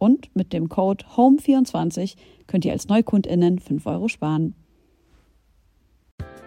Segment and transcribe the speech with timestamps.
[0.00, 4.54] Und mit dem Code HOME24 könnt ihr als NeukundInnen 5 Euro sparen.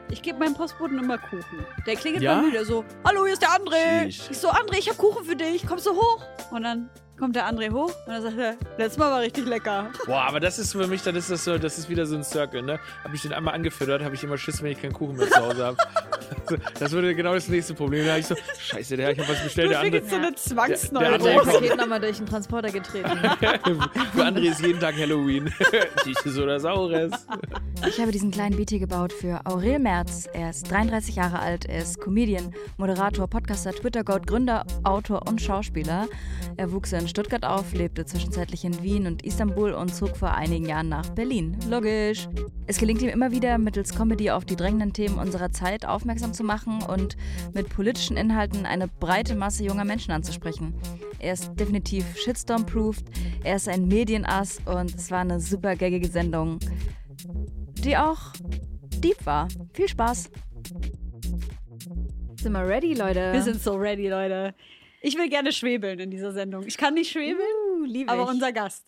[0.09, 1.63] Ich gebe meinem Postboten immer Kuchen.
[1.85, 2.41] Der klingelt Ja?
[2.41, 4.05] mal wieder so, hallo, hier ist der André.
[4.05, 4.31] Sheesh.
[4.31, 6.23] Ich so, André, ich habe Kuchen für dich, kommst du hoch?
[6.51, 9.89] Und dann kommt der André hoch und dann sagt er, letztes Mal war richtig lecker.
[10.05, 12.23] Boah, aber das ist für mich, dann ist das so, das ist wieder so ein
[12.23, 12.79] Circle, ne?
[13.03, 15.39] Hab ich den einmal angefüttert, habe ich immer Schiss, wenn ich keinen Kuchen mehr zu
[15.41, 15.77] Hause habe.
[16.79, 18.03] das würde genau das nächste Problem.
[18.05, 20.03] Da habe ich so, scheiße, der, ich habe was bestellt, der andere.
[20.05, 21.17] so eine Der- Zwangsneurose.
[21.19, 21.53] der Das kommt.
[21.61, 23.09] Paket nochmal durch den Transporter getreten.
[24.13, 25.53] Für andere ist jeden Tag Halloween.
[26.03, 27.11] Süßes oder Saures.
[27.87, 30.27] Ich habe diesen kleinen Beat hier gebaut für Aurel Merz.
[30.33, 36.07] Er ist 33 Jahre alt, er ist Comedian, Moderator, Podcaster, Twitter-Goat, Gründer, Autor und Schauspieler.
[36.57, 40.65] Er wuchs in Stuttgart auf, lebte zwischenzeitlich in Wien und Istanbul und zog vor einigen
[40.65, 41.57] Jahren nach Berlin.
[41.69, 42.27] Logisch.
[42.67, 46.43] Es gelingt ihm immer wieder, mittels Comedy auf die drängenden Themen unserer Zeit aufmerksam zu
[46.43, 47.17] machen und
[47.53, 50.73] mit politischen Inhalten eine breite Masse junger Menschen anzusprechen.
[51.19, 53.05] Er ist definitiv Shitstorm-proofed,
[53.43, 56.59] er ist ein Medienass und es war eine super gaggige Sendung
[57.83, 58.31] die auch
[58.97, 59.47] deep war.
[59.73, 60.31] Viel Spaß.
[62.35, 63.33] Sind wir ready, Leute?
[63.33, 64.53] Wir sind so ready, Leute.
[65.05, 66.65] Ich will gerne schwebeln in dieser Sendung.
[66.65, 67.45] Ich kann nicht schwebeln,
[67.77, 68.29] uh, aber ich.
[68.29, 68.85] unser Gast.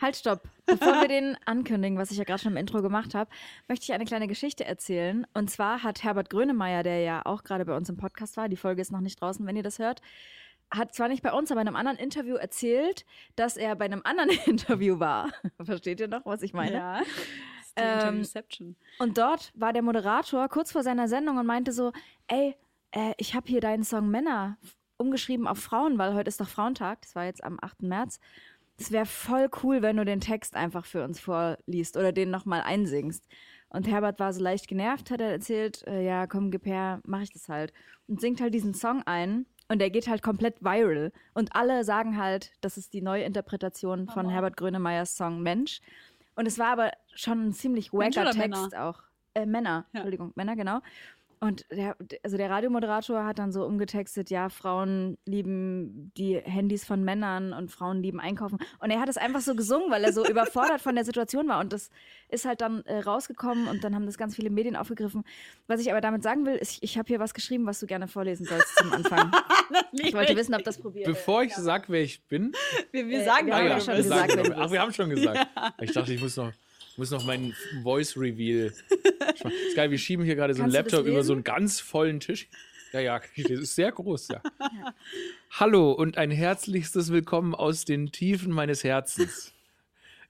[0.00, 0.42] Halt, stopp.
[0.66, 3.28] Bevor wir den ankündigen, was ich ja gerade schon im Intro gemacht habe,
[3.66, 5.26] möchte ich eine kleine Geschichte erzählen.
[5.34, 8.56] Und zwar hat Herbert Grönemeyer, der ja auch gerade bei uns im Podcast war, die
[8.56, 10.00] Folge ist noch nicht draußen, wenn ihr das hört,
[10.70, 13.04] hat zwar nicht bei uns, aber in einem anderen Interview erzählt,
[13.34, 15.32] dass er bei einem anderen Interview war.
[15.60, 16.72] Versteht ihr noch, was ich meine?
[16.72, 17.02] Ja.
[17.74, 18.24] Ähm.
[19.00, 21.92] Und dort war der Moderator kurz vor seiner Sendung und meinte so,
[22.28, 22.54] ey,
[22.92, 24.56] äh, ich habe hier deinen Song Männer
[24.98, 27.82] umgeschrieben auf Frauen, weil heute ist doch Frauentag, das war jetzt am 8.
[27.82, 28.20] März.
[28.78, 32.62] Es wäre voll cool, wenn du den Text einfach für uns vorliest oder den nochmal
[32.62, 33.24] einsingst.
[33.68, 37.22] Und Herbert war so leicht genervt, hat er erzählt, äh, ja, komm, gib her, mach
[37.22, 37.72] ich das halt.
[38.06, 41.12] Und singt halt diesen Song ein und der geht halt komplett viral.
[41.34, 45.80] Und alle sagen halt, das ist die neue Interpretation von Herbert Grönemeyers Song Mensch.
[46.36, 48.68] Und es war aber schon ein ziemlich wacker Text Männer?
[48.78, 49.02] auch.
[49.34, 50.00] Äh, Männer, Ja.
[50.00, 50.80] Entschuldigung, Männer, genau.
[51.38, 57.04] Und der, also der Radiomoderator hat dann so umgetextet, ja, Frauen lieben die Handys von
[57.04, 58.58] Männern und Frauen lieben Einkaufen.
[58.78, 61.60] Und er hat es einfach so gesungen, weil er so überfordert von der Situation war.
[61.60, 61.90] Und das
[62.28, 65.24] ist halt dann äh, rausgekommen und dann haben das ganz viele Medien aufgegriffen.
[65.66, 67.86] Was ich aber damit sagen will, ist, ich, ich habe hier was geschrieben, was du
[67.86, 69.30] gerne vorlesen sollst zum Anfang.
[69.92, 72.52] Ich wollte wissen, ob das probiert Bevor ich sag, wer ich bin.
[72.92, 74.08] wir, wir äh, sagen wir doch, haben ja schon bist.
[74.08, 74.54] gesagt, sagen wer wir.
[74.54, 75.48] du Ach, wir haben schon gesagt.
[75.80, 76.52] Ich dachte, ich muss noch,
[76.96, 78.66] muss noch meinen Voice Reveal.
[79.68, 82.20] Ist geil, wir schieben hier gerade so einen Kannst Laptop über so einen ganz vollen
[82.20, 82.48] Tisch.
[82.92, 84.42] Ja, ja, das ist sehr groß, ja.
[85.50, 89.52] Hallo und ein herzlichstes Willkommen aus den Tiefen meines Herzens.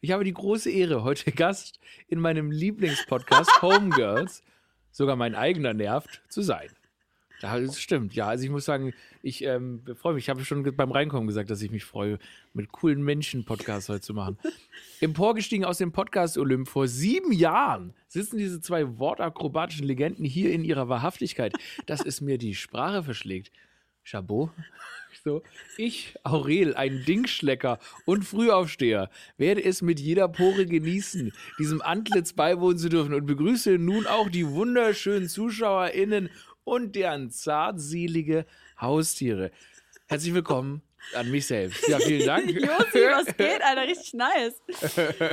[0.00, 1.78] Ich habe die große Ehre, heute Gast
[2.09, 4.43] in meinem Lieblingspodcast Homegirls,
[4.91, 6.69] sogar mein eigener nervt, zu sein.
[7.41, 8.15] Ja, das stimmt.
[8.15, 10.25] Ja, also ich muss sagen, ich ähm, freue mich.
[10.25, 12.19] Ich habe schon beim Reinkommen gesagt, dass ich mich freue,
[12.55, 14.39] mit coolen Menschen Podcasts heute zu machen.
[15.01, 20.65] Emporgestiegen aus dem Podcast Olymp vor sieben Jahren sitzen diese zwei wortakrobatischen Legenden hier in
[20.65, 21.53] ihrer Wahrhaftigkeit,
[21.85, 23.53] dass es mir die Sprache verschlägt.
[24.03, 24.51] Chabot.
[25.25, 25.43] So,
[25.77, 32.78] ich, Aurel, ein Dingschlecker und Frühaufsteher, werde es mit jeder Pore genießen, diesem Antlitz beiwohnen
[32.78, 36.28] zu dürfen und begrüße nun auch die wunderschönen ZuschauerInnen
[36.66, 38.45] und deren zartselige
[38.80, 39.53] Haustiere.
[40.09, 40.83] Herzlich willkommen
[41.15, 41.86] an mich selbst.
[41.89, 42.51] Ja, vielen Dank.
[42.51, 43.83] Josi, was geht, Alter?
[43.86, 44.60] Richtig nice.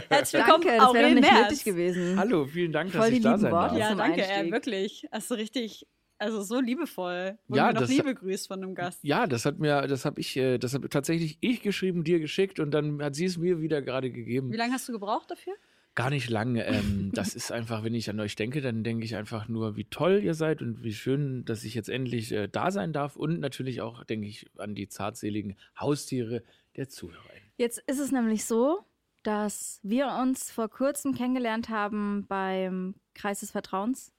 [0.09, 2.19] Herzlich willkommen, Danke, das wäre nicht nötig gewesen.
[2.19, 3.79] Hallo, vielen Dank, Voll dass ich da sein Worte.
[3.79, 3.89] darf.
[3.89, 4.51] Ja, danke, Einstieg.
[4.53, 5.07] wirklich.
[5.11, 5.87] Hast du richtig,
[6.19, 7.37] also so liebevoll.
[7.47, 8.99] Wurde Ja, mir noch das- nie begrüßt von einem Gast.
[9.01, 12.59] Ja, das hat mir, das habe ich, äh, das habe tatsächlich ich geschrieben, dir geschickt
[12.59, 14.51] und dann hat sie es mir wieder gerade gegeben.
[14.51, 15.53] Wie lange hast du gebraucht dafür?
[15.95, 16.55] Gar nicht lang.
[16.55, 19.85] Ähm, das ist einfach, wenn ich an euch denke, dann denke ich einfach nur, wie
[19.85, 23.15] toll ihr seid und wie schön, dass ich jetzt endlich äh, da sein darf.
[23.15, 26.43] Und natürlich auch denke ich an die zartseligen Haustiere
[26.75, 27.21] der Zuhörer.
[27.57, 28.83] Jetzt ist es nämlich so,
[29.21, 34.11] dass wir uns vor kurzem kennengelernt haben beim Kreis des Vertrauens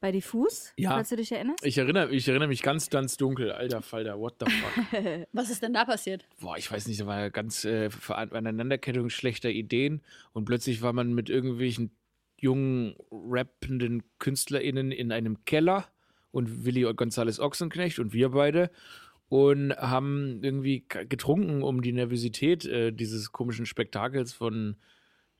[0.00, 0.90] bei Diffus, Ja.
[0.90, 1.64] falls du dich erinnerst.
[1.64, 3.52] Ich erinnere, ich erinnere mich ganz, ganz dunkel.
[3.52, 5.26] Alter Falter, what the fuck?
[5.32, 6.26] Was ist denn da passiert?
[6.40, 10.00] Boah, ich weiß nicht, da war ganz äh, Aneinanderkettung schlechter Ideen
[10.32, 11.90] und plötzlich war man mit irgendwelchen
[12.38, 15.86] jungen, rappenden KünstlerInnen in einem Keller
[16.32, 18.70] und Willi González Ochsenknecht und wir beide
[19.28, 24.76] und haben irgendwie getrunken, um die Nervosität äh, dieses komischen Spektakels von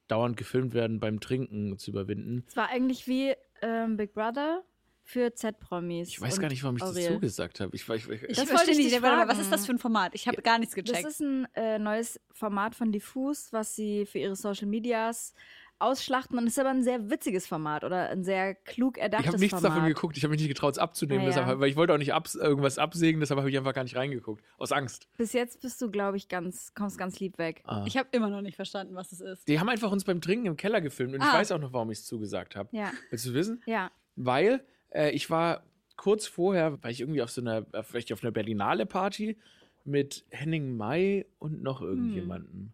[0.09, 2.45] dauernd gefilmt werden beim Trinken zu überwinden.
[2.49, 4.63] Es war eigentlich wie ähm, Big Brother
[5.03, 6.09] für Z-Promis.
[6.09, 7.15] Ich weiß gar nicht, warum ich das Aurel.
[7.15, 7.75] zugesagt habe.
[7.75, 9.01] Ich, ich, ich, Ich Das verstehe wollte ich nicht.
[9.01, 9.41] mal, was fragen.
[9.41, 10.15] ist das für ein Format?
[10.15, 11.07] Ich habe gar nichts Das gecheckt.
[11.09, 15.35] ist ein äh, neues Format von Diffus, was sie für ihre Social Medias
[15.81, 16.39] ausschlachten.
[16.39, 19.41] Und es ist aber ein sehr witziges Format oder ein sehr klug erdachtes Ich habe
[19.41, 19.77] nichts Format.
[19.79, 20.17] davon geguckt.
[20.17, 21.21] Ich habe mich nicht getraut, es abzunehmen.
[21.21, 21.29] Ah, ja.
[21.41, 23.21] Deshalb, weil ich wollte auch nicht abs irgendwas absägen.
[23.21, 24.45] Deshalb habe ich einfach gar nicht reingeguckt.
[24.59, 25.09] Aus Angst.
[25.17, 27.63] Bis jetzt bist du, glaube ich, ganz, kommst ganz lieb weg.
[27.65, 27.85] Ah.
[27.87, 29.49] ich habe immer noch nicht verstanden, was es ist.
[29.49, 31.15] Die haben einfach uns beim Trinken im Keller gefilmt.
[31.15, 31.35] Und ich Ah.
[31.35, 32.69] weiß auch noch, warum ich es zugesagt habe.
[32.73, 33.63] Ja, Willst du wissen?
[33.67, 33.91] ja.
[34.17, 35.63] Weil äh, ich war
[35.97, 39.39] kurz vorher, war ich irgendwie auf so einer, vielleicht auf einer Berlinale Party
[39.85, 42.73] mit Henning May und noch irgendjemanden.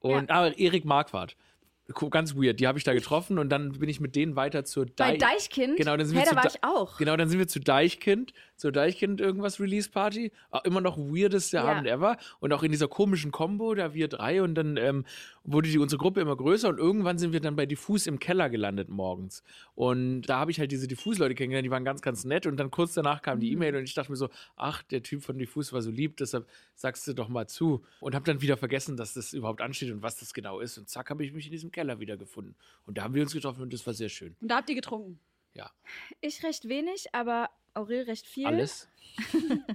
[0.00, 1.36] Und, ah, Erik Marquardt.
[2.10, 2.60] Ganz weird.
[2.60, 5.18] Die habe ich da getroffen und dann bin ich mit denen weiter zur Bei Dei-
[5.18, 5.76] Deichkind?
[5.76, 6.98] Genau, dann sind hey, wir da zu war ich auch.
[6.98, 10.30] Genau, dann sind wir zu Deichkind, zur Deichkind irgendwas Release Party.
[10.50, 11.64] Auch immer noch weirdeste Ja.
[11.64, 12.16] Abend ever.
[12.38, 15.04] Und auch in dieser komischen Combo, da wir drei und dann ähm,
[15.44, 18.50] wurde die unsere Gruppe immer größer und irgendwann sind wir dann bei Diffus im Keller
[18.50, 19.42] gelandet morgens.
[19.74, 22.70] Und da habe ich halt diese Diffus-Leute kennengelernt, die waren ganz, ganz nett und dann
[22.70, 23.40] kurz danach kam Mhm.
[23.40, 26.16] die E-Mail und ich dachte mir so, ach, der Typ von Diffus war so lieb,
[26.18, 27.82] deshalb sagst du doch mal zu.
[28.00, 30.76] Und habe dann wieder vergessen, dass das überhaupt ansteht und was das genau ist.
[30.78, 32.54] Und zack, habe ich mich in diesem Keller wiedergefunden.
[32.86, 34.36] Und da haben wir uns getroffen und das war sehr schön.
[34.40, 35.18] Und da habt ihr getrunken.
[35.54, 35.70] Ja.
[36.20, 38.46] Ich recht wenig, aber Aurel recht viel.
[38.46, 38.88] Alles.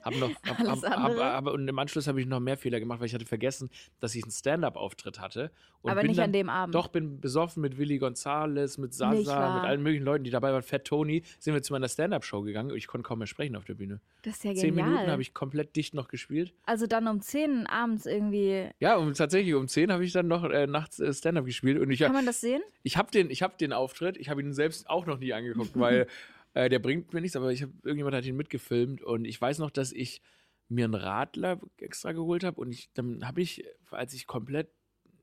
[0.03, 3.00] hab noch, hab, Alles hab, hab, und im Anschluss habe ich noch mehr Fehler gemacht,
[3.00, 3.69] weil ich hatte vergessen,
[4.00, 5.51] dass ich einen Stand-up-Auftritt hatte.
[5.81, 6.74] Und Aber nicht dann, an dem Abend.
[6.74, 10.63] Doch, bin besoffen mit Willi Gonzales, mit Sasa, mit allen möglichen Leuten, die dabei waren.
[10.63, 12.75] Fat Tony, sind wir zu meiner Stand-up-Show gegangen.
[12.75, 14.00] Ich konnte kaum mehr sprechen auf der Bühne.
[14.24, 14.89] Das ist ja Zehn genial.
[14.89, 16.53] Minuten habe ich komplett dicht noch gespielt.
[16.65, 18.69] also dann um 10 abends irgendwie.
[18.80, 21.80] Ja, und tatsächlich um 10 habe ich dann noch äh, nachts äh, Stand-up gespielt.
[21.80, 22.62] Und ich, Kann man das sehen?
[22.83, 25.77] ich habe den, ich hab den Auftritt, ich habe ihn selbst auch noch nie angeguckt,
[25.80, 26.07] weil
[26.56, 29.60] äh, der bringt mir nichts, aber ich hab, irgendjemand hat ihn mitgefilmt und ich weiß
[29.60, 30.22] noch, dass ich
[30.68, 34.69] mir einen Radler extra geholt habe und ich, dann habe ich, als ich komplett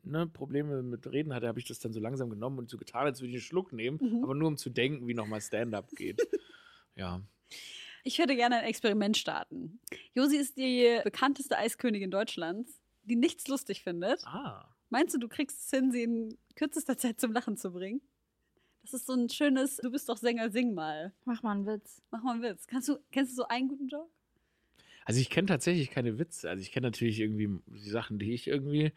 [0.05, 3.07] ne, Probleme mit Reden hatte, habe ich das dann so langsam genommen und so getan,
[3.07, 4.23] als würde ich einen Schluck nehmen, Mhm.
[4.23, 6.21] aber nur um zu denken, wie nochmal Stand-up geht.
[6.97, 7.21] ja.
[8.05, 9.81] Ich würde gerne ein Experiment starten.
[10.15, 14.25] Josi ist die bekannteste Eiskönigin Deutschlands, die nichts lustig findet.
[14.27, 14.69] Ah.
[14.91, 18.01] Meinst du, du kriegst es hin, sie in kürzester Zeit zum Lachen zu bringen?
[18.83, 21.13] Das ist so ein schönes, du bist doch Sänger, sing mal.
[21.25, 22.03] Mach mal einen Witz.
[22.11, 22.67] Mach mal einen Witz.
[22.67, 24.11] Kannst du, kennst du so einen guten Joke?
[25.05, 26.49] Also ich kenne tatsächlich keine Witze.
[26.49, 28.93] Also ich kenne natürlich irgendwie die Sachen, die ich irgendwie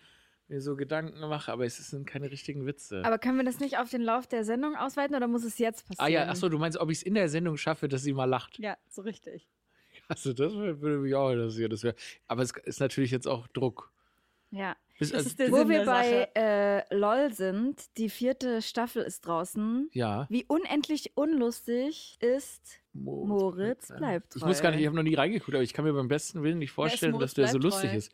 [0.47, 3.03] mir so Gedanken mache, aber es sind keine richtigen Witze.
[3.03, 5.87] Aber können wir das nicht auf den Lauf der Sendung ausweiten oder muss es jetzt
[5.87, 6.05] passieren?
[6.05, 8.25] ah ja, achso, du meinst, ob ich es in der Sendung schaffe, dass sie mal
[8.25, 8.59] lacht?
[8.59, 9.47] Ja, so richtig.
[10.07, 11.71] Also das würde mich auch interessieren.
[11.71, 11.95] Das wär,
[12.27, 13.91] aber es ist natürlich jetzt auch Druck.
[14.51, 14.75] Ja.
[14.97, 18.61] Bis, Das also, ist der Wo Sinn wir der bei äh, LOL sind, die vierte
[18.61, 19.89] Staffel ist draußen.
[19.93, 20.25] ja.
[20.29, 24.39] Wie unendlich unlustig ist Moritz bleibt treu.
[24.39, 26.43] Ich muss gar nicht, ich habe noch nie reingeguckt, aber ich kann mir beim besten
[26.43, 27.97] Willen nicht vorstellen, Moritz dass der so lustig treu?
[27.97, 28.11] ist.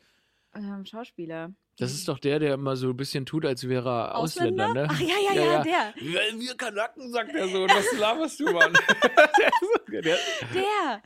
[0.54, 1.52] ähm, Schauspieler.
[1.78, 4.86] Das ist doch der, der immer so ein bisschen tut, als wäre er Ausländer, Ausländer?
[4.86, 4.88] ne?
[4.92, 5.94] Ach ja, ja, ja, der.
[5.96, 7.62] Wir, Kanaken, sagt er so.
[7.64, 8.72] Was laberst du, Mann?
[9.88, 10.18] der.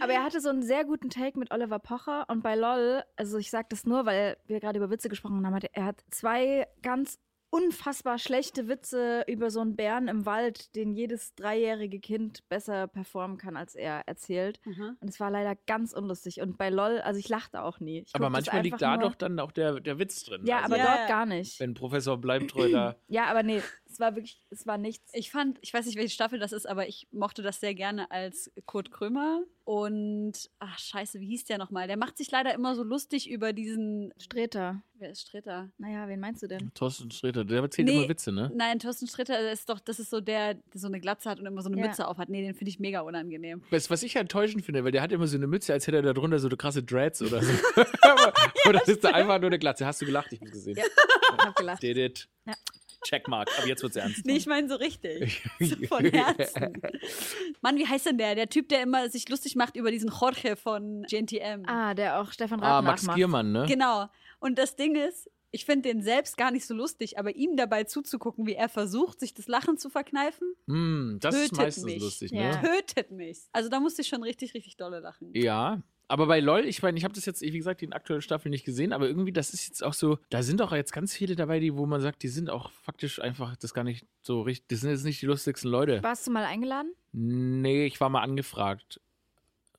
[0.00, 3.38] Aber er hatte so einen sehr guten Take mit Oliver Pocher und bei LOL, also
[3.38, 7.18] ich sag das nur, weil wir gerade über Witze gesprochen haben, er hat zwei ganz
[7.50, 13.38] unfassbar schlechte Witze über so einen Bären im Wald, den jedes dreijährige Kind besser performen
[13.38, 14.60] kann als er erzählt.
[14.64, 14.96] Mhm.
[15.00, 16.40] Und es war leider ganz unlustig.
[16.40, 18.02] Und bei LOL, also ich lachte auch nie.
[18.06, 20.42] Ich aber manchmal liegt da nur- doch dann auch der, der Witz drin.
[20.44, 21.06] Ja, also, aber Ja, dort ja.
[21.08, 21.60] gar nicht.
[21.60, 22.96] Wenn Professor Bleibtreu da.
[23.08, 23.62] Ja, aber nee,
[23.96, 25.10] es war wirklich, es war nichts.
[25.14, 28.10] Ich fand, ich weiß nicht, welche Staffel das ist, aber ich mochte das sehr gerne
[28.10, 29.40] als Kurt Krömer.
[29.64, 31.88] Und, ach scheiße, wie hieß der nochmal?
[31.88, 34.82] Der macht sich leider immer so lustig über diesen, Streter.
[34.94, 35.70] wer ist Streter?
[35.78, 36.70] Naja, wen meinst du denn?
[36.74, 37.96] Thorsten Sträter, der erzählt Nee.
[38.00, 38.52] immer Witze, ne?
[38.54, 41.40] Nein, Thorsten Streter das ist doch, das ist so der, der so eine Glatze hat
[41.40, 41.86] und immer so eine Ja.
[41.88, 42.28] Mütze auf hat.
[42.28, 43.62] Nee, den finde ich mega unangenehm.
[43.70, 45.96] Was, was ich ja enttäuschend finde, weil der hat immer so eine Mütze, als hätte
[45.96, 47.52] er da drunter so eine krasse Dreads oder so.
[48.68, 49.84] oder ist da einfach nur eine Glatze?
[49.86, 50.32] Hast du gelacht?
[50.32, 50.76] Ich hab's gesehen.
[50.76, 50.84] Ja.
[50.84, 51.82] Ich hab gelacht.
[51.82, 52.28] Did it.
[52.46, 52.54] Ja.
[53.04, 53.48] Checkmark.
[53.58, 54.24] Aber jetzt wird's ernst.
[54.26, 55.42] Nee, ich meine so richtig.
[55.60, 56.80] So von Herzen.
[57.60, 58.34] Mann, wie heißt denn der?
[58.34, 61.64] Der Typ, der immer sich lustig macht über diesen Jorge von GNTM.
[61.66, 63.16] Ah, der auch Stefan Ah, Rath Max nachmacht.
[63.16, 63.64] Giermann, ne?
[63.68, 64.06] Genau.
[64.40, 67.84] Und das Ding ist, Ich finde den selbst gar nicht so lustig, aber ihm dabei
[67.84, 72.02] zuzugucken, wie er versucht, sich das Lachen zu verkneifen, Hm, das ist Tötet meistens mich.
[72.02, 72.60] lustig, Ja.
[72.60, 72.68] ne?
[72.84, 73.38] tötet mich.
[73.52, 75.30] Also da musste ich schon richtig, richtig dolle lachen.
[75.34, 75.80] Ja.
[76.08, 78.64] Aber bei LOL, ich meine, ich habe das jetzt, wie gesagt, die aktuelle Staffel nicht
[78.64, 81.58] gesehen, aber irgendwie, das ist jetzt auch so, da sind doch jetzt ganz viele dabei,
[81.58, 84.80] die, wo man sagt, die sind auch faktisch einfach das gar nicht so richtig, das
[84.82, 86.00] sind jetzt nicht die lustigsten Leute.
[86.04, 86.92] Warst du mal eingeladen?
[87.12, 89.00] Nee, ich war mal angefragt.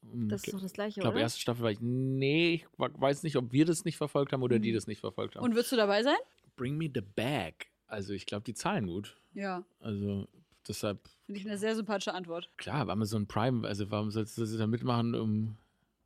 [0.02, 1.80] Hm, Das ist doch das gleiche, Ich glaube, erste Staffel war ich.
[1.80, 4.76] Nee, ich weiß nicht, ob wir das nicht verfolgt haben oder die Mhm.
[4.76, 5.44] das nicht verfolgt haben.
[5.46, 6.18] Und würdest du dabei sein?
[6.58, 7.54] Bring me the bag.
[7.88, 9.16] Also, ich glaube, die zahlen gut.
[9.34, 9.64] Ja.
[9.80, 10.28] Also,
[10.68, 12.50] deshalb, Finde ich eine sehr sympathische Antwort.
[12.58, 15.16] klar, Amazon Prime, also warum sollst du das da mitmachen?
[15.16, 15.56] Um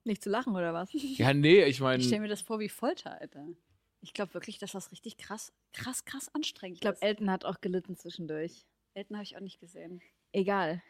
[0.03, 0.89] Nicht zu lachen, oder was?
[0.93, 2.01] ja, nee, ich meine.
[2.01, 3.45] Ich stelle mir das vor wie Folter, Alter.
[4.01, 7.03] Ich glaube wirklich, dass das richtig krass, krass, krass anstrengend Ich glaube, ist.
[7.03, 8.65] Elton hat auch gelitten zwischendurch.
[8.95, 10.01] Elton habe ich auch nicht gesehen.
[10.31, 10.81] Egal.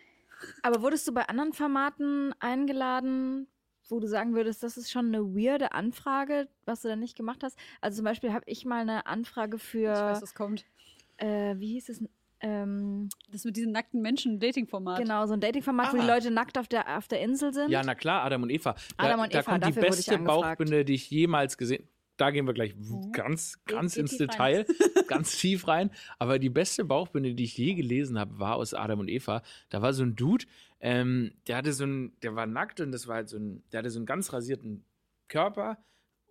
[0.64, 3.48] Aber wurdest du bei anderen Formaten eingeladen,
[3.90, 7.44] wo du sagen würdest, das ist schon eine weirde Anfrage, was du da nicht gemacht
[7.44, 7.60] hast?
[7.82, 10.66] Also zum Beispiel habe ich mal eine Anfrage Ich für, weiß, was kommt.
[11.18, 12.02] äh, wie hieß es?
[12.42, 14.98] Ähm, Das mit diesen nackten Menschen, Dating-Format.
[15.00, 16.16] genau, so ein Dating-Format, wo die Ah.
[16.16, 17.70] Leute nackt auf der, auf der Insel sind.
[17.70, 18.74] Ja, na klar, Adam und Eva.
[18.98, 20.18] Da, Adam und da Eva, kommt die beste.
[20.18, 22.76] Bauchbinde, die ich jemals gesehen Da gehen wir gleich
[23.14, 24.66] ganz, Geht- ganz geht ins tief rein.
[24.66, 24.66] Detail,
[25.08, 25.90] ganz tief rein.
[26.20, 29.42] Aber die beste Bauchbinde, die ich je gelesen habe, war aus Adam und Eva.
[29.70, 30.46] Da war so ein Dude,
[30.82, 33.80] ähm, der hatte so ein, der war nackt und das war halt so ein, der
[33.80, 34.84] hatte so einen ganz rasierten
[35.30, 35.78] Körper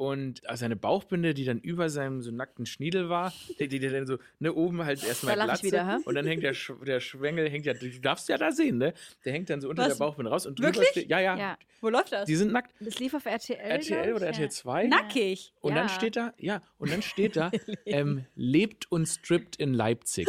[0.01, 3.91] und also eine Bauchbinde, die dann über seinem so nackten Schniedel war, die, die, die
[3.91, 7.01] dann so, ne, oben halt erstmal Da Glatze wieder, und dann hängt der, Sch der
[7.01, 8.95] Schwengel, hängt ja, du darfst ja da sehen, ne?
[9.27, 9.99] Der hängt dann so unter Was?
[9.99, 10.89] der Bauchbinde raus und drüber Wirklich?
[10.89, 11.59] steht, ja, ja, Ja.
[11.83, 12.25] Wo läuft das?
[12.25, 12.73] die sind nackt.
[12.81, 13.59] Das lief auf RTL.
[13.59, 14.87] RTL oder RTL 2.
[14.87, 15.53] Nackig.
[15.61, 15.95] Und dann Ja.
[15.95, 17.51] steht da, ja, und dann steht da,
[17.85, 20.27] ähm, lebt und strippt in Leipzig.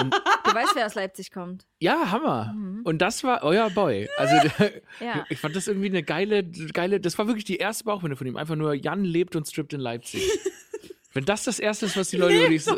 [0.00, 0.22] Ja.
[0.44, 1.66] Du weißt, wer aus Leipzig kommt.
[1.78, 2.54] Ja, Hammer.
[2.84, 4.08] Und das war euer Boy.
[4.16, 4.34] Also
[5.00, 5.24] Ja.
[5.28, 8.36] ich fand das irgendwie eine geile, geile, das war wirklich die erste Bauchbinde von ihm.
[8.36, 10.22] Einfach nur, Jan lebt und strippt in Leipzig.
[11.12, 12.76] Wenn das das erste ist, was die Leute über dich so,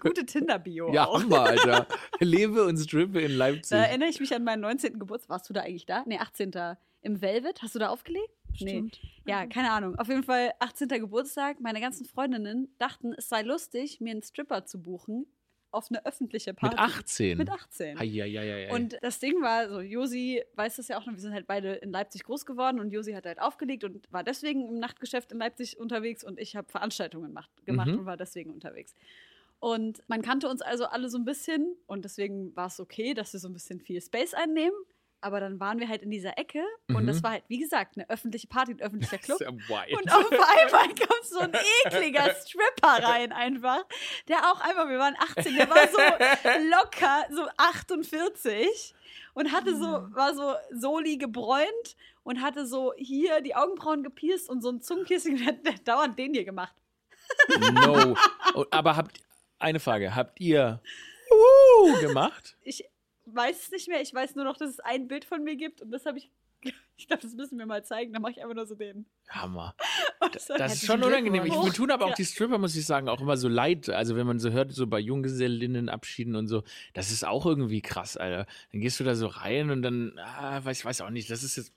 [0.00, 1.22] Gute Tinder-Bio Ja, auch.
[1.22, 1.86] Hammer, Alter.
[2.20, 3.76] Lebe und strippe in Leipzig.
[3.76, 4.98] Da erinnere ich mich an meinen 19.
[4.98, 5.28] Geburtstag.
[5.28, 6.02] Warst du da eigentlich da?
[6.06, 6.52] Nee, 18.
[7.02, 7.60] Im Velvet.
[7.62, 8.30] Hast du da aufgelegt?
[8.54, 8.98] Stimmt.
[9.02, 9.30] Nee.
[9.30, 9.96] Ja, keine Ahnung.
[9.98, 10.88] Auf jeden Fall 18.
[10.88, 11.60] Geburtstag.
[11.60, 15.26] Meine ganzen Freundinnen dachten, es sei lustig, mir einen Stripper zu buchen
[15.70, 16.74] auf eine öffentliche Party.
[16.76, 17.38] Mit 18.
[17.38, 17.98] Mit 18.
[17.98, 18.72] Eieieiei.
[18.72, 21.74] Und das Ding war so, Josi weiß das ja auch noch, wir sind halt beide
[21.74, 25.38] in Leipzig groß geworden und Josi hat halt aufgelegt und war deswegen im Nachtgeschäft in
[25.38, 28.00] Leipzig unterwegs und ich habe Veranstaltungen gemacht, gemacht Mhm.
[28.00, 28.94] und war deswegen unterwegs.
[29.60, 33.32] Und man kannte uns also alle so ein bisschen und deswegen war es okay, dass
[33.32, 34.76] wir so ein bisschen viel Space einnehmen.
[35.20, 37.06] Aber dann waren wir halt in dieser Ecke und Mhm.
[37.08, 39.40] das war halt, wie gesagt, eine öffentliche Party, ein öffentlicher Club.
[39.40, 41.52] Und auf einmal kommt so ein
[41.84, 43.84] ekliger Stripper rein einfach,
[44.28, 45.98] der auch einfach, wir waren 18, der war so
[46.70, 48.94] locker, so 48
[49.34, 54.62] und hatte so, war so soli gebräunt und hatte so hier die Augenbrauen gepierst und
[54.62, 55.56] so ein Zungenkissing und hat,
[55.88, 56.74] dauernd den hier gemacht.
[57.72, 58.16] No.
[58.70, 59.18] Aber habt,
[59.58, 60.80] eine Frage, habt ihr
[61.30, 62.56] uh, gemacht?
[62.62, 62.84] Ich
[63.34, 65.80] weiß es nicht mehr, ich weiß nur noch, dass es ein Bild von mir gibt
[65.82, 66.30] und das habe ich,
[66.96, 69.06] ich glaube, das müssen wir mal zeigen, dann mache ich einfach nur so den.
[69.28, 69.74] Hammer.
[70.20, 71.44] So- das ist Herzlichen schon unangenehm.
[71.46, 72.14] Ich, mir tun aber auch Ja.
[72.16, 73.88] die Stripper, muss ich sagen, auch immer so leid.
[73.88, 78.16] Also wenn man so hört, so bei Junggesellinnenabschieden und so, das ist auch irgendwie krass,
[78.16, 78.46] Alter.
[78.72, 81.42] Dann gehst du da so rein und dann, ah, weiß, ich weiß auch nicht, das
[81.42, 81.72] ist jetzt,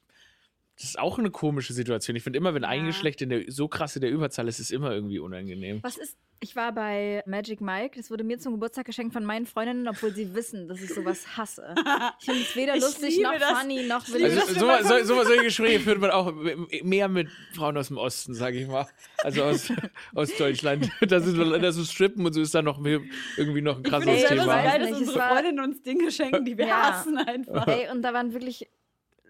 [0.81, 2.15] das ist auch eine komische Situation.
[2.15, 2.85] Ich finde immer, wenn ein Ja.
[2.87, 5.79] Geschlecht in der, so krass in der Überzahl ist, ist es immer irgendwie unangenehm.
[5.83, 6.17] Was ist.
[6.43, 7.97] Ich war bei Magic Mike.
[7.99, 11.37] Das wurde mir zum Geburtstag geschenkt von meinen Freundinnen, obwohl sie wissen, dass ich sowas
[11.37, 11.75] hasse.
[12.19, 13.59] Ich finde es weder Ich lustig noch das.
[13.59, 14.33] funny noch Ich will ich.
[14.39, 16.33] Also das, so, so, so- so, solche Gespräche führt man auch
[16.81, 18.87] mehr mit Frauen aus dem Osten, sage ich mal.
[19.19, 19.71] Also aus,
[20.15, 20.89] aus Deutschland.
[21.07, 24.05] Das ist, das ist Strippen und so ist da noch irgendwie noch ein Ich finde
[24.07, 24.63] krasses es selber so Thema.
[24.63, 26.81] geil, Nicht, dass es unsere Freundinnen uns Dinge schenken, die wir Ja.
[26.93, 27.67] hassen einfach.
[27.67, 28.67] Ey, und da waren wirklich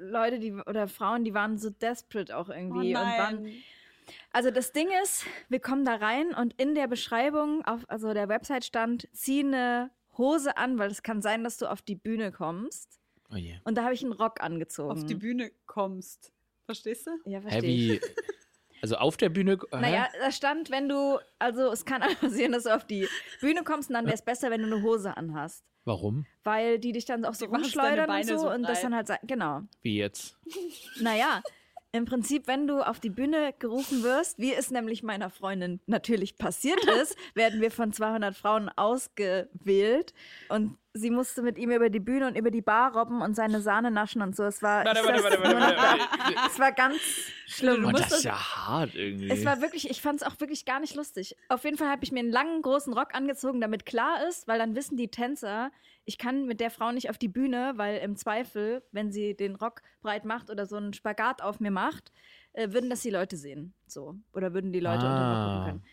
[0.02, 2.96] Leute, die oder Frauen, die waren so desperate auch Oh irgendwie.
[2.96, 3.52] und waren,
[4.32, 8.28] also das Ding ist, wir kommen da rein und in der Beschreibung, auf also der
[8.30, 12.32] Website stand, zieh eine Hose an, weil es kann sein, dass du auf die Bühne
[12.32, 13.00] kommst.
[13.32, 13.56] Oh je.
[13.64, 14.92] Und da habe ich einen Rock angezogen.
[14.92, 16.34] auf die Bühne kommst.
[16.66, 17.12] Verstehst du?
[17.30, 18.02] Ja, verstehe ich.
[18.02, 18.02] Heavy.
[18.82, 19.58] Also auf der Bühne.
[19.72, 19.80] hä?
[19.80, 23.08] Naja, da stand, wenn du, also es kann auch passieren, dass du auf die
[23.40, 25.64] Bühne kommst und dann wäre es besser, wenn du eine Hose anhast.
[25.84, 26.26] Warum?
[26.44, 29.10] Weil die dich dann auch so Die rumschleudern und so, so und das dann halt,
[29.24, 29.62] genau.
[29.82, 30.38] Wie jetzt?
[31.00, 31.42] Naja,
[31.94, 36.38] im Prinzip, wenn du auf die Bühne gerufen wirst, wie es nämlich meiner Freundin natürlich
[36.38, 40.14] passiert ist, werden wir von 200 Frauen ausgewählt
[40.50, 43.62] und sie musste mit ihm über die Bühne und über die Bar robben und seine
[43.62, 44.44] Sahne naschen und so.
[44.44, 46.02] Es war, Warte, warte, warte, warte.
[46.48, 46.98] Es war ganz
[47.48, 47.84] schlimm.
[47.92, 48.36] Das das- ist ja
[48.68, 49.30] hart irgendwie.
[49.30, 51.36] Es war wirklich, ich fand es auch wirklich gar nicht lustig.
[51.50, 54.60] Auf jeden Fall habe ich mir einen langen, großen Rock angezogen, damit klar ist, weil
[54.60, 55.72] dann wissen die Tänzer,
[56.06, 59.56] ich kann mit der Frau nicht auf die Bühne, weil im Zweifel, wenn sie den
[59.56, 62.12] Rock breit macht oder so einen Spagat auf mir macht,
[62.54, 63.74] äh, würden das die Leute sehen.
[63.88, 64.16] So.
[64.34, 65.54] Oder würden die Leute unter Ah.
[65.60, 65.84] gucken können.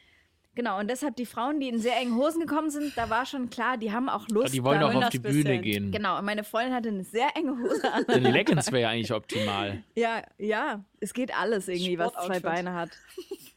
[0.55, 3.49] Genau, und deshalb die Frauen, die in sehr engen Hosen gekommen sind, da war schon
[3.49, 4.53] klar, die haben auch Lust.
[4.53, 5.63] Die wollen da auch wollen auf die Bühne bisschen.
[5.63, 5.93] gehen.
[5.93, 8.05] Genau, und meine Freundin hatte eine sehr enge Hose an.
[8.09, 9.85] Denn Leggings wäre ja eigentlich optimal.
[9.95, 12.41] Ja, ja, es geht alles irgendwie, was zwei.
[12.41, 12.91] Beine hat.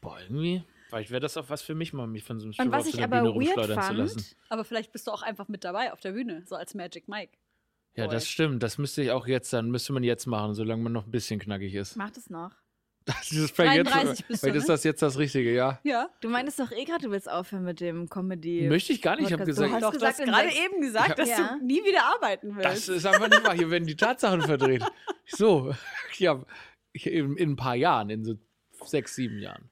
[0.00, 0.62] Boah, irgendwie.
[0.92, 2.86] Vielleicht wäre das auch was für mich mal, mich von so einem Und Stück was
[2.86, 4.20] ich einer aber Bühne weird rumschleudern zu lassen.
[4.20, 7.08] fand, Aber vielleicht bist du auch einfach mit dabei auf der Bühne, so als Magic
[7.08, 7.38] Mike.
[7.94, 8.62] Ja, das stimmt.
[8.62, 11.40] Das müsste ich auch jetzt dann, müsste man jetzt machen, solange man noch ein bisschen
[11.40, 11.96] knackig ist.
[11.96, 12.50] mach das noch.
[13.04, 14.74] Das ist vielleicht 33 jetzt, bist du, vielleicht ist ne?
[14.74, 15.80] das jetzt das Richtige, ja.
[15.82, 16.08] Ja.
[16.20, 18.68] Du meintest doch eh gerade, du willst aufhören mit dem Comedy.
[18.68, 19.26] Möchte ich gar nicht.
[19.26, 19.42] Ich habe.
[19.42, 21.56] Du gesagt, hast Doch, du hast gerade eben gesagt, dass Ja.
[21.58, 22.64] du nie wieder arbeiten willst.
[22.64, 23.54] das ist einfach nicht wahr.
[23.54, 24.84] Hier werden die Tatsachen verdreht.
[25.26, 25.74] So,
[26.18, 26.44] ja,
[26.92, 28.36] ich- in, in ein paar Jahren, in so
[28.84, 29.68] sechs, sieben Jahren.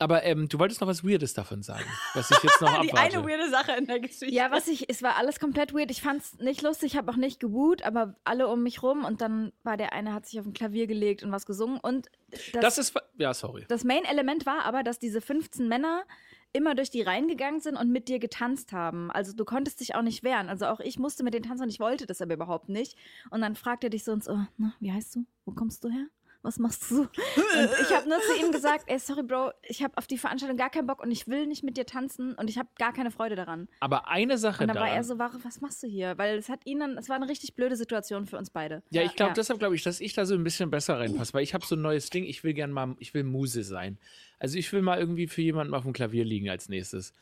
[0.00, 3.18] Aber ähm, du wolltest noch was Weirdes davon sagen, was ich jetzt noch die abwarte.
[3.18, 4.32] eine weirde Sache in der Geschichte.
[4.32, 5.90] Ja, was ich, es war alles komplett weird.
[5.90, 9.20] Ich fand's nicht lustig, ich habe auch nicht geboot, aber alle um mich rum und
[9.20, 12.08] dann war der eine, hat sich auf ein Klavier gelegt und was gesungen und
[12.52, 13.64] das, das ist, ja, sorry.
[13.68, 16.04] das Main-Element war aber, dass diese 15 Männer
[16.52, 19.10] immer durch die Reihen gegangen sind und mit dir getanzt haben.
[19.10, 20.48] Also du konntest dich auch nicht wehren.
[20.48, 22.96] Also auch ich musste mit denen tanzen und ich wollte das aber überhaupt nicht.
[23.30, 25.26] Und dann fragt er dich so und so, na, wie heißt du?
[25.44, 26.06] Wo kommst du her?
[26.42, 27.00] Was machst du so?
[27.02, 30.56] Und ich habe nur zu ihm gesagt, ey, sorry, Bro, ich habe auf die Veranstaltung
[30.56, 33.10] gar keinen Bock und ich will nicht mit dir tanzen und ich habe gar keine
[33.10, 33.68] Freude daran.
[33.80, 36.16] Aber eine Sache Und dann war daran, er so, "Warum- was machst du hier?
[36.16, 38.82] Weil es hat ihn dann, es war eine richtig blöde Situation für uns beide.
[38.90, 41.42] Ja, ich glaube, deshalb glaube ich, dass ich da so ein bisschen besser reinpasse, weil
[41.42, 43.98] ich habe so ein neues Ding, ich will gern mal, ich will Muse sein.
[44.38, 47.12] Also ich will mal irgendwie für jemanden auf dem Klavier liegen als nächstes.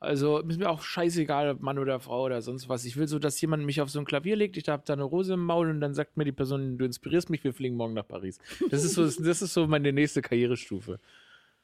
[0.00, 2.84] Also ist mir auch scheißegal, ob Mann oder Frau oder sonst was.
[2.84, 5.02] Ich will so, dass jemand mich auf so ein Klavier legt, ich habe da eine
[5.02, 7.94] Rose im Maul und dann sagt mir die Person, du inspirierst mich, wir fliegen morgen
[7.94, 8.38] nach Paris.
[8.70, 10.98] Das ist so, das ist so meine nächste Karrierestufe.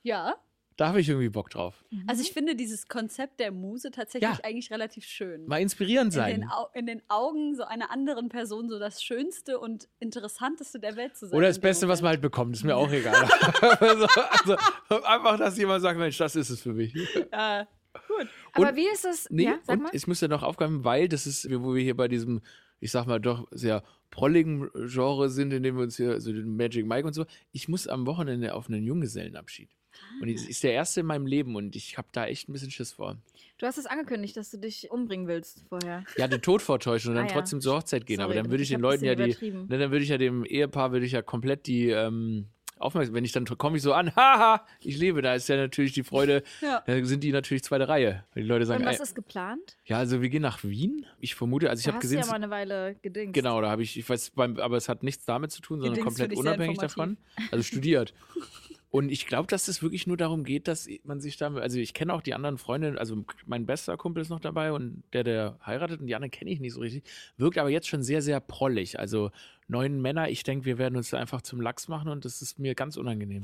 [0.02, 0.36] Ja.
[0.78, 1.84] Da habe ich irgendwie Bock drauf.
[2.06, 4.38] Also ich finde dieses Konzept der Muse tatsächlich Ja.
[4.44, 5.44] eigentlich relativ schön.
[5.46, 6.50] Mal inspirierend in den, sein.
[6.50, 11.16] Au in den Augen so einer anderen Person so das Schönste und Interessanteste der Welt
[11.16, 11.36] zu sein.
[11.36, 12.12] Oder das Beste, was man Moment.
[12.14, 13.28] halt bekommt, ist mir auch egal.
[13.80, 14.56] also, also
[15.04, 16.94] einfach, dass jemand sagt, Mensch, das ist es für mich.
[17.32, 17.66] Ja,
[18.06, 18.28] gut.
[18.52, 19.28] Aber Und- wie ist es?
[19.30, 19.90] Nee, ja, sag und mal.
[19.92, 22.40] ich muss ja noch aufgreifen, weil das ist, wo wir hier bei diesem,
[22.78, 26.56] ich sag mal, doch sehr prolligen Genre sind, in dem wir uns hier, so den
[26.56, 27.26] Magic Mike und so.
[27.50, 29.70] Ich muss am Wochenende auf einen Junggesellenabschied.
[30.20, 32.70] Und es ist der erste in meinem Leben und ich habe da echt ein bisschen
[32.70, 33.16] Schiss vor.
[33.58, 36.04] Du hast es angekündigt, dass du dich umbringen willst vorher.
[36.16, 37.34] Ja, den Tod vortäuschen und dann Ah, ja.
[37.34, 38.20] trotzdem zur Hochzeit gehen.
[38.20, 39.66] Aber Sorry, dann würde ich ich den Leuten ja die, übertrieben.
[39.68, 42.46] ne, dann würde ich ja dem Ehepaar, würde ich ja komplett die, ähm,
[42.80, 45.92] Aufmerksamkeit, wenn ich dann komme ich so an, haha, ich lebe, da ist ja natürlich
[45.94, 46.84] die Freude, Ja.
[46.86, 48.24] da sind die natürlich zweite Reihe.
[48.34, 49.76] Wenn die Leute sagen, Und was ist geplant?
[49.86, 51.04] ja, also wir gehen nach Wien.
[51.18, 53.34] Ich vermute, also ich habe gesehen, du ja mal eine Weile gedingst.
[53.34, 55.96] Genau, da habe ich, ich weiß, beim, aber es hat nichts damit zu tun, sondern
[55.96, 57.16] Gedings komplett unabhängig davon.
[57.50, 58.14] Also studiert.
[58.90, 61.92] Und ich glaube, dass es wirklich nur darum geht, dass man sich da, also ich
[61.92, 65.58] kenne auch die anderen Freunde, also mein bester Kumpel ist noch dabei und der, der
[65.64, 67.04] heiratet und die anderen kenne ich nicht so richtig,
[67.36, 68.98] wirkt aber jetzt schon sehr, sehr prollig.
[68.98, 69.30] Also
[69.66, 72.58] neun Männer, ich denke, wir werden uns da einfach zum Lachs machen und das ist
[72.58, 73.42] mir ganz unangenehm.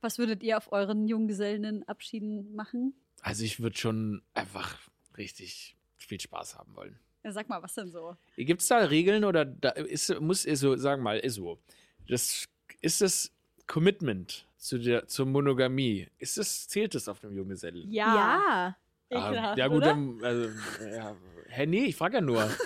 [0.00, 2.92] Was würdet ihr auf euren Junggesellenabschieden machen?
[3.20, 4.76] Also ich würde schon einfach
[5.16, 6.98] richtig viel Spaß haben wollen.
[7.22, 8.16] Ja, sag mal, was denn so?
[8.36, 11.60] Gibt es da Regeln oder da ist, muss so, sagen mal, ist so.
[12.08, 12.48] Das
[12.80, 13.30] ist das
[13.68, 16.08] Commitment zu der, zur Monogamie.
[16.18, 17.90] Ist das, zählt das auf einem Junggesellen?
[17.90, 18.76] Ja.
[19.10, 19.86] Ekelhaft, ja, gut, oder?
[19.86, 20.48] dann, also,
[20.86, 21.16] ja.
[21.48, 22.48] Hä, nee, ich frage ja nur.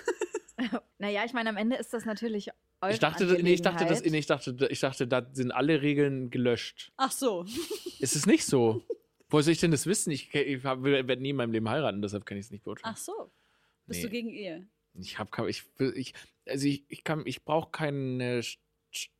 [0.98, 2.48] Naja, ich meine, am Ende ist das natürlich
[2.80, 5.82] eure Ich dachte, nee, ich dachte, das, nee, ich dachte, ich dachte, da sind alle
[5.82, 6.92] Regeln gelöscht.
[6.96, 7.44] Ach so.
[7.98, 8.82] Ist es nicht so?
[9.28, 10.11] Woher soll ich denn das wissen?
[10.11, 12.94] Ich, ich werde nie in meinem Leben heiraten, deshalb kann ich es nicht beurteilen.
[12.94, 13.30] Ach so.
[13.87, 14.06] Bist Nee.
[14.06, 14.66] du gegen Ehe?
[14.94, 16.14] Ich habe ich, ich
[16.48, 18.42] also ich, ich kann ich brauche keine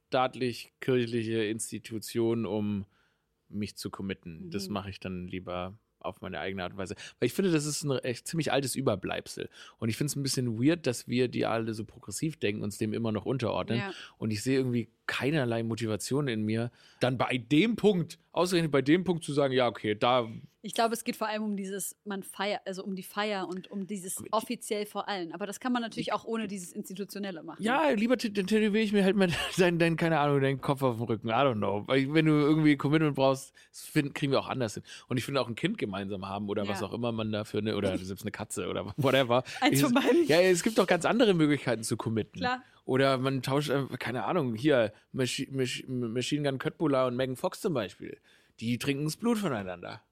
[0.08, 2.86] staatlich kirchliche Institution, um
[3.48, 4.50] mich zu committen.
[4.50, 4.74] Das Mhm.
[4.74, 6.94] mache ich dann lieber auf meine eigene Art und Weise.
[7.18, 9.48] Weil ich finde, das ist ein echt ziemlich altes Überbleibsel.
[9.78, 12.78] Und ich finde es ein bisschen weird, dass wir, die alle so progressiv denken, uns
[12.78, 13.78] dem immer noch unterordnen.
[13.78, 13.92] Ja.
[14.18, 19.04] Und ich sehe irgendwie keinerlei Motivation in mir, dann bei dem Punkt, ausgerechnet bei dem
[19.04, 20.28] Punkt zu sagen, ja, okay, da
[20.62, 23.70] Ich glaube, es geht vor allem um dieses, man feiert, also um die Feier und
[23.70, 25.32] um dieses offiziell vor allem.
[25.32, 27.62] Aber das kann man natürlich auch ohne dieses Institutionelle machen.
[27.62, 30.96] Ja, lieber dann tätowiere ich mir halt mal deinen, dein, keine Ahnung, deinen Kopf auf
[30.96, 31.28] dem Rücken.
[31.28, 31.84] I don't know.
[31.86, 34.82] Weil wenn du irgendwie Commitment brauchst, find, kriegen wir auch anders hin.
[35.08, 36.86] Und ich finde auch ein Kind gemeinsam haben oder was Ja.
[36.88, 39.44] auch immer man dafür, ne, oder selbst eine Katze oder whatever.
[39.60, 39.94] Eins Ich- von.
[40.26, 42.40] Ja, es gibt doch ganz andere Möglichkeiten zu committen.
[42.40, 42.62] Klar.
[42.87, 47.61] Oder man tauscht, äh, keine Ahnung, hier, Machi Mach Machine Gun Köttbullar und Megan Fox
[47.61, 48.18] zum Beispiel.
[48.61, 50.03] Die trinken das Blut voneinander.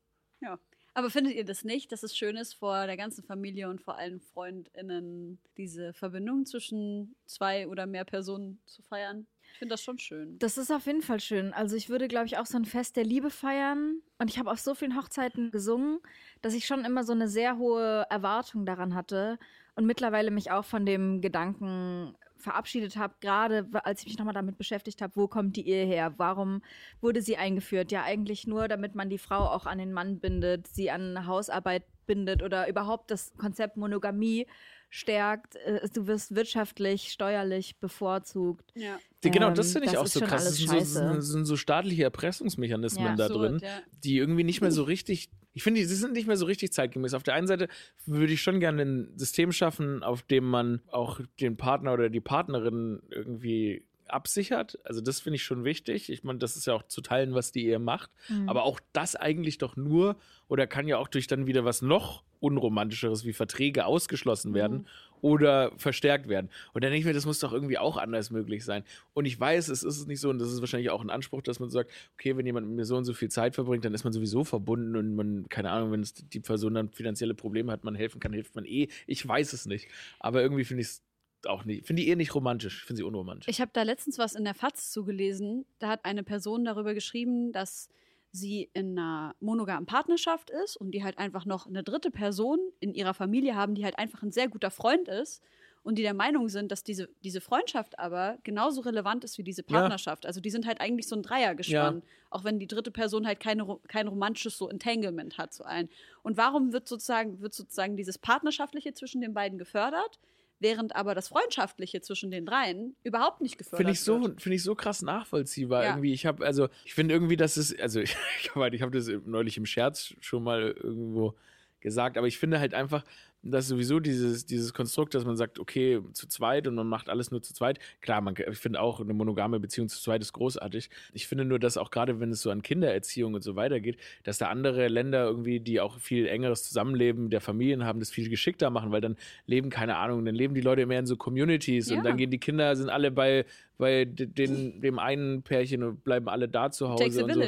[0.43, 0.59] Ja.
[0.93, 3.97] Aber findet ihr das nicht, dass es schön ist, vor der ganzen Familie und vor
[3.97, 9.27] allen FreundInnen diese Verbindung zwischen zwei oder mehr Personen zu feiern?
[9.53, 10.39] Ich finde das schon schön.
[10.41, 11.53] Das ist auf jeden Fall schön.
[11.53, 14.03] Also ich würde, glaube ich, auch so ein Fest der Liebe feiern.
[14.19, 16.01] Und ich habe auf so vielen Hochzeiten gesungen,
[16.43, 19.39] dass ich schon immer so eine sehr hohe Erwartung daran hatte.
[19.77, 24.57] Und mittlerweile mich auch von dem Gedanken verabschiedet habe, gerade als ich mich nochmal damit
[24.57, 26.15] beschäftigt habe, wo kommt die Ehe her?
[26.19, 26.63] Warum
[27.01, 27.91] wurde sie eingeführt?
[27.91, 31.83] Ja, eigentlich nur, damit man die Frau auch an den Mann bindet, sie an Hausarbeit
[32.07, 34.47] bindet oder überhaupt das Konzept Monogamie
[34.91, 35.57] stärkt.
[35.57, 38.73] Äh, du wirst wirtschaftlich, steuerlich bevorzugt.
[38.77, 38.99] Ja.
[39.23, 40.43] Genau, das finde ich Ähm, auch so krass.
[40.43, 43.17] Es alles sind so, sind, sind so staatliche Erpressungsmechanismen Ja.
[43.17, 43.81] da Absurd, drin, ja.
[44.05, 45.31] die irgendwie nicht mehr so richtig.
[45.53, 47.15] Ich finde, sie sind nicht mehr so richtig zeitgemäß.
[47.15, 47.69] Auf der einen Seite
[48.07, 52.21] würde ich schon gerne ein System schaffen, auf dem man auch den Partner oder die
[52.21, 54.79] Partnerin irgendwie absichert.
[54.85, 56.11] Also das finde ich schon wichtig.
[56.11, 58.11] Ich meine, das ist ja auch zu teilen, was die Ehe macht.
[58.29, 58.49] Mhm.
[58.49, 60.17] Aber auch das eigentlich doch nur
[60.49, 64.87] oder kann ja auch durch dann wieder was noch unromantischeres wie Verträge ausgeschlossen werden
[65.23, 66.51] oder verstärkt werden.
[66.75, 68.85] Und dann denke ich mir, das muss doch irgendwie auch anders möglich sein.
[69.15, 71.59] Und ich weiß, es ist nicht so, und das ist wahrscheinlich auch ein Anspruch, dass
[71.59, 74.05] man sagt, okay, wenn jemand mit mir so und so viel Zeit verbringt, dann ist
[74.05, 77.85] man sowieso verbunden und man, keine Ahnung, wenn es die Person dann finanzielle Probleme hat,
[77.85, 78.89] man helfen kann, hilft man eh.
[79.07, 79.89] Ich weiß es nicht.
[80.21, 81.03] Aber irgendwie finde ich es
[81.47, 83.49] auch nicht, finde die Ehe nicht romantisch, ich finde sie unromantisch.
[83.49, 85.67] Ich habe da letztens was in der FAZ zugelesen.
[85.79, 87.89] Da hat eine Person darüber geschrieben, dass
[88.33, 92.93] sie in einer monogamen Partnerschaft ist und die halt einfach noch eine dritte Person in
[92.93, 95.41] ihrer Familie haben, die halt einfach ein sehr guter Freund ist
[95.85, 99.63] und die der Meinung sind, dass diese, diese Freundschaft aber genauso relevant ist wie diese
[99.69, 99.79] Ja.
[99.79, 100.27] Partnerschaft.
[100.27, 103.79] Also die sind halt eigentlich so ein Dreiergespann, auch wenn die dritte Person halt keine,
[103.87, 105.89] kein romantisches so Entanglement hat zu allen.
[106.23, 110.19] Und warum wird sozusagen, wird sozusagen dieses Partnerschaftliche zwischen den beiden gefördert?
[110.61, 114.41] Während aber das Freundschaftliche zwischen den dreien überhaupt nicht gefördert Finde ich so, wird.
[114.41, 115.91] finde ich so krass nachvollziehbar Ja.
[115.91, 116.13] irgendwie.
[116.13, 118.93] Ich habe also, ich finde irgendwie, dass es, also ich, ich habe halt, ich hab
[118.93, 121.35] das neulich im Scherz schon mal irgendwo
[121.81, 123.05] gesagt, aber ich finde halt einfach,
[123.45, 127.31] dass sowieso dieses, dieses Konstrukt, dass man sagt, okay, zu zweit und man macht alles
[127.31, 127.79] nur zu zweit.
[128.01, 130.89] Klar, man, ich finde auch eine monogame Beziehung zu zweit ist großartig.
[131.13, 133.99] Ich finde nur, dass auch gerade wenn es so an Kindererziehung und so weiter geht,
[134.23, 138.29] dass da andere Länder irgendwie, die auch viel engeres Zusammenleben der Familien haben, das viel
[138.31, 141.91] geschickter machen, weil dann leben, keine Ahnung, dann leben die Leute mehr in so Communities
[141.91, 141.99] Ja.
[141.99, 143.45] und dann gehen die Kinder, sind alle bei,
[143.77, 147.05] bei den, dem einen Pärchen und bleiben alle da zu Hause.
[147.05, 147.41] Takes a und so.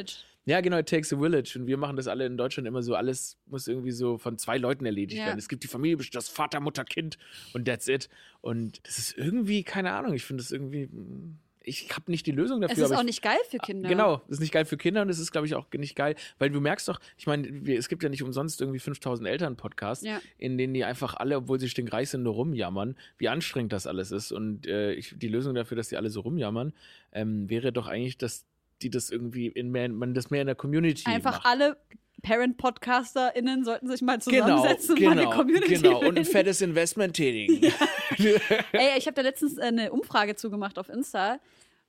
[0.46, 1.58] Ja, genau, it takes a village.
[1.58, 4.58] Und wir machen das alle in Deutschland immer so, alles muss irgendwie so von zwei
[4.58, 5.26] Leuten erledigt Ja.
[5.26, 5.38] werden.
[5.38, 7.18] Es gibt die Familie, das Vater, Mutter, Kind
[7.52, 8.08] und that's it.
[8.40, 12.30] Und das ist irgendwie, keine Ahnung, ich finde das irgendwie, mm, ich habe nicht die
[12.30, 12.84] Lösung dafür.
[12.84, 13.88] Es ist auch ich, nicht geil für Kinder.
[13.88, 16.14] Genau, das ist nicht geil für Kinder und es ist, glaube ich, auch nicht geil,
[16.38, 20.20] weil du merkst doch, ich meine, es gibt ja nicht umsonst irgendwie 5000 Eltern-Podcasts, Ja.
[20.38, 24.12] in denen die einfach alle, obwohl sie stinkreich sind, nur rumjammern, wie anstrengend das alles
[24.12, 24.30] ist.
[24.30, 26.72] Und äh, ich, die Lösung dafür, dass die alle so rumjammern,
[27.10, 28.44] ähm, wäre doch eigentlich, dass
[28.82, 31.46] die das irgendwie in mehr, man das mehr in der Community Einfach macht.
[31.46, 31.76] alle
[32.22, 36.00] Parent-PodcasterInnen sollten sich mal Genau, zusammensetzen und mal genau, eine Community genau.
[36.00, 37.62] Und ein fettes Investment tätigen.
[38.72, 41.40] Ey, ich habe da letztens äh, eine Umfrage zugemacht auf Insta,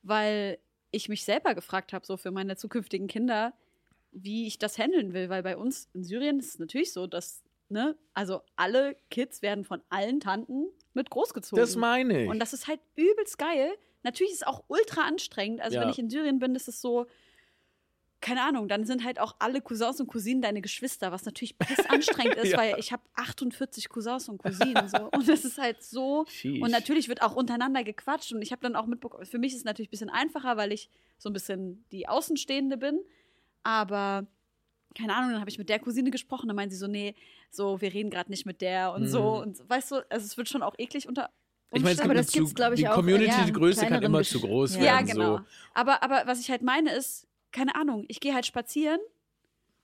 [0.04, 0.58] weil
[0.92, 3.54] ich mich selber gefragt habe, so für meine zukünftigen Kinder,
[4.12, 5.30] wie ich das handeln will.
[5.30, 9.64] Weil bei uns in Syrien ist es natürlich so, dass, ne, also alle Kids werden
[9.64, 11.62] von allen Tanten mit großgezogen.
[11.62, 12.30] Das meine ich.
[12.30, 13.72] Und das ist halt übelst geil.
[14.04, 15.62] Natürlich ist es auch ultra anstrengend.
[15.62, 15.82] Also Ja.
[15.82, 17.08] wenn ich in Syrien bin, ist es so,
[18.20, 21.86] keine Ahnung, dann sind halt auch alle Cousins und Cousinen deine Geschwister, was natürlich piss
[21.88, 22.58] anstrengend ist, Ja.
[22.58, 25.10] weil ich habe 48 Cousins und Cousinen so.
[25.12, 26.26] Und das ist halt so.
[26.28, 26.62] Sheesh.
[26.62, 28.34] Und natürlich wird auch untereinander gequatscht.
[28.34, 30.72] Und ich habe dann auch mitbekommen, für mich ist es natürlich ein bisschen einfacher, weil
[30.72, 33.00] ich so ein bisschen die Außenstehende bin.
[33.64, 34.26] Aber
[34.96, 37.14] keine Ahnung, dann habe ich mit der Cousine gesprochen, dann meinen sie so, nee,
[37.52, 39.36] so, wir reden gerade nicht mit der und so.
[39.36, 39.42] Mhm.
[39.42, 41.30] Und weißt du, also es wird schon auch eklig unter.
[41.72, 43.46] Ich meine, es Aber gibt das eine gibt's, zu, glaub ich, die auch, Community, ja,
[43.46, 45.06] die Größe kann immer Besch- zu groß Ja, Ja, werden.
[45.08, 45.38] genau.
[45.38, 45.44] So.
[45.74, 49.00] Aber, aber was ich halt meine ist, keine Ahnung, ich gehe halt spazieren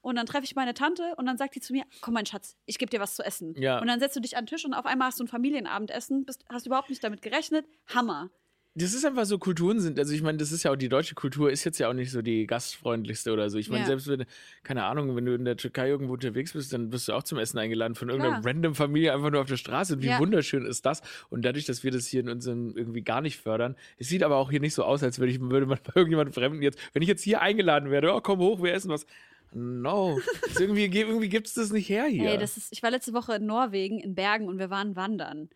[0.02, 2.56] und dann treffe ich meine Tante und dann sagt die zu mir, komm mein Schatz,
[2.66, 3.54] ich gebe dir was zu essen.
[3.58, 3.80] Ja.
[3.80, 6.26] Und dann setzt du dich an den Tisch und auf einmal hast du ein Familienabendessen,
[6.26, 7.66] bist, hast überhaupt nicht damit gerechnet.
[7.94, 8.30] Hammer.
[8.76, 11.14] Das ist einfach so, Kulturen sind, also ich meine, das ist ja auch, die deutsche
[11.14, 13.60] Kultur ist jetzt ja auch nicht so die gastfreundlichste oder so.
[13.60, 13.86] Ich meine, Ja.
[13.88, 14.26] selbst wenn,
[14.64, 17.38] keine Ahnung, wenn du in der Türkei irgendwo unterwegs bist, dann wirst du auch zum
[17.38, 18.52] Essen eingeladen von irgendeiner Klar.
[18.52, 19.94] random Familie einfach nur auf der Straße.
[19.94, 20.18] Und wie Ja.
[20.18, 21.02] wunderschön ist das?
[21.30, 24.38] Und dadurch, dass wir das hier in unserem irgendwie gar nicht fördern, es sieht aber
[24.38, 27.04] auch hier nicht so aus, als würde, ich, würde man bei irgendjemandem Fremden jetzt, wenn
[27.04, 29.06] ich jetzt hier eingeladen werde, oh, komm hoch, wir essen was.
[29.52, 30.20] No.
[30.60, 32.32] Irgendwie irgendwie gibt es das nicht her hier.
[32.32, 35.50] Ey, das ist, ich war letzte Woche in Norwegen, in Bergen und wir waren wandern.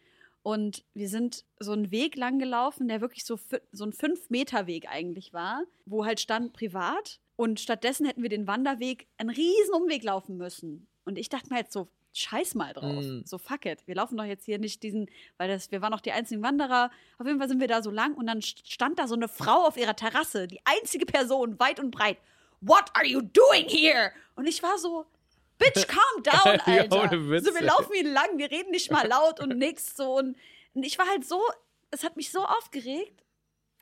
[0.48, 3.38] Und wir sind so einen Weg lang gelaufen, der wirklich so,
[3.74, 7.20] so ein Fünf-Meter-Weg eigentlich war, wo halt stand privat.
[7.36, 10.88] Und stattdessen hätten wir den Wanderweg einen riesen Umweg laufen müssen.
[11.04, 13.04] Und ich dachte mir jetzt so, scheiß mal drauf.
[13.04, 13.24] Mm.
[13.26, 13.86] So, fuck it.
[13.88, 16.92] Wir laufen doch jetzt hier nicht diesen, weil das, wir waren noch die einzigen Wanderer.
[17.18, 19.28] Auf jeden Fall sind wir da so lang und dann st- stand da so eine
[19.28, 22.20] Frau auf ihrer Terrasse, die einzige Person, weit und breit.
[22.62, 24.14] What are you doing here?
[24.36, 25.06] Und ich war so,
[25.58, 27.30] Bitch, calm down, Alter.
[27.30, 30.18] Witz, so, wir laufen hier lang, wir reden nicht mal laut und nix so.
[30.18, 30.38] Und,
[30.74, 31.42] und ich war halt so,
[31.92, 33.24] es hat mich so aufgeregt.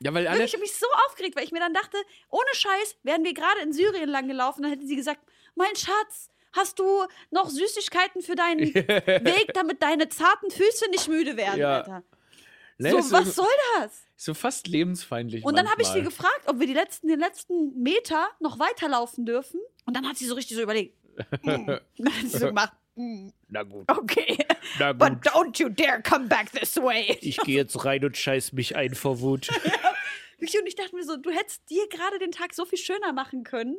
[0.00, 1.96] ja, weil alle, Wirklich, ich habe mich so aufgeregt, weil ich mir dann dachte,
[2.30, 5.20] ohne Scheiß, wären wir gerade in Syrien lang gelaufen, dann hätte sie gesagt,
[5.54, 11.36] mein Schatz, hast du noch Süßigkeiten für deinen Weg, damit deine zarten Füße nicht müde
[11.36, 11.78] werden, Ja.
[11.78, 12.02] Alter.
[12.78, 14.02] Ne, so, was so, soll das?
[14.16, 15.42] so fast lebensfeindlich.
[15.44, 19.24] Und dann habe ich sie gefragt, ob wir die letzten, den letzten Meter noch weiterlaufen
[19.24, 19.60] dürfen.
[19.86, 20.94] Und dann hat sie so richtig so überlegt.
[21.42, 21.70] Mm.
[22.28, 22.72] So gemacht.
[22.96, 24.38] mm, Na gut, Okay,
[24.78, 25.32] na but gut.
[25.32, 27.16] don't you dare come back this way.
[27.20, 29.48] Ich gehe jetzt rein und scheiß mich ein vor Wut.
[30.38, 33.42] Und ich dachte mir so, du hättest dir gerade den Tag so viel schöner machen
[33.42, 33.76] können.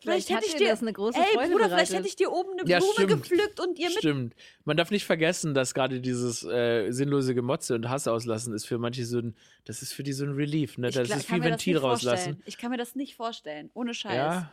[0.00, 2.30] Vielleicht, Vielleicht hätte ich dir das eine große Ey, Freude Bruder, vielleicht hätte ich dir
[2.30, 3.08] oben eine Ja, Blume stimmt.
[3.10, 3.98] gepflückt und ihr mit.
[3.98, 4.34] Stimmt.
[4.64, 8.76] Man darf nicht vergessen, dass gerade dieses äh, sinnlose Gemotze und Hass auslassen ist für
[8.78, 9.34] manche so ein,
[9.64, 10.88] das ist für die so ein Relief, ne?
[10.88, 12.16] Ich Das ist kann wie mir das Ventil nicht rauslassen.
[12.24, 12.42] vorstellen.
[12.46, 14.14] Ich kann mir das nicht vorstellen, ohne Scheiß.
[14.14, 14.52] Ja,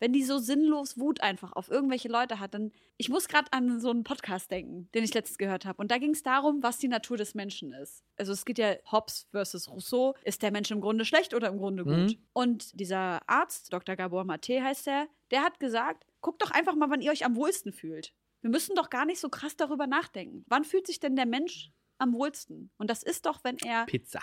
[0.00, 2.72] Wenn die so sinnlos Wut einfach auf irgendwelche Leute hat, dann.
[2.96, 5.80] Ich muss gerade an so einen Podcast denken, den ich letztens gehört habe.
[5.80, 8.02] Und da ging es darum, was die Natur des Menschen ist.
[8.16, 10.14] Also es geht ja Hobbes versus Rousseau.
[10.24, 11.94] Ist der Mensch im Grunde schlecht oder im Grunde gut?
[11.94, 12.18] Mhm.
[12.32, 13.96] Und dieser Arzt, Dr.
[13.96, 17.36] Gabor Mate heißt er, der hat gesagt: guckt doch einfach mal, wann ihr euch am
[17.36, 18.12] wohlsten fühlt.
[18.40, 20.44] Wir müssen doch gar nicht so krass darüber nachdenken.
[20.48, 22.70] Wann fühlt sich denn der Mensch am wohlsten?
[22.78, 24.20] Und das ist doch, wenn er Pizza.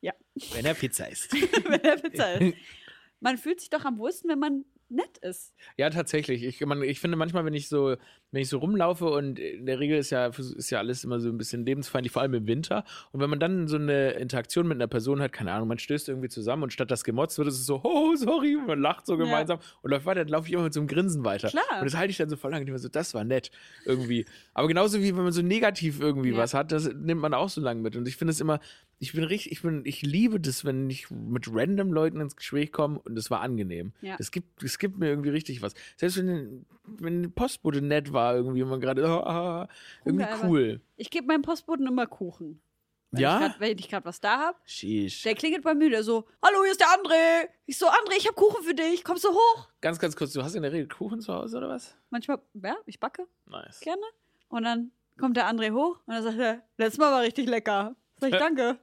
[0.00, 0.12] Ja.
[0.52, 1.32] Wenn er Pizza isst.
[1.64, 2.56] wenn er Pizza ist.
[3.20, 5.54] Man fühlt sich doch am wohlsten, wenn man nett ist.
[5.76, 6.42] Ja, tatsächlich.
[6.44, 7.96] Ich, man, ich finde manchmal, wenn ich so,
[8.30, 11.28] wenn ich so rumlaufe und in der Regel ist ja, ist ja alles immer so
[11.28, 12.84] ein bisschen lebensfeindlich, vor allem im Winter.
[13.12, 16.08] Und wenn man dann so eine Interaktion mit einer Person hat, keine Ahnung, man stößt
[16.08, 19.14] irgendwie zusammen und statt das gemotzt wird, ist es so, oh, sorry, man lacht so
[19.14, 19.24] Ja.
[19.24, 21.48] gemeinsam und läuft weiter, dann laufe ich immer mit so einem Grinsen weiter.
[21.48, 21.64] Klar.
[21.80, 23.50] Und das halte ich dann so voll lange, immer so, das war nett
[23.84, 24.24] irgendwie.
[24.52, 26.36] Aber genauso wie wenn man so negativ irgendwie Ja.
[26.38, 27.96] was hat, das nimmt man auch so lange mit.
[27.96, 28.60] Und ich finde es immer,
[28.98, 32.72] ich bin richtig, ich bin, ich liebe das, wenn ich mit random Leuten ins Gespräch
[32.72, 33.92] komme und es war angenehm.
[34.00, 34.16] Ja.
[34.18, 35.74] Es gibt, es gibt mir irgendwie richtig was.
[35.96, 39.68] Selbst wenn, wenn die Postbote nett war, irgendwie man gerade, ah,
[40.04, 40.80] irgendwie Hunger, cool.
[40.96, 42.60] Ich gebe meinem Postboten immer Kuchen.
[43.10, 43.34] Wenn Ja?
[43.36, 44.58] Ich grad, wenn ich gerade was da habe.
[45.24, 47.48] Der klingelt bei mir, der so, hallo, hier ist der André.
[47.66, 49.04] Ich so, André, ich habe Kuchen für dich.
[49.04, 49.68] Kommst du hoch?
[49.80, 51.96] Ganz, ganz kurz, du hast in der Regel Kuchen zu Hause oder was?
[52.10, 53.80] Manchmal, ja, ich backe Nice.
[53.80, 54.02] gerne.
[54.48, 57.94] Und dann kommt der André hoch und dann sagt er, letztes Mal war richtig lecker.
[58.20, 58.76] Sag ich, danke.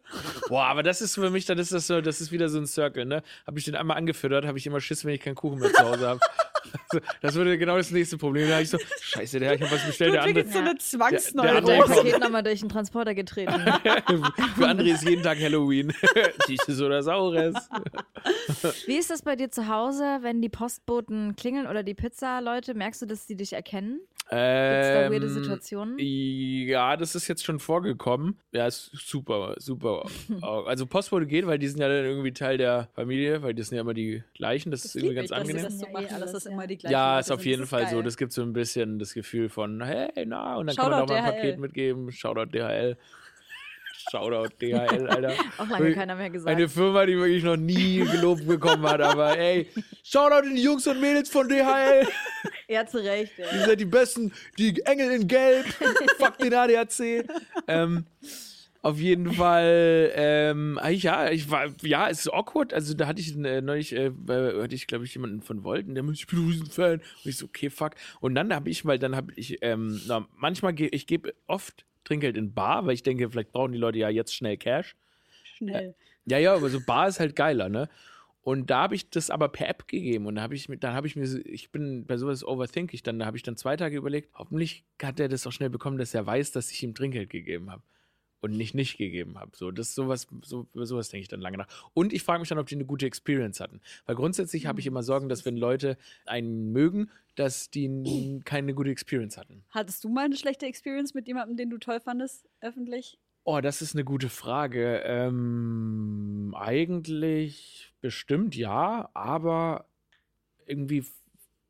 [0.50, 2.68] Boah, aber das ist für mich, dann ist das so, das ist wieder so ein
[2.68, 3.24] Circle, ne?
[3.48, 5.84] Habe ich den einmal angefüttert, habe ich immer Schiss, wenn ich keinen Kuchen mehr zu
[5.84, 6.20] Hause habe.
[7.22, 8.48] das würde genau das nächste Problem.
[8.48, 10.44] Da habe ich so, scheiße, der, ich habe was bestellt, der Du andere.
[10.44, 11.58] kriegst so eine Der- der Zwangsneurose.
[11.58, 11.96] andere Dein kommt.
[11.96, 13.52] Paket nochmal durch den Transporter getreten.
[14.56, 15.94] Für andere ist jeden Tag Halloween.
[16.48, 17.56] Süßes oder Saures.
[18.86, 22.74] Wie ist das bei dir zu Hause, wenn die Postboten klingeln oder die Pizza-Leute?
[22.74, 24.00] Merkst du, dass sie dich erkennen?
[24.30, 25.96] Gibt es da weirde Ähm, Situationen?
[26.00, 28.40] Ja, das ist jetzt schon vorgekommen.
[28.54, 28.92] Ja, ist
[29.22, 30.06] super, super.
[30.68, 33.76] Also Postbote geht, weil die sind ja dann irgendwie Teil der Familie, weil die sind
[33.76, 34.72] ja immer die gleichen.
[34.72, 35.64] Das, ist irgendwie ganz angenehm.
[35.64, 36.52] das so Ja, machen, dass alles, das ja.
[36.52, 37.96] immer die gleichen Ja, Leute ist auf jeden Das Fall so.
[37.96, 38.04] geil.
[38.04, 41.14] Das gibt so ein bisschen das Gefühl von, hey, na, und dann kann man Shoutout
[41.14, 41.34] auch mal ein.
[41.36, 42.12] Paket mitgeben.
[42.12, 42.98] Shoutout DHL.
[44.12, 45.34] Shoutout DHL, Alter.
[45.60, 46.50] Auch lange keiner mehr gesagt.
[46.50, 49.68] Eine Firma, die wirklich noch nie gelobt bekommen hat, aber ey,
[50.04, 52.08] Shoutout an die Jungs und Mädels von DHL.
[52.68, 53.38] ja, zu Recht.
[53.38, 53.46] Ja.
[53.54, 55.66] Ihr seid die Besten, die Engel in Gelb.
[56.18, 57.26] Fuck den ADAC.
[57.68, 58.06] Ähm,
[58.84, 62.74] auf jeden Fall, ähm, ich, ja, ich war, ja, es ist awkward.
[62.74, 66.04] Also da hatte ich äh, neulich, äh, hatte ich, glaube ich, jemanden von Volten, der
[66.04, 66.94] meinte, ich bin ein Riesenfan.
[66.94, 67.92] Und ich so, okay, fuck.
[68.22, 71.86] Und dann habe ich, weil dann habe ich, ähm, na, manchmal, ge ich gebe oft
[72.06, 74.96] Trinkgeld in Bar, weil ich denke, vielleicht brauchen die Leute ja jetzt schnell Cash.
[75.44, 75.94] Schnell.
[76.26, 77.88] Ja, ja, aber so Bar ist halt geiler, ne?
[78.44, 80.96] Und da habe ich das aber per App gegeben und da habe ich mit, dann
[80.96, 83.56] habe ich mir, so- ich bin bei sowas overthink ich dann, da habe ich dann
[83.56, 86.82] zwei Tage überlegt, hoffentlich hat er das auch schnell bekommen, dass er weiß, dass ich
[86.82, 87.84] ihm Trinkgeld gegeben habe
[88.42, 89.52] und nicht nicht gegeben habe.
[89.56, 91.68] So, das sowas, so, sowas denke ich dann lange nach.
[91.94, 93.82] Und ich frage mich dann, ob die eine gute Experience hatten.
[94.06, 98.90] Weil grundsätzlich habe ich immer Sorgen, dass wenn Leute einen mögen, dass die keine gute
[98.90, 99.64] Experience hatten.
[99.70, 103.18] Hattest du mal eine schlechte Experience mit jemandem, den du toll fandest, öffentlich?
[103.44, 105.02] Oh, das ist eine gute Frage.
[105.06, 109.86] Ähm, eigentlich bestimmt ja, aber
[110.66, 111.04] irgendwie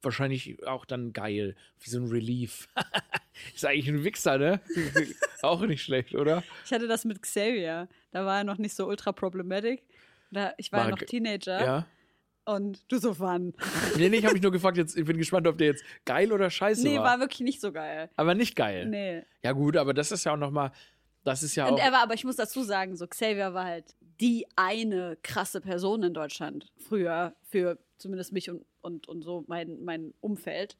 [0.03, 1.55] wahrscheinlich auch dann geil.
[1.79, 2.67] Wie so ein Relief.
[3.55, 4.59] ist eigentlich ein Wichser, ne?
[5.41, 6.43] auch nicht schlecht, oder?
[6.65, 7.87] Ich hatte das mit Xavier.
[8.11, 9.83] Da war er noch nicht so ultra problematic.
[10.31, 11.63] Da, ich war ja War noch ge- Teenager.
[11.65, 11.87] Ja.
[12.45, 13.53] Und du so wann?
[13.97, 16.31] Nee, nee, ich habe mich nur gefragt, jetzt, ich bin gespannt, ob der jetzt geil
[16.31, 17.03] oder scheiße Nee, war.
[17.03, 18.09] war wirklich nicht so geil.
[18.15, 18.87] Aber nicht geil.
[18.87, 19.23] Nee.
[19.43, 20.71] Ja, gut, aber das ist ja auch nochmal,
[21.23, 21.79] das ist ja Und auch.
[21.79, 26.01] er war, aber ich muss dazu sagen, so Xavier war halt die eine krasse Person
[26.03, 30.77] in Deutschland früher für zumindest mich und, und, und so mein, mein Umfeld.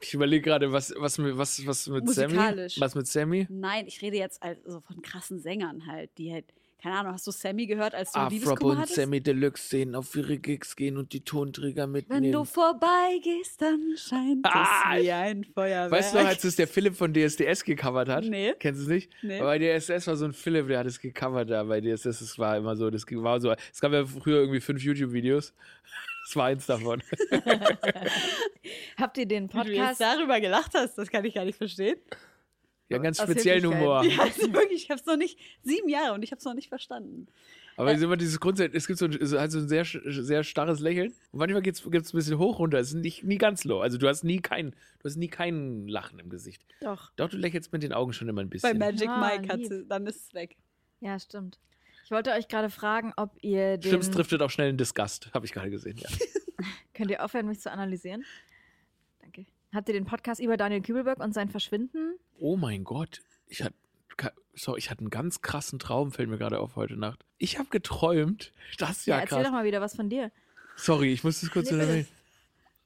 [0.00, 2.36] Ich überlege gerade, was, was, mit- was, was mit Sammy?
[2.78, 3.46] Was mit Sammy?
[3.48, 6.44] Nein, ich rede jetzt also von krassen Sängern halt, die halt,
[6.82, 8.96] keine Ahnung, hast du Sammy gehört, als du Afrop Liebeskummer und hattest?
[8.96, 12.24] Sammy Deluxe sehen, auf ihre Gigs gehen und die Tonträger mitnehmen.
[12.24, 15.90] Wenn du vorbeigehst, dann scheint Ah, es wie ein Feuerwerk.
[15.92, 18.24] Weißt du noch, als es der Philipp von DSDS gecovert hat?
[18.26, 18.52] Nee.
[18.58, 19.10] Kennst du es nicht?
[19.22, 19.38] Nee.
[19.40, 22.18] Aber bei DSDS war so ein Philipp, der hat es gecovert da bei DSDS.
[22.18, 23.54] Das war immer so, das war so.
[23.72, 25.54] Es gab ja früher irgendwie fünf YouTube-Videos.
[26.26, 27.02] Das war eins davon.
[28.96, 30.00] Habt ihr den Wie du jetzt Podcast?
[30.00, 31.96] darüber gelacht hast, das kann ich gar nicht verstehen.
[32.88, 33.66] Ja, ganz Aus speziellen.
[33.66, 34.04] Humor.
[34.04, 36.54] Ja, also wirklich, ich habe es noch nicht, sieben Jahre und ich habe es noch
[36.54, 37.26] nicht verstanden.
[37.76, 39.84] Aber es ist immer dieses Grundsatz, es gibt so ein, so- halt so ein sehr,
[39.84, 41.12] sehr starres Lächeln.
[41.32, 42.78] Und manchmal geht es ein bisschen hoch runter.
[42.78, 43.80] Es ist nicht, nie ganz low.
[43.80, 46.64] Also du hast nie kein, du hast nie kein Lachen im Gesicht.
[46.82, 47.10] Doch.
[47.16, 48.78] Doch, du lächelst mit den Augen schon immer ein Bei bisschen.
[48.78, 50.56] Magic Ah, Mike hat sie, dann ist es weg.
[51.00, 51.58] Ja, stimmt.
[52.14, 53.88] Ich wollte euch gerade fragen, ob ihr den.
[53.88, 55.96] Stimmt's driftet auch schnell in Disgust, habe ich gerade gesehen.
[55.96, 56.08] Ja.
[56.94, 58.24] Könnt ihr aufhören, mich zu analysieren?
[59.20, 59.46] Danke.
[59.72, 62.14] Habt ihr den Podcast über Daniel Kübelberg und sein Verschwinden?
[62.38, 63.20] Oh mein Gott.
[63.48, 63.74] Ich hatte,
[64.54, 67.24] sorry, ich hatte einen ganz krassen Traum, fällt mir gerade auf heute Nacht.
[67.38, 68.52] Ich habe geträumt.
[68.78, 69.46] Das ist ja, erzähl krass.
[69.48, 70.30] doch mal wieder was von dir.
[70.76, 72.06] Sorry, ich muss das kurz Nee.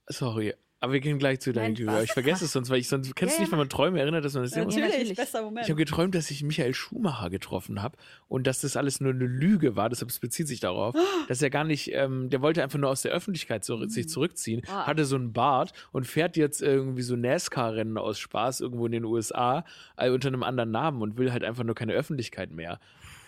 [0.07, 0.55] Sorry.
[0.81, 2.05] Aber wir gehen gleich zu deinem was?
[2.05, 4.25] Ich vergesse es sonst, weil ich sonst kennst Ja, du nicht, wenn man Träume erinnert,
[4.25, 5.17] dass man das Ja, immer Natürlich, natürlich.
[5.17, 5.67] bester Moment.
[5.67, 9.25] Ich habe geträumt, dass ich Michael Schumacher getroffen habe und dass das alles nur eine
[9.27, 9.89] Lüge war.
[9.89, 10.95] Deshalb es bezieht sich darauf,
[11.27, 13.89] dass er gar nicht, ähm, der wollte einfach nur aus der Öffentlichkeit so, Mhm.
[13.89, 14.87] sich zurückziehen, Ah.
[14.87, 19.05] hatte so einen Bart und fährt jetzt irgendwie so NASCAR-Rennen aus Spaß irgendwo in den
[19.05, 19.65] USA
[19.97, 22.79] äh, unter einem anderen Namen und will halt einfach nur keine Öffentlichkeit mehr.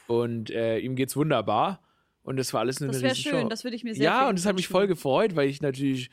[0.07, 1.81] Und äh, ihm geht's wunderbar
[2.23, 3.39] und das war alles nur das eine wäre Riesenshow.
[3.41, 5.63] schön, das würde ich mir sehr Ja, und das hat mich voll gefreut, weil ich
[5.63, 6.11] natürlich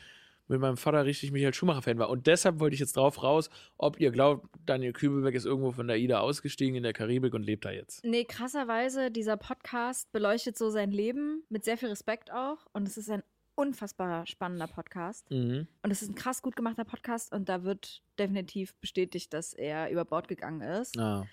[0.47, 2.10] mit meinem Vater richtig Michael Schumacher-Fan war.
[2.10, 5.88] Und deshalb wollte ich jetzt drauf raus, ob ihr glaubt, Daniel Kübelberg ist irgendwo von
[5.88, 8.03] der Ida ausgestiegen in der Karibik und lebt da jetzt.
[8.03, 12.65] Nee, krasserweise, dieser Podcast beleuchtet so sein Leben mit sehr viel Respekt auch.
[12.73, 13.23] Und es ist ein
[13.55, 15.29] unfassbar spannender Podcast.
[15.31, 15.67] Mhm.
[15.81, 17.33] Und es ist ein krass gut gemachter Podcast.
[17.33, 20.97] Und da wird definitiv bestätigt, dass er über Bord gegangen ist.
[20.97, 21.25] Ah.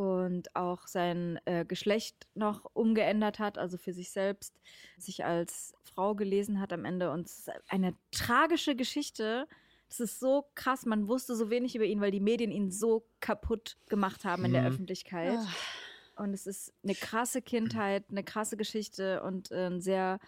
[0.00, 4.54] Und auch sein äh, Geschlecht noch umgeändert hat, also für sich selbst,
[4.96, 7.10] sich als Frau gelesen hat am Ende.
[7.10, 9.46] Und es ist eine tragische Geschichte.
[9.90, 13.04] Es ist so krass, man wusste so wenig über ihn, weil die Medien ihn so
[13.20, 14.68] kaputt gemacht haben in der Mhm.
[14.68, 15.38] Öffentlichkeit.
[15.38, 16.22] Ah.
[16.22, 20.18] Und es ist eine krasse Kindheit, eine krasse Geschichte und äh, ein sehr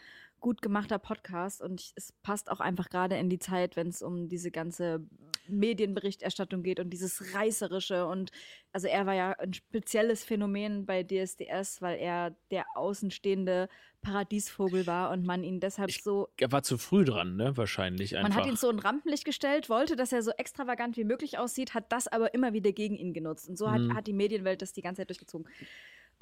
[0.43, 1.63] gut gemachter Podcast.
[1.63, 5.07] Und ich, es passt auch einfach gerade in die Zeit, wenn es um diese ganze
[5.49, 8.07] Medienberichterstattung geht und dieses Reißerische.
[8.07, 8.31] Und
[8.73, 13.69] also er war ja ein spezielles Phänomen bei DSDS, weil er der außenstehende
[14.03, 17.57] Paradiesvogel war und man ihn deshalb Ich- so Er war zu früh dran, ne?
[17.57, 18.29] Wahrscheinlich einfach.
[18.31, 21.73] man hat ihn so in Rampenlicht gestellt, wollte, dass er so extravagant wie möglich aussieht,
[21.75, 23.49] hat das aber immer wieder gegen ihn genutzt.
[23.49, 23.95] Und so hat, Mhm.
[23.95, 25.47] hat die Medienwelt das die ganze Zeit durchgezogen.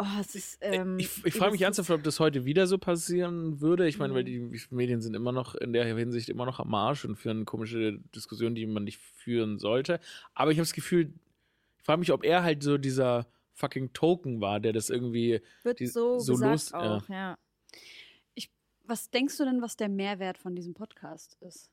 [0.02, 0.58] Oh, ist.
[0.62, 3.86] Ähm, ich ich frage mich ernsthaft, ob das heute wieder so passieren würde.
[3.86, 4.50] Ich meine, weil Mhm.
[4.52, 7.98] die Medien sind immer noch in der Hinsicht immer noch am Arsch und führen komische
[8.14, 10.00] Diskussionen, die man nicht führen sollte.
[10.34, 11.12] Aber ich habe das Gefühl,
[11.78, 15.80] ich frage mich, ob er halt so dieser fucking Token war, der das irgendwie Wird
[15.80, 16.78] die- so, so gesagt los- ja.
[16.96, 17.36] auch, ja.
[18.86, 21.70] Was denkst du denn, was der Mehrwert von diesem Podcast ist?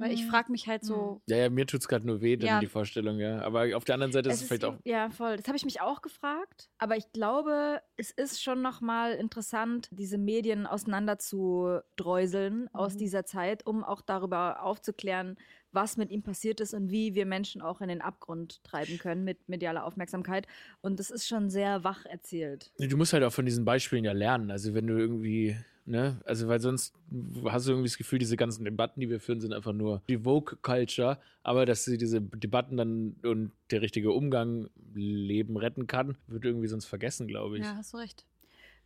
[0.00, 0.30] Weil ich Hm.
[0.30, 2.60] frage mich halt so, Ja, ja, mir tut's gerade nur weh, dann Ja.
[2.60, 3.40] die Vorstellung, ja.
[3.42, 4.78] Aber auf der anderen Seite ist es, Es vielleicht auch.
[4.84, 5.36] Ja, voll.
[5.36, 6.70] Das habe ich mich auch gefragt.
[6.78, 12.98] Aber ich glaube, es ist schon nochmal interessant, diese Medien auseinander zu dreuseln aus Mhm.
[12.98, 15.36] dieser Zeit, um auch darüber aufzuklären,
[15.72, 19.22] was mit ihm passiert ist und wie wir Menschen auch in den Abgrund treiben können
[19.24, 20.46] mit medialer Aufmerksamkeit.
[20.80, 22.72] Und das ist schon sehr wach erzählt.
[22.78, 24.50] Du musst halt auch von diesen Beispielen ja lernen.
[24.50, 26.94] Also wenn du irgendwie, ne, also weil sonst
[27.46, 30.18] hast du irgendwie das Gefühl, diese ganzen Debatten, die wir führen, sind einfach nur die
[30.18, 36.44] Vogue-Culture, aber dass sie diese Debatten dann und der richtige Umgang Leben retten kann, wird
[36.44, 37.64] irgendwie sonst vergessen, glaube ich.
[37.64, 38.24] ja, hast du recht.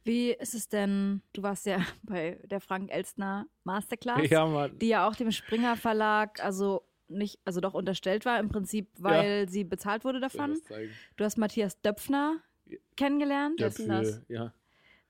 [0.04, 5.08] Wie ist es denn, du warst ja bei der Frank Elstner Masterclass, Ja, die ja
[5.08, 10.04] auch dem Springer Verlag, also nicht, also doch unterstellt war, im Prinzip, weil sie bezahlt
[10.04, 10.60] wurde davon.
[11.16, 12.36] Du hast Matthias Döpfner
[12.96, 13.60] kennengelernt.
[13.60, 14.52] Dafür, ja.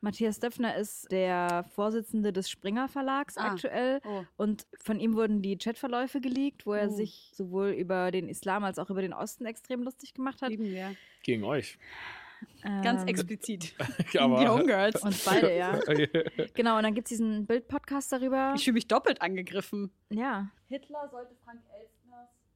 [0.05, 3.53] Matthias Döpfner ist der Vorsitzende des Springer Verlags Ah.
[3.53, 4.01] aktuell.
[4.05, 4.23] Oh.
[4.37, 6.95] Und von ihm wurden die Chatverläufe geleakt, wo er Oh.
[6.95, 10.51] sich sowohl über den Islam als auch über den Osten extrem lustig gemacht hat.
[10.51, 10.95] Lieben wir.
[11.23, 11.79] Gegen euch.
[12.83, 13.75] Ganz Ähm, explizit.
[14.21, 15.03] Aber- Die Homegirls.
[15.03, 15.81] Und beide, ja.
[16.55, 18.53] Genau, und dann gibt es diesen Bildpodcast darüber.
[18.57, 19.90] Ich fühle mich doppelt angegriffen.
[20.11, 20.51] Ja.
[20.67, 21.93] Hitler sollte Frank Elstners.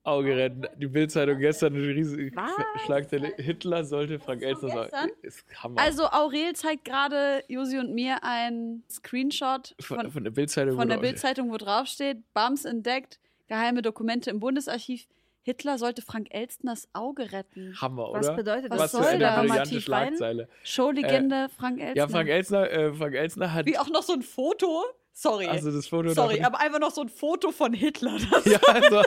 [0.08, 0.66] Auge retten.
[0.76, 2.50] Die Bildzeitung gestern eine riesige Was?
[2.84, 3.32] Schlagzeile.
[3.36, 5.10] Hitler sollte Frank Elstner sagen.
[5.22, 5.80] Ist Hammer.
[5.80, 10.76] Also Aurel zeigt gerade Josi und mir einen Screenshot von, von, der Bildzeitung.
[10.76, 13.18] von der Bildzeitung, wo drauf steht, Bams entdeckt,
[13.48, 15.06] geheime Dokumente im Bundesarchiv.
[15.42, 17.74] Hitler sollte Frank Elstners Auge retten.
[17.80, 18.36] Hammer, Was oder?
[18.36, 18.84] bedeutet Was das?
[18.84, 19.40] Was soll für eine das?
[19.40, 19.80] brillante?
[19.80, 20.48] Schlagzeile.
[20.62, 21.96] Showlegende Frank Elstner.
[21.96, 23.64] Ja, Frank Elstner, äh, Frank Elstner hat.
[23.64, 24.84] Wie auch noch so ein Foto.
[25.14, 25.46] Sorry.
[25.46, 28.18] Also das Foto Sorry, aber einfach noch so ein Foto von Hitler.
[28.30, 29.02] Das Ja, also,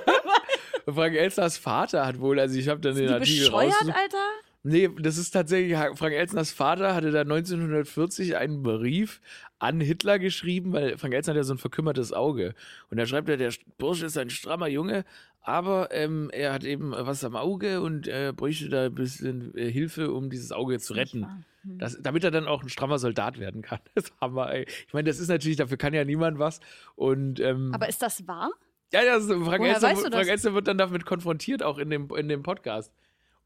[0.85, 3.95] Frank Elstners Vater hat wohl, also ich habe dann den die Artikel bescheuert, rausgesucht.
[3.95, 4.17] Alter?
[4.63, 9.19] Nee, das ist tatsächlich, Frank Elstners Vater hatte da 1940 einen Brief
[9.57, 12.53] an Hitler geschrieben, weil Frank Elstner hat ja so ein verkümmertes Auge.
[12.89, 15.03] Und da schreibt er, der Bursche ist ein strammer Junge,
[15.41, 19.71] aber ähm, er hat eben was am Auge und er bräuchte da ein bisschen äh,
[19.71, 21.25] Hilfe, um dieses Auge zu retten.
[21.63, 21.77] Hm.
[21.77, 23.79] Das, damit er dann auch ein strammer Soldat werden kann.
[23.95, 24.65] Das Hammer, ey.
[24.87, 26.59] Ich meine, das ist natürlich, dafür kann ja niemand was.
[26.95, 28.51] Und ähm, Aber ist das wahr?
[28.93, 30.11] Ja, ja, das, Frank, Woher Elstner, weißt du?
[30.11, 32.93] Frank Elstner wird dann damit konfrontiert, auch in dem, in dem Podcast.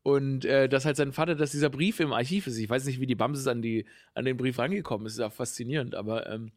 [0.04, 2.58] Und äh, dass halt sein Vater, dass dieser Brief im Archiv ist.
[2.58, 5.14] Ich weiß nicht, wie die Bamses an, die, an den Brief rangekommen ist.
[5.14, 5.96] Ist auch faszinierend.
[5.96, 6.52] Aber ähm,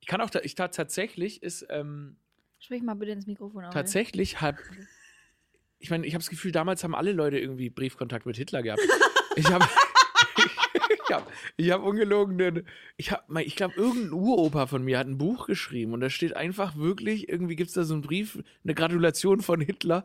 [0.00, 2.16] ich kann auch, ich tat tatsächlich ist, ähm,
[2.58, 3.72] Sprich mal bitte ins Mikrofon auf.
[3.72, 4.56] tatsächlich hat,
[5.78, 8.82] ich meine, ich habe das Gefühl, damals haben alle Leute irgendwie Briefkontakt mit Hitler gehabt.
[9.34, 9.64] Ich habe,
[11.12, 15.18] habe, ich habe ungelogen, den- ich habe, ich glaube, irgendein Uropa von mir hat ein
[15.18, 18.74] Buch geschrieben und da steht einfach wirklich, irgendwie gibt es da so einen Brief, eine
[18.74, 20.04] Gratulation von Hitler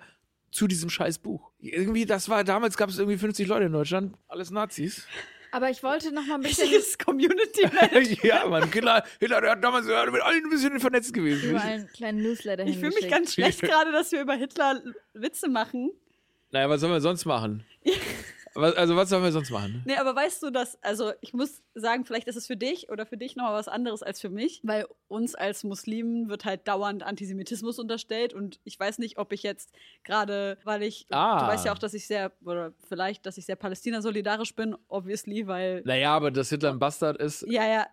[0.51, 1.51] zu diesem scheiß Buch.
[1.59, 5.05] Irgendwie, das war, damals gab es irgendwie 50 Leute in Deutschland, alles Nazis.
[5.51, 7.67] Aber ich wollte noch mal ein bisschen Richtiges Community.
[8.27, 11.51] ja, Mann, Hitler, Hitler, der hat damals mit allen ein bisschen vernetzt gewesen.
[11.51, 14.81] über einen kleinen Newsletter Ich fühle mich ganz schlecht gerade, dass wir über Hitler
[15.13, 15.91] Witze machen.
[16.51, 17.65] Naja, was sollen wir sonst machen?
[18.63, 19.83] Also, was sollen wir sonst machen?
[19.85, 23.05] Nee, aber weißt du, dass, also ich muss sagen, vielleicht ist es für dich oder
[23.05, 27.03] für dich nochmal was anderes als für mich, weil uns als Muslimen wird halt dauernd
[27.03, 31.39] Antisemitismus unterstellt und ich weiß nicht, ob ich jetzt gerade, weil ich, Ah.
[31.39, 35.47] du weißt ja auch, dass ich sehr, oder vielleicht, dass ich sehr Palästina-solidarisch bin, obviously,
[35.47, 37.87] weil, Naja, aber dass Hitler ein Bastard ist, ja, ja,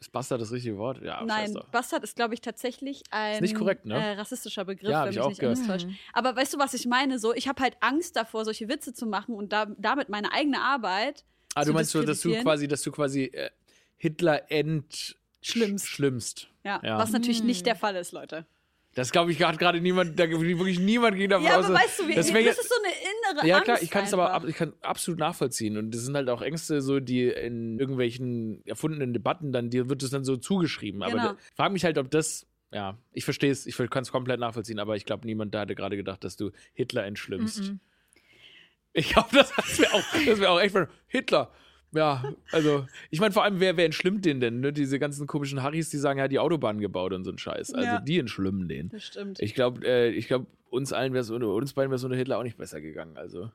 [0.00, 1.02] ist Bastard das richtige Wort?
[1.02, 1.58] Ja, nein.
[1.72, 3.94] Bastard ist, glaube ich, tatsächlich ein nicht korrekt, ne?
[3.94, 5.58] äh, rassistischer Begriff, Ja, wenn ich mich auch nicht gehört.
[5.68, 5.98] alles täuscht.
[6.12, 7.18] Aber weißt du, was ich meine?
[7.18, 10.60] So, ich habe halt Angst davor, solche Witze zu machen und da, damit meine eigene
[10.60, 11.24] Arbeit
[11.54, 13.50] Ah, zu du meinst so, dass du quasi, dass du quasi äh,
[13.96, 15.86] Hitler ent Schlimmst.
[15.86, 16.48] schlimmst.
[16.64, 16.98] Ja, Ja.
[16.98, 18.44] was natürlich nicht der Fall ist, Leute.
[18.98, 21.66] Das glaube ich hat gerade niemand, da wirklich niemand ging davon Ja, aus.
[21.66, 22.92] aber weißt du, wie, das das, ist so eine
[23.32, 23.64] innere ja Angst.
[23.66, 26.42] klar, ich kann es aber ab, ich kann absolut nachvollziehen und das sind halt auch
[26.42, 31.04] Ängste so, die in irgendwelchen erfundenen Debatten dann dir wird es dann so zugeschrieben.
[31.04, 31.32] Aber Genau.
[31.32, 34.80] ich frage mich halt, ob das ja, ich verstehe es, ich kann es komplett nachvollziehen,
[34.80, 37.62] aber ich glaube, niemand da hatte gerade gedacht, dass du Hitler entschlimmst.
[37.70, 37.80] Mhm.
[38.92, 40.74] Ich glaube, das, das wäre auch, das wär auch echt
[41.06, 41.52] Hitler.
[41.92, 42.22] Ja,
[42.52, 44.60] also, ich meine, vor allem, wer, wer entschlimmt den denn?
[44.60, 44.72] Ne?
[44.72, 47.72] Diese ganzen komischen Harrys, die sagen, er hat die Autobahn gebaut und so ein Scheiß.
[47.72, 48.00] Also, Ja.
[48.00, 48.90] die entschlimmen den.
[48.90, 49.40] Das stimmt.
[49.40, 52.16] Ich glaube, äh, ich glaube, uns allen wäre es ohne, uns beiden wäre es ohne
[52.16, 53.16] Hitler auch nicht besser gegangen.
[53.16, 53.50] Also,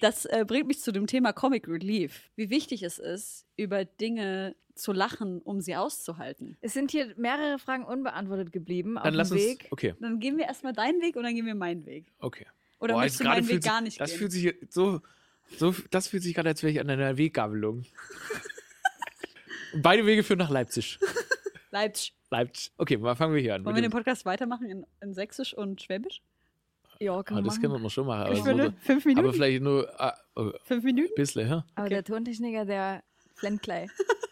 [0.00, 2.30] Das äh, bringt mich zu dem Thema Comic Relief.
[2.34, 6.56] Wie wichtig es ist, über Dinge zu lachen, um sie auszuhalten.
[6.62, 9.40] Es sind hier mehrere Fragen unbeantwortet geblieben auf dann dem lass uns.
[9.40, 9.68] Weg.
[9.70, 12.06] Okay, Dann gehen wir erstmal deinen Weg und dann gehen wir meinen Weg.
[12.18, 12.46] okay.
[12.80, 14.18] Oder Boah, möchtest du meinen Weg sich- gar nicht Das gehen?
[14.18, 15.00] fühlt sich so,
[15.56, 17.84] so, das fühlt sich gerade, als wäre ich an einer Weggabelung.
[19.74, 20.98] Beide Wege führen nach Leipzig.
[21.70, 22.14] Leipzig.
[22.30, 22.72] Leipzig.
[22.76, 23.64] Okay, mal fangen wir hier an.
[23.64, 26.22] Wollen wir den Podcast weitermachen in, in Sächsisch und Schwäbisch?
[27.00, 27.62] Ja, kann Ah, man das machen.
[27.62, 28.22] können wir noch schon machen.
[28.24, 29.26] Aber, Ich so, würde fünf Minuten.
[29.26, 31.12] aber vielleicht nur ah, oh, ein fünf Minuten?
[31.16, 31.64] bisschen, ja?
[31.74, 31.94] Aber Okay.
[31.94, 33.02] der Tontechniker, der
[33.34, 33.90] flennt gleich.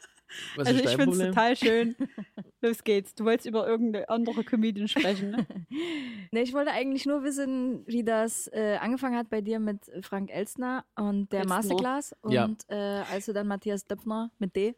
[0.56, 1.96] Was also ist ich finde es total schön.
[2.62, 3.14] Los geht's.
[3.14, 5.46] Du wolltest über irgendeine andere Comedian sprechen, ne?
[6.32, 10.30] Nee, ich wollte eigentlich nur wissen, wie das äh, angefangen hat bei dir mit Frank
[10.32, 11.56] Elstner und der Elstner.
[11.56, 12.14] Masterclass.
[12.22, 12.48] Und Ja.
[12.68, 14.74] äh, als du dann Matthias Döpfner mit D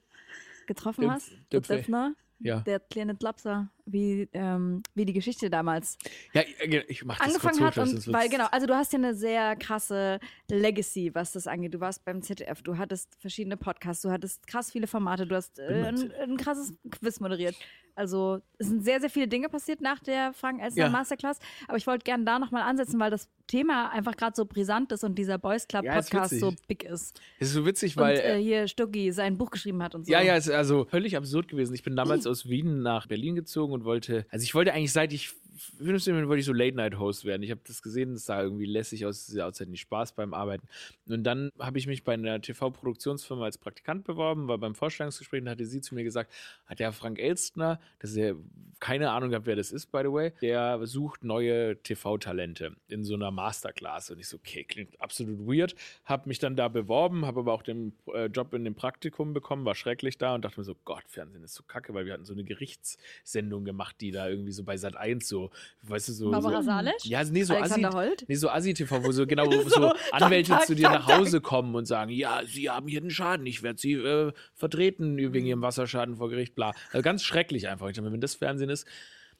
[0.67, 1.33] getroffen Döpf- hast.
[1.53, 2.61] Döpfner, Ja.
[2.61, 5.97] der kleine Tlapser, wie, ähm, wie die Geschichte damals
[6.33, 7.87] Ja, ich- ich mach das angefangen kurz hat.
[7.89, 10.19] hoch, Und weil, genau, also du hast ja eine sehr krasse
[10.51, 11.75] Legacy, was das angeht.
[11.75, 15.59] Du warst beim ZDF, du hattest verschiedene Podcasts, du hattest krass viele Formate, du hast
[15.59, 17.55] äh, ein, ein krasses Quiz moderiert.
[17.95, 20.91] Also es sind sehr, sehr viele Dinge passiert nach der Frank Elstner Ja.
[20.91, 21.39] Masterclass.
[21.69, 25.05] Aber ich wollte gerne da nochmal ansetzen, weil das Thema einfach gerade so brisant ist
[25.05, 26.67] und dieser Boys Club Ja, Podcast so witzig.
[26.69, 27.21] big ist.
[27.39, 28.17] Das ist so witzig, weil.
[28.17, 30.13] und äh, hier Stuggi sein Buch geschrieben hat und so.
[30.13, 31.75] Ja, ja, ist also völlig absurd gewesen.
[31.75, 35.13] Ich bin damals aus Wien nach Berlin gezogen und wollte, also ich wollte eigentlich seit
[35.13, 35.35] ich
[35.79, 37.43] 15 bin, wollte ich so Late-Night-Host werden.
[37.43, 40.67] Ich habe das gesehen, es sah irgendwie lässig aus, es sah nicht Spaß beim Arbeiten.
[41.07, 45.49] Und dann habe ich mich bei einer TV-Produktionsfirma als Praktikant beworben, war beim Vorstellungsgespräch und
[45.49, 46.33] hatte sie zu mir gesagt,
[46.67, 48.35] hat der Frank Elstner, das ist ja
[48.83, 53.15] keine Ahnung gehabt, wer das ist, by the way, der sucht neue TV-Talente in so
[53.15, 54.11] einer Masterclass.
[54.11, 55.77] Und ich so, okay, klingt absolut weird.
[56.05, 59.65] Habe mich dann da beworben, habe aber auch den äh, Job in dem Praktikum bekommen,
[59.65, 62.25] war schrecklich da und dachte mir so, Gott, Fernsehen ist so kacke, weil wir hatten
[62.25, 65.52] so eine Gerichtssendung gemacht, die da irgendwie so bei Sat 1 so,
[65.83, 66.31] weißt du, so.
[66.31, 67.05] Barbara so Salisch?
[67.05, 68.25] ja, nee, so Assi, Holt?
[68.29, 71.19] nee, so Assi-TV, wo so genau wo So, so, Anwälte tak, zu dir tak, nach.
[71.19, 75.17] Hause kommen und sagen, ja, sie haben hier einen Schaden, ich werde sie äh, vertreten
[75.17, 76.73] wegen ihrem Wasserschaden vor Gericht, bla.
[76.93, 77.89] Also ganz schrecklich einfach.
[77.89, 78.87] Ich dachte wenn das Fernsehen ist,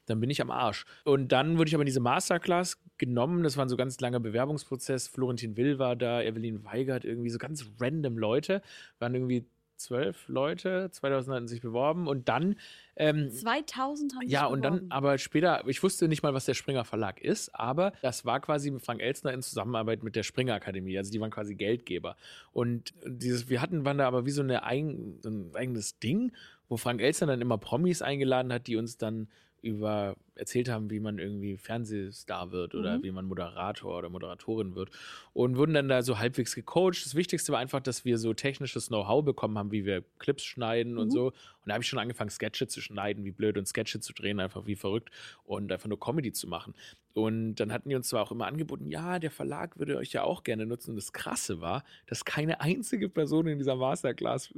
[0.07, 0.85] dann bin ich am Arsch.
[1.05, 3.43] Und dann wurde ich aber in diese Masterclass genommen.
[3.45, 5.09] Das war ein so ganz langer Bewerbungsprozess.
[5.09, 8.63] Florentin Will war da, Evelyn Weigert, irgendwie so ganz random Leute.
[8.99, 9.47] Waren irgendwie
[9.83, 12.07] zwölf Leute, 2000 hatten sich beworben.
[12.07, 12.57] Und dann
[12.97, 14.93] ähm, 2000 haben ja, sich und dann, beworben.
[14.93, 18.71] aber später, ich wusste nicht mal, was der Springer Verlag ist, aber das war quasi
[18.71, 20.97] mit Frank Elstner in Zusammenarbeit mit der Springer Akademie.
[20.99, 22.17] Also die waren quasi Geldgeber.
[22.53, 26.33] Und dieses, wir hatten, waren da aber wie so, eine eigen, so ein eigenes Ding,
[26.69, 29.29] wo Frank Elstner dann immer Promis eingeladen hat, die uns dann
[29.63, 33.03] über erzählt haben, wie man irgendwie Fernsehstar wird oder Mhm.
[33.03, 34.91] wie man Moderator oder Moderatorin wird
[35.35, 37.05] und wurden dann da so halbwegs gecoacht.
[37.05, 40.99] Das Wichtigste war einfach, dass wir so technisches Know-how bekommen haben, wie wir Clips schneiden
[40.99, 41.11] und Mhm.
[41.11, 41.27] so.
[41.27, 41.35] Und
[41.67, 44.67] da habe ich schon angefangen, Sketche zu schneiden, wie blöd und Sketche zu drehen, einfach
[44.67, 45.11] wie verrückt
[45.45, 46.75] und einfach nur Comedy zu machen.
[47.15, 50.25] Und dann hatten die uns zwar auch immer angeboten, ja, der Verlag würde euch ja
[50.25, 50.91] auch gerne nutzen.
[50.91, 54.53] Und das Krasse war, dass keine einzige Person in dieser Masterclass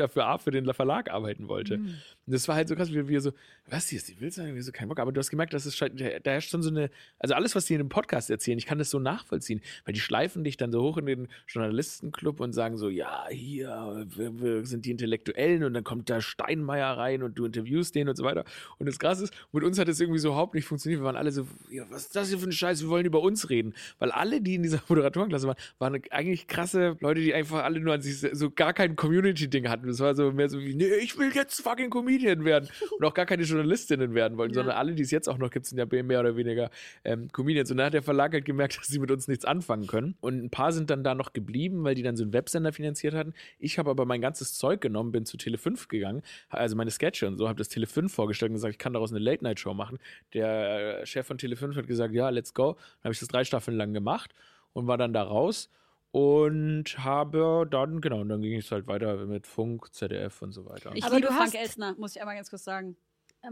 [0.00, 1.78] dafür für den Verlag arbeiten wollte.
[1.78, 1.86] Mhm.
[2.26, 3.32] Und das war halt so krass, wie wir so,
[3.68, 4.98] was, die ist die wild sein, wir so, kein Bock.
[4.98, 7.66] Aber du hast gemerkt, dass es scheint- da herrscht schon so eine, also alles, was
[7.66, 10.72] die in dem Podcast erzählen, ich kann das so nachvollziehen, weil die schleifen dich dann
[10.72, 15.64] so hoch in den Journalistenclub und sagen so, ja, hier, wir, wir sind die Intellektuellen
[15.64, 18.44] und dann kommt da Steinmeier rein und du interviewst den und so weiter.
[18.78, 21.00] Und das Krasse ist, mit uns hat es irgendwie so überhaupt nicht funktioniert.
[21.00, 23.20] Wir waren alle so, ja, was ist das hier für ein Scheiß, wir wollen über
[23.20, 23.74] uns reden.
[23.98, 27.94] Weil alle, die in dieser Moderatorenklasse waren, waren eigentlich krasse Leute, die einfach alle nur
[27.94, 29.87] an sich so gar kein Community-Ding hatten.
[29.88, 32.68] Das war so mehr so wie, nee, ich will jetzt fucking Comedian werden.
[32.98, 34.60] Und auch gar keine Journalistinnen werden wollten, Ja.
[34.60, 36.70] sondern alle, die es jetzt auch noch gibt, sind ja mehr oder weniger
[37.04, 37.70] ähm, Comedians.
[37.70, 40.16] Und dann hat der Verlag halt gemerkt, dass sie mit uns nichts anfangen können.
[40.20, 43.14] Und ein paar sind dann da noch geblieben, weil die dann so einen Websender finanziert
[43.14, 43.34] hatten.
[43.58, 47.36] Ich habe aber mein ganzes Zeug genommen, bin zu Tele5 gegangen, also meine Sketche und
[47.36, 49.98] so, habe das Tele5 vorgestellt und gesagt, ich kann daraus eine Late-Night-Show machen.
[50.34, 52.72] Der äh, Chef von Tele5 hat gesagt, ja, let's go.
[52.74, 54.34] Dann habe ich das drei Staffeln lang gemacht
[54.72, 55.70] und war dann da raus
[56.10, 60.64] und habe dann, genau, und dann ging es halt weiter mit Funk, ZDF und so
[60.66, 60.90] weiter.
[60.94, 62.96] Ich Aber liebe du Frank hast- Elsner, muss ich einmal ganz kurz sagen.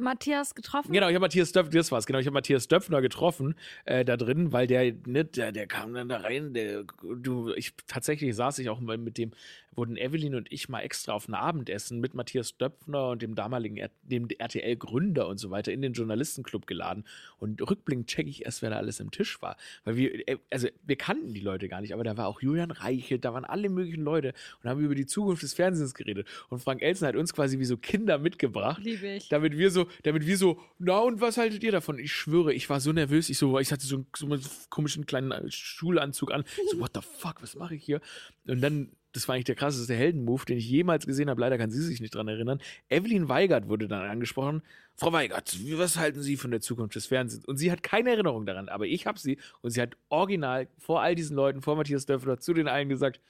[0.01, 0.93] Matthias getroffen?
[0.93, 3.55] Genau, ich habe Matthias Döpfner, das war's, genau, ich habe Matthias Döpfner getroffen
[3.85, 7.73] äh, da drin, weil der, ne, der, der kam dann da rein, der, du, ich,
[7.87, 9.31] tatsächlich saß ich auch mal mit dem,
[9.77, 13.77] wurden Evelyn und ich mal extra auf ein Abendessen mit Matthias Döpfner und dem damaligen,
[13.77, 17.05] R dem RTL-Gründer und so weiter in den Journalistenclub geladen
[17.39, 20.69] und rückblickend checke ich erst, wer da alles im Tisch war, weil wir, äh, also
[20.85, 23.69] wir kannten die Leute gar nicht, aber da war auch Julian Reichelt, da waren alle
[23.69, 27.33] möglichen Leute und haben über die Zukunft des Fernsehens geredet und Frank Elsen hat uns
[27.33, 29.29] quasi wie so Kinder mitgebracht Liebe ich.
[29.29, 31.99] damit wir so, damit wir so, na und was haltet ihr davon?
[31.99, 35.07] Ich schwöre, ich war so nervös, ich so, ich hatte so einen, so einen komischen
[35.07, 36.45] kleinen Schulanzug an.
[36.65, 38.01] Ich so, what the fuck, was mache ich hier?
[38.47, 41.41] Und dann, das war eigentlich der krasseste Heldenmove, den ich jemals gesehen habe.
[41.41, 42.61] Leider kann sie sich nicht dran erinnern.
[42.91, 44.63] Evelyn Weigert wurde dann angesprochen.
[44.95, 47.47] Frau Weigert, was halten Sie von der Zukunft des Fernsehens?
[47.47, 51.01] Und sie hat keine Erinnerung daran, aber ich habe sie und sie hat original vor
[51.01, 53.21] all diesen Leuten, vor Matthias Döffler, zu den allen gesagt,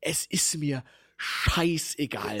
[0.00, 0.82] es ist mir
[1.18, 2.38] scheißegal,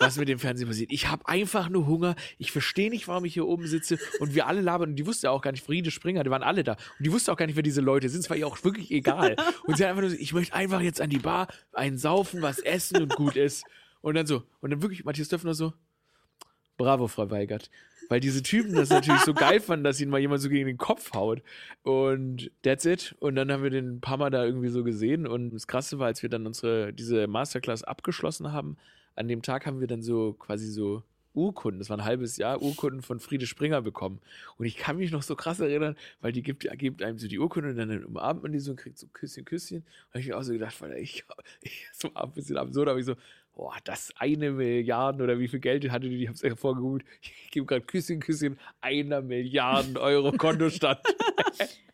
[0.00, 0.90] was mit dem Fernsehen passiert.
[0.92, 2.16] Ich habe einfach nur Hunger.
[2.38, 4.90] Ich verstehe nicht, warum ich hier oben sitze und wir alle labern.
[4.90, 6.72] Und die wusste auch gar nicht, Friede Springer, die waren alle da.
[6.72, 8.20] Und die wusste auch gar nicht, wer diese Leute sind.
[8.20, 9.36] Es war ihr auch wirklich egal.
[9.64, 12.42] Und sie hat einfach nur so, ich möchte einfach jetzt an die Bar, einen saufen,
[12.42, 13.64] was essen und gut ist.
[14.00, 15.72] Und dann so, und dann wirklich Matthias Döffner so,
[16.76, 17.70] bravo, Frau Weigert.
[18.08, 20.76] Weil diese Typen das natürlich so geil fanden, dass ihnen mal jemand so gegen den
[20.76, 21.42] Kopf haut.
[21.82, 23.14] Und that's it.
[23.18, 25.26] Und dann haben wir den ein paar Mal da irgendwie so gesehen.
[25.26, 28.76] Und das Krasse war, als wir dann unsere, diese Masterclass abgeschlossen haben,
[29.14, 31.02] an dem Tag haben wir dann so quasi so
[31.34, 34.20] Urkunden, das war ein halbes Jahr, Urkunden von Friede Springer bekommen.
[34.56, 37.40] Und ich kann mich noch so krass erinnern, weil die gibt, gibt einem so die
[37.40, 39.84] Urkunde und dann umarmt man die so und kriegt so Küsschen, Küsschen.
[40.12, 41.24] Und ich mir auch so gedacht, weil ich,
[41.60, 43.16] ich so ein bisschen absurd, aber ich so,
[43.56, 46.22] boah, das eine Milliarden oder wie viel Geld hatte die?
[46.22, 47.04] Ich hab's ja vorgegoogelt.
[47.20, 51.00] Ich gebe gerade Küsschen, Küsschen, einer Milliarden Euro Kontostand.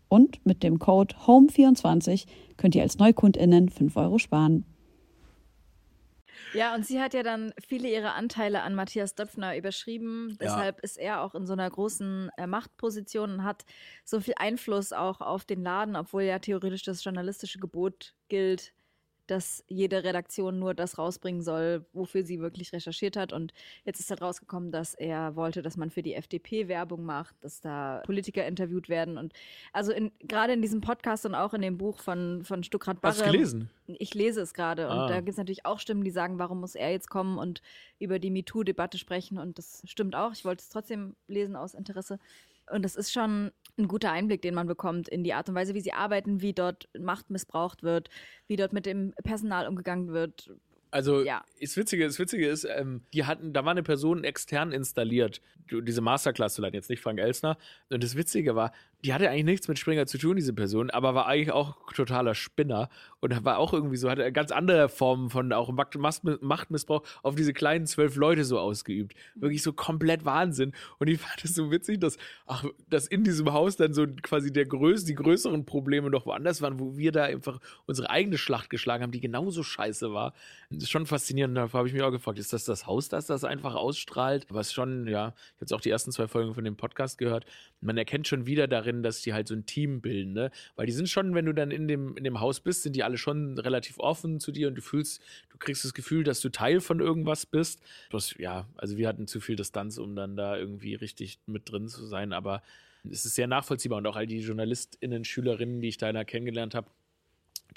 [0.11, 2.25] Und mit dem Code HOME24
[2.57, 4.65] könnt ihr als NeukundInnen 5 Euro sparen.
[6.53, 10.37] Ja, und sie hat ja dann viele ihrer Anteile an Matthias Döpfner überschrieben.
[10.41, 13.63] Deshalb ist er auch in so einer großen äh, Machtposition und hat
[14.03, 18.73] so viel Einfluss auch auf den Laden, obwohl ja theoretisch das journalistische Gebot gilt,
[19.31, 23.31] dass jede Redaktion nur das rausbringen soll, wofür sie wirklich recherchiert hat.
[23.31, 23.53] Und
[23.85, 27.61] jetzt ist halt rausgekommen, dass er wollte, dass man für die FDP Werbung macht, dass
[27.61, 29.17] da Politiker interviewt werden.
[29.17, 29.31] Und
[29.71, 33.13] also gerade in diesem Podcast und auch in dem Buch von, von Stuckrad Barre.
[33.13, 33.69] Hast du gelesen?
[33.87, 34.89] Ich lese es gerade.
[34.89, 35.07] Und Ah.
[35.07, 37.61] da gibt es natürlich auch Stimmen, die sagen, warum muss er jetzt kommen und
[37.99, 39.37] über die MeToo-Debatte sprechen.
[39.37, 40.33] Und das stimmt auch.
[40.33, 42.19] Ich wollte es trotzdem lesen aus Interesse.
[42.71, 45.73] Und das ist schon ein guter Einblick, den man bekommt in die Art und Weise,
[45.73, 48.09] wie sie arbeiten, wie dort Macht missbraucht wird,
[48.47, 50.51] wie dort mit dem Personal umgegangen wird.
[50.93, 51.43] Also Ja.
[51.61, 55.41] das Witzige, das Witzige ist, ähm, die hatten, da war eine Person extern installiert,
[55.71, 57.57] diese Masterclass zu leiten, jetzt nicht Frank Elsner.
[57.89, 58.73] Und das Witzige war,
[59.03, 62.35] die hatte eigentlich nichts mit Springer zu tun, diese Person, aber war eigentlich auch totaler
[62.35, 62.89] Spinner
[63.19, 67.85] und war auch irgendwie so, hatte ganz andere Formen von auch Machtmissbrauch auf diese kleinen
[67.85, 69.13] zwölf Leute so ausgeübt.
[69.35, 70.73] Wirklich so komplett Wahnsinn.
[70.99, 74.51] Und ich fand es so witzig, dass, ach, dass in diesem Haus dann so quasi
[74.51, 78.69] der größ, die größeren Probleme noch woanders waren, wo wir da einfach unsere eigene Schlacht
[78.69, 80.33] geschlagen haben, die genauso scheiße war.
[80.69, 81.57] Das ist schon faszinierend.
[81.57, 84.47] Da habe ich mich auch gefragt, ist das das Haus, das das einfach ausstrahlt?
[84.49, 87.45] Was schon, ja, ich habe jetzt auch die ersten zwei Folgen von dem Podcast gehört.
[87.81, 90.51] Man erkennt schon wieder darin, dass die halt so ein Team bilden, ne?
[90.75, 93.03] Weil die sind schon, wenn du dann in dem, in dem Haus bist, sind die
[93.03, 96.49] alle schon relativ offen zu dir und du fühlst, du kriegst das Gefühl, dass du
[96.49, 97.81] Teil von irgendwas bist.
[98.09, 101.87] Bloß, ja, also wir hatten zu viel Distanz, um dann da irgendwie richtig mit drin
[101.87, 102.61] zu sein, aber
[103.09, 106.87] es ist sehr nachvollziehbar und auch all die JournalistInnen, Schülerinnen, die ich da kennengelernt habe,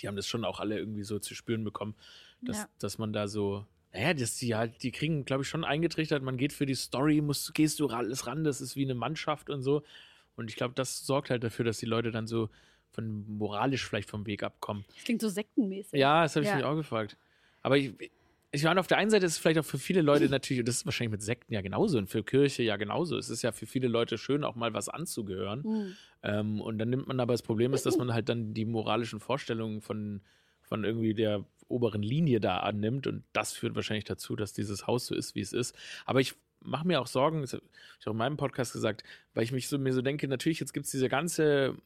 [0.00, 1.94] die haben das schon auch alle irgendwie so zu spüren bekommen,
[2.42, 2.68] dass, Ja.
[2.78, 6.36] dass man da so, naja, dass die halt, die kriegen, glaube ich, schon eingetrichtert, man
[6.36, 9.62] geht für die Story, muss, gehst du alles ran, das ist wie eine Mannschaft und
[9.62, 9.82] so.
[10.36, 12.50] Und ich glaube, das sorgt halt dafür, dass die Leute dann so
[12.90, 14.84] von moralisch vielleicht vom Weg abkommen.
[14.94, 15.98] Das klingt so sektenmäßig.
[15.98, 16.56] Ja, das habe ich Ja.
[16.56, 17.16] mich auch gefragt.
[17.62, 17.92] Aber ich,
[18.52, 20.68] ich meine, auf der einen Seite ist es vielleicht auch für viele Leute natürlich, und
[20.68, 23.16] das ist wahrscheinlich mit Sekten ja genauso und für Kirche ja genauso.
[23.18, 25.64] Es ist ja für viele Leute schön, auch mal was anzugehören.
[25.64, 25.96] Hm.
[26.22, 29.18] Ähm, und dann nimmt man aber das Problem ist, dass man halt dann die moralischen
[29.18, 30.20] Vorstellungen von,
[30.62, 33.06] von irgendwie der oberen Linie da annimmt.
[33.08, 35.74] Und das führt wahrscheinlich dazu, dass dieses Haus so ist, wie es ist.
[36.04, 36.34] Aber ich
[36.64, 37.62] mache mir auch Sorgen, das habe
[38.00, 39.04] ich auch in meinem Podcast gesagt,
[39.34, 41.76] weil ich mich so, mir so denke, natürlich, jetzt gibt es diese ganze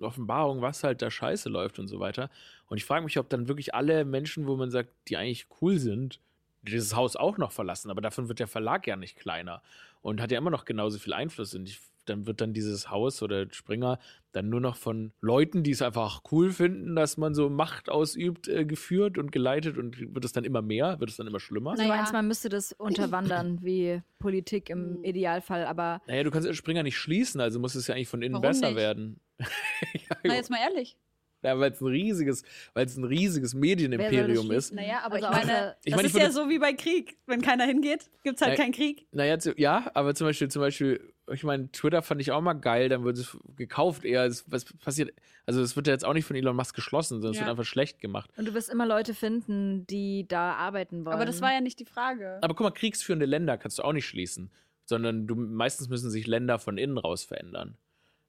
[0.00, 2.30] Offenbarung, was halt da scheiße läuft und so weiter.
[2.68, 5.78] Und ich frage mich, ob dann wirklich alle Menschen, wo man sagt, die eigentlich cool
[5.78, 6.20] sind,
[6.62, 7.90] dieses Haus auch noch verlassen.
[7.90, 9.62] Aber davon wird der Verlag ja nicht kleiner
[10.02, 11.54] und hat ja immer noch genauso viel Einfluss.
[11.54, 13.98] Und ich, dann wird dann dieses Haus oder Springer
[14.32, 18.46] dann nur noch von Leuten, die es einfach cool finden, dass man so Macht ausübt,
[18.48, 19.78] äh, geführt und geleitet.
[19.78, 21.00] Und wird es dann immer mehr?
[21.00, 21.70] Wird es dann immer schlimmer?
[21.72, 21.92] Also Naja.
[21.94, 24.96] du meinst, man müsste das unterwandern wie Politik Hm.
[24.98, 28.22] im Idealfall, aber Naja, du kannst Springer nicht schließen, also muss es ja eigentlich von
[28.22, 28.76] innen Warum besser nicht?
[28.76, 29.20] werden.
[30.24, 30.96] Na, jetzt mal ehrlich.
[31.42, 32.42] Ja, weil es ein riesiges,
[32.74, 34.74] weil es ein riesiges Medienimperium ist.
[34.74, 37.16] Naja, aber Also ich meine, Ich das meine, ist ich ja so wie bei Krieg.
[37.26, 38.72] Wenn keiner hingeht, gibt es halt Nein.
[38.72, 39.06] keinen Krieg.
[39.12, 42.88] Naja, ja, aber zum Beispiel, zum Beispiel, ich meine, Twitter fand ich auch mal geil,
[42.88, 44.24] dann wird es gekauft eher.
[44.24, 45.12] Es, was passiert?
[45.46, 47.42] Also es wird ja jetzt auch nicht von Elon Musk geschlossen, sondern es Ja.
[47.42, 48.30] wird einfach schlecht gemacht.
[48.36, 51.14] Und du wirst immer Leute finden, die da arbeiten wollen.
[51.14, 52.38] Aber das war ja nicht die Frage.
[52.42, 54.50] Aber guck mal, kriegsführende Länder kannst du auch nicht schließen,
[54.84, 57.76] sondern du meistens müssen sich Länder von innen raus verändern.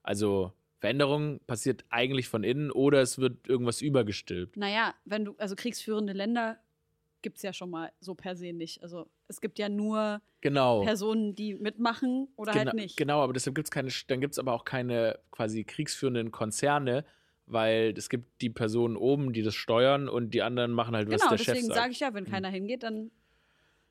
[0.02, 4.56] Also Veränderung passiert eigentlich von innen oder es wird irgendwas übergestülpt.
[4.56, 6.58] Naja, wenn du, also kriegsführende Länder
[7.22, 8.82] gibt es ja schon mal so per se nicht.
[8.82, 10.82] Also es gibt ja nur Genau.
[10.82, 12.96] Personen, die mitmachen oder genau, halt nicht.
[12.96, 17.04] Genau, aber deshalb gibt es keine, dann gibt es aber auch keine quasi kriegsführenden Konzerne,
[17.46, 21.20] weil es gibt die Personen oben, die das steuern und die anderen machen halt, was
[21.20, 21.78] Genau, der Chef deswegen sagt.
[21.78, 23.10] sage ich ja, wenn keiner hingeht, dann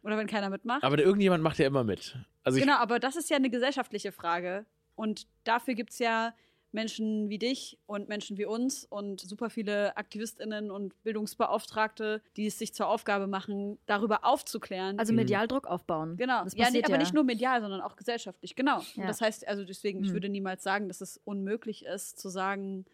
[0.01, 0.83] oder wenn keiner mitmacht.
[0.83, 2.17] aber irgendjemand macht ja immer mit.
[2.43, 4.65] Also genau, aber das ist ja eine gesellschaftliche Frage.
[4.95, 6.33] Und dafür gibt es ja
[6.71, 12.59] Menschen wie dich und Menschen wie uns und super viele AktivistInnen und Bildungsbeauftragte, die es
[12.59, 14.99] sich zur Aufgabe machen, darüber aufzuklären.
[14.99, 15.17] also Mhm.
[15.17, 16.17] medial Druck aufbauen.
[16.17, 16.43] Genau.
[16.43, 16.97] Das Ja, nee, aber ja.
[16.99, 18.55] nicht nur medial, sondern auch gesellschaftlich.
[18.55, 18.79] Genau.
[18.95, 19.01] Ja.
[19.03, 20.13] Und das heißt, also deswegen, ich Mhm.
[20.13, 22.85] würde niemals sagen, dass es unmöglich ist, zu sagen,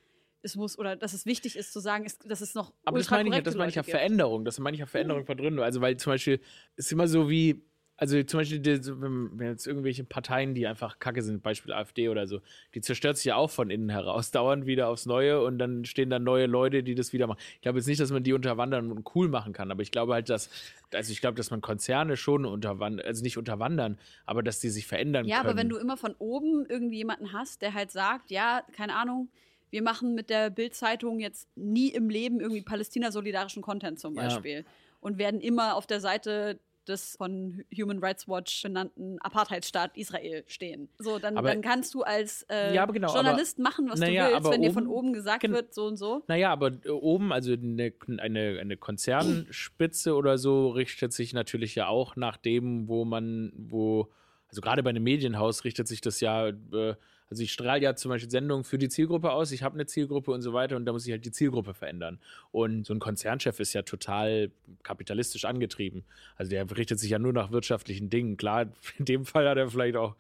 [0.42, 3.10] es muss oder dass es wichtig ist zu sagen, es, dass es noch aber das
[3.10, 3.84] meine ich, ja- das meine ich ja.
[3.84, 4.46] Veränderung.
[4.46, 5.60] Das meine ich ja Veränderung von drinnen.
[5.60, 6.40] Also weil zum Beispiel
[6.76, 7.64] ist immer so wie,
[7.98, 12.42] also zum Beispiel wenn jetzt irgendwelche Parteien, die einfach kacke sind, Beispiel AfD oder so,
[12.74, 16.10] die zerstört sich ja auch von innen heraus, dauernd wieder aufs Neue und dann stehen
[16.10, 17.40] da neue Leute, die das wieder machen.
[17.56, 20.14] Ich glaube jetzt nicht, dass man die unterwandern und cool machen kann, aber ich glaube
[20.14, 20.50] halt, dass,
[20.94, 24.88] also ich glaube, dass man Konzerne schon unterwandern, also nicht unterwandern, aber dass die sich
[24.88, 25.50] verändern Ja, können.
[25.50, 29.30] aber wenn du immer von oben irgendwie jemanden hast, der halt sagt, ja, keine Ahnung,
[29.72, 34.24] wir machen mit der Bild-Zeitung jetzt nie im Leben irgendwie Palästina-solidarischen Content zum Ja.
[34.24, 34.66] Beispiel
[35.02, 40.90] und werden immer auf der Seite des von Human Rights Watch benannten Apartheidsstaat Israel stehen.
[40.98, 44.26] So, dann, Aber- dann kannst du als äh, Ja, aber genau, Journalist machen, was naja,
[44.28, 46.24] du willst, aber wenn dir von oben- oben gesagt wird, so und so.
[46.28, 51.88] Naja, aber äh, oben, also eine, eine, eine Konzernspitze oder so, richtet sich natürlich ja
[51.88, 54.12] auch nach dem, wo man, wo,
[54.50, 56.96] also gerade bei einem Medienhaus richtet sich das ja äh,
[57.30, 60.32] Also ich strahle ja zum Beispiel Sendungen für die Zielgruppe aus, ich habe eine Zielgruppe
[60.32, 62.20] und so weiter und da muss ich halt die Zielgruppe verändern.
[62.52, 64.52] Und so ein Konzernchef ist ja total
[64.84, 66.04] kapitalistisch angetrieben.
[66.36, 68.38] Also der richtet sich ja nur nach wirtschaftlichen Dingen.
[68.38, 68.68] Klar,
[68.98, 70.16] in dem Fall hat er vielleicht auch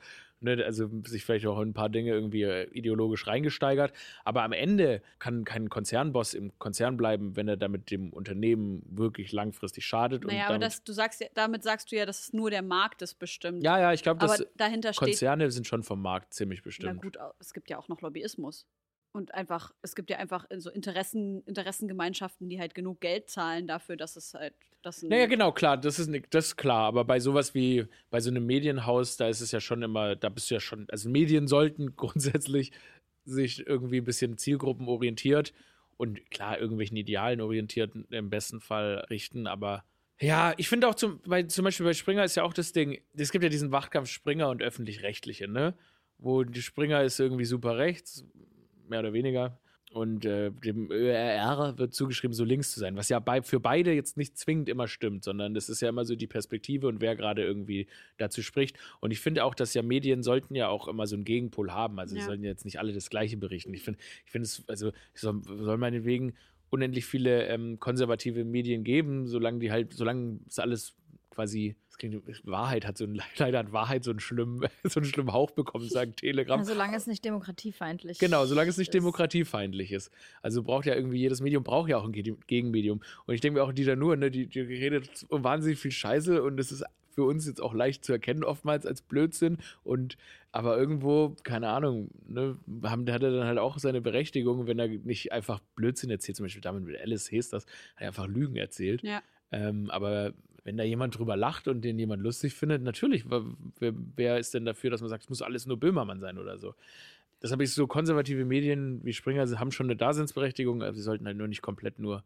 [0.45, 3.91] ne, also sich vielleicht auch in ein paar Dinge irgendwie äh, ideologisch reingesteigert.
[4.23, 9.33] Aber am Ende kann kein Konzernboss im Konzern bleiben, wenn er damit dem Unternehmen wirklich
[9.33, 10.23] langfristig schadet.
[10.23, 13.15] Naja, aber das, du sagst, damit sagst du ja, dass es nur der Markt ist
[13.15, 13.63] bestimmt.
[13.63, 16.95] Ja, ja, ich glaube, dass dahinter steht, Konzerne sind schon vom Markt ziemlich bestimmt.
[16.95, 18.65] Na gut, es gibt ja auch noch Lobbyismus.
[19.15, 23.95] Und einfach, es gibt ja einfach so Interessen, Interessengemeinschaften, die halt genug Geld zahlen dafür,
[23.95, 24.53] dass es halt.
[24.81, 26.87] Das naja, genau, klar, das ist, das ist klar.
[26.87, 30.27] Aber bei sowas wie bei so einem Medienhaus, da ist es ja schon immer, da
[30.27, 32.73] bist du ja schon, also Medien sollten grundsätzlich
[33.23, 35.53] sich irgendwie ein bisschen zielgruppenorientiert
[35.95, 39.85] und klar, irgendwelchen Idealen orientiert im besten Fall richten, aber.
[40.19, 43.01] Ja, ich finde auch zum, bei, zum Beispiel bei Springer ist ja auch das Ding,
[43.13, 45.73] es gibt ja diesen Wachkampf Springer und öffentlich-rechtliche, ne?
[46.17, 48.25] Wo die Springer ist irgendwie super rechts,
[48.89, 49.57] mehr oder weniger.
[49.95, 53.93] Und äh, dem ÖRR wird zugeschrieben, so links zu sein, was ja bei, für beide
[53.93, 57.15] jetzt nicht zwingend immer stimmt, sondern das ist ja immer so die Perspektive und wer
[57.15, 58.77] gerade irgendwie dazu spricht.
[58.99, 61.97] Und ich finde auch, dass ja Medien sollten ja auch immer so einen Gegenpol haben.
[61.97, 62.23] Also, ja.
[62.23, 63.73] sollten jetzt nicht alle das Gleiche berichten.
[63.73, 66.33] Ich finde, ich finde es, also, soll, soll meinetwegen
[66.69, 70.97] unendlich viele ähm, konservative Medien geben, solange die halt, solange es alles
[71.35, 71.75] quasi
[72.43, 75.87] Wahrheit hat so ein, leider hat Wahrheit so einen schlimmen, so einen schlimmen Hauch bekommen,
[75.87, 76.59] sagt Telegram.
[76.59, 78.19] Ja, solange es nicht demokratiefeindlich ist.
[78.19, 78.93] Genau, solange es nicht ist.
[78.93, 80.11] demokratiefeindlich ist.
[80.41, 83.01] Also braucht ja irgendwie, jedes Medium braucht ja auch ein Gegenmedium.
[83.25, 86.41] Und ich denke mir auch, die da nur, ne, die, die redet wahnsinnig viel Scheiße
[86.43, 86.83] und es ist
[87.15, 89.57] für uns jetzt auch leicht zu erkennen, oftmals als Blödsinn.
[89.83, 90.17] Und
[90.51, 94.87] aber irgendwo, keine Ahnung, ne, haben, hat er dann halt auch seine Berechtigung, wenn er
[94.87, 97.65] nicht einfach Blödsinn erzählt, zum Beispiel damit mit Alice Hesters,
[97.95, 99.01] hat er einfach Lügen erzählt.
[99.01, 99.21] Ja.
[99.51, 100.33] Ähm, aber
[100.65, 103.43] wenn da jemand drüber lacht und den jemand lustig findet, natürlich, wer,
[103.79, 106.73] wer ist denn dafür, dass man sagt, es muss alles nur Böhmermann sein oder so?
[107.41, 111.27] Deshalb ist so konservative Medien wie Springer sie haben schon eine Daseinsberechtigung, aber sie sollten
[111.27, 112.23] halt nur nicht komplett nur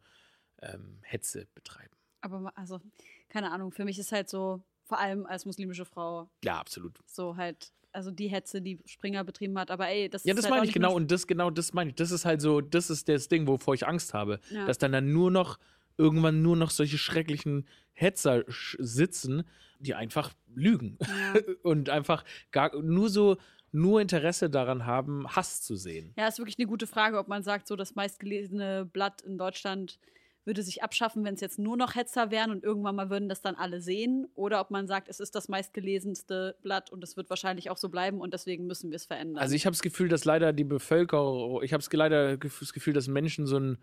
[0.62, 1.92] ähm, Hetze betreiben.
[2.22, 2.80] Aber also,
[3.28, 6.30] keine Ahnung, für mich ist halt so, vor allem als muslimische Frau.
[6.44, 6.98] Ja, absolut.
[7.06, 10.46] So halt, also die Hetze, die Springer betrieben hat, aber ey, das ja, ist das
[10.46, 11.96] halt meine ich genau und das genau das meine ich.
[11.98, 14.66] Das ist halt so, das ist das Ding, wovor ich Angst habe, ja.
[14.66, 15.60] dass dann dann nur noch
[16.00, 19.44] irgendwann nur noch solche schrecklichen Hetzer sitzen,
[19.80, 21.42] die einfach lügen ja.
[21.64, 23.38] und einfach gar nur so
[23.72, 26.14] nur Interesse daran haben, Hass zu sehen.
[26.18, 30.00] Ja, ist wirklich eine gute Frage, ob man sagt, so das meistgelesene Blatt in Deutschland
[30.46, 33.42] würde sich abschaffen, wenn es jetzt nur noch Hetzer wären und irgendwann mal würden das
[33.42, 34.26] dann alle sehen.
[34.34, 37.90] Oder ob man sagt, es ist das meistgelesenste Blatt und es wird wahrscheinlich auch so
[37.90, 39.44] bleiben und deswegen müssen wir es verändern.
[39.44, 42.94] Also ich habe das Gefühl, dass leider die Bevölkerung, ich habe es leider das Gefühl,
[42.94, 43.78] dass Menschen so ein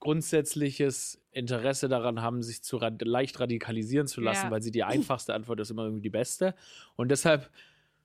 [0.00, 4.50] grundsätzliches Interesse daran haben, sich zu rad leicht radikalisieren zu lassen, ja.
[4.50, 6.54] weil sie die einfachste Antwort ist immer irgendwie die beste.
[6.96, 7.50] Und deshalb,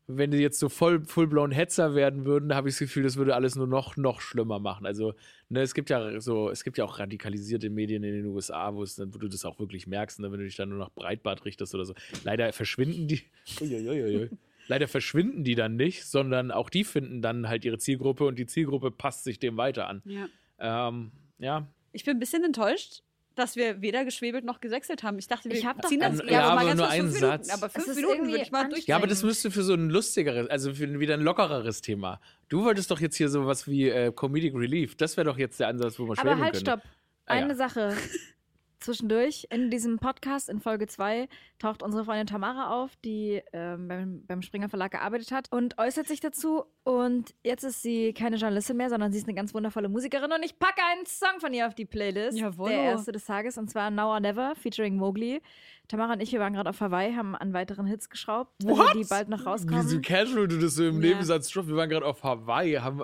[0.08, 3.36] wenn die jetzt so voll fullblown Hetzer werden würden, habe ich das Gefühl, das würde
[3.36, 4.86] alles nur noch, noch schlimmer machen.
[4.86, 5.14] Also,
[5.50, 8.82] ne, es gibt ja so, es gibt ja auch radikalisierte Medien in den USA, wo,
[8.82, 11.46] es, wo du das auch wirklich merkst, ne, wenn du dich dann nur nach Breitbart
[11.46, 11.94] richtest oder so.
[12.24, 13.22] Leider verschwinden die.
[14.68, 18.46] Leider verschwinden die dann nicht, sondern auch die finden dann halt ihre Zielgruppe und die
[18.46, 20.04] Zielgruppe passt sich dem weiter an.
[20.06, 20.28] Ja.
[20.60, 23.02] Ähm, ja, ich bin ein bisschen enttäuscht,
[23.36, 25.18] dass wir weder geschwebelt noch gesächselt haben.
[25.18, 27.48] Ich dachte, wir ich ziehen das ja, ja, aber, aber nur einen Satz.
[27.48, 28.86] Minuten, aber fünf Minuten würde ich mal durchziehen.
[28.88, 32.20] Ja, aber das müsste für so ein lustigeres, also für wieder ein lockereres Thema.
[32.50, 34.96] Du wolltest doch jetzt hier sowas wie äh, Comedic Relief.
[34.96, 36.66] Das wäre doch jetzt der Ansatz, wo wir schweben Aber halt, können.
[36.66, 36.82] stopp.
[37.26, 37.56] Ah, Eine ja.
[37.56, 37.96] Sache
[38.80, 39.48] zwischendurch.
[39.50, 41.28] In diesem Podcast in Folge 2
[41.60, 46.08] taucht unsere Freundin Tamara auf, die ähm, beim, beim Springer Verlag gearbeitet hat und äußert
[46.08, 46.66] sich dazu.
[46.84, 50.32] Und jetzt ist sie keine Journalistin mehr, sondern sie ist eine ganz wundervolle Musikerin.
[50.32, 52.38] Und ich packe einen Song von ihr auf die Playlist.
[52.38, 52.70] Jawohl.
[52.70, 53.58] Der erste des Tages.
[53.58, 55.42] Und zwar Now or Never featuring Mowgli.
[55.90, 58.94] Tamara und ich, wir waren gerade auf Hawaii, haben an weiteren Hits geschraubt, What?
[58.96, 59.84] die bald noch rauskommen.
[59.84, 61.10] Wie so casual du das so im ja.
[61.10, 61.68] Nebensatz droppst.
[61.68, 63.02] Wir waren gerade auf Hawaii, haben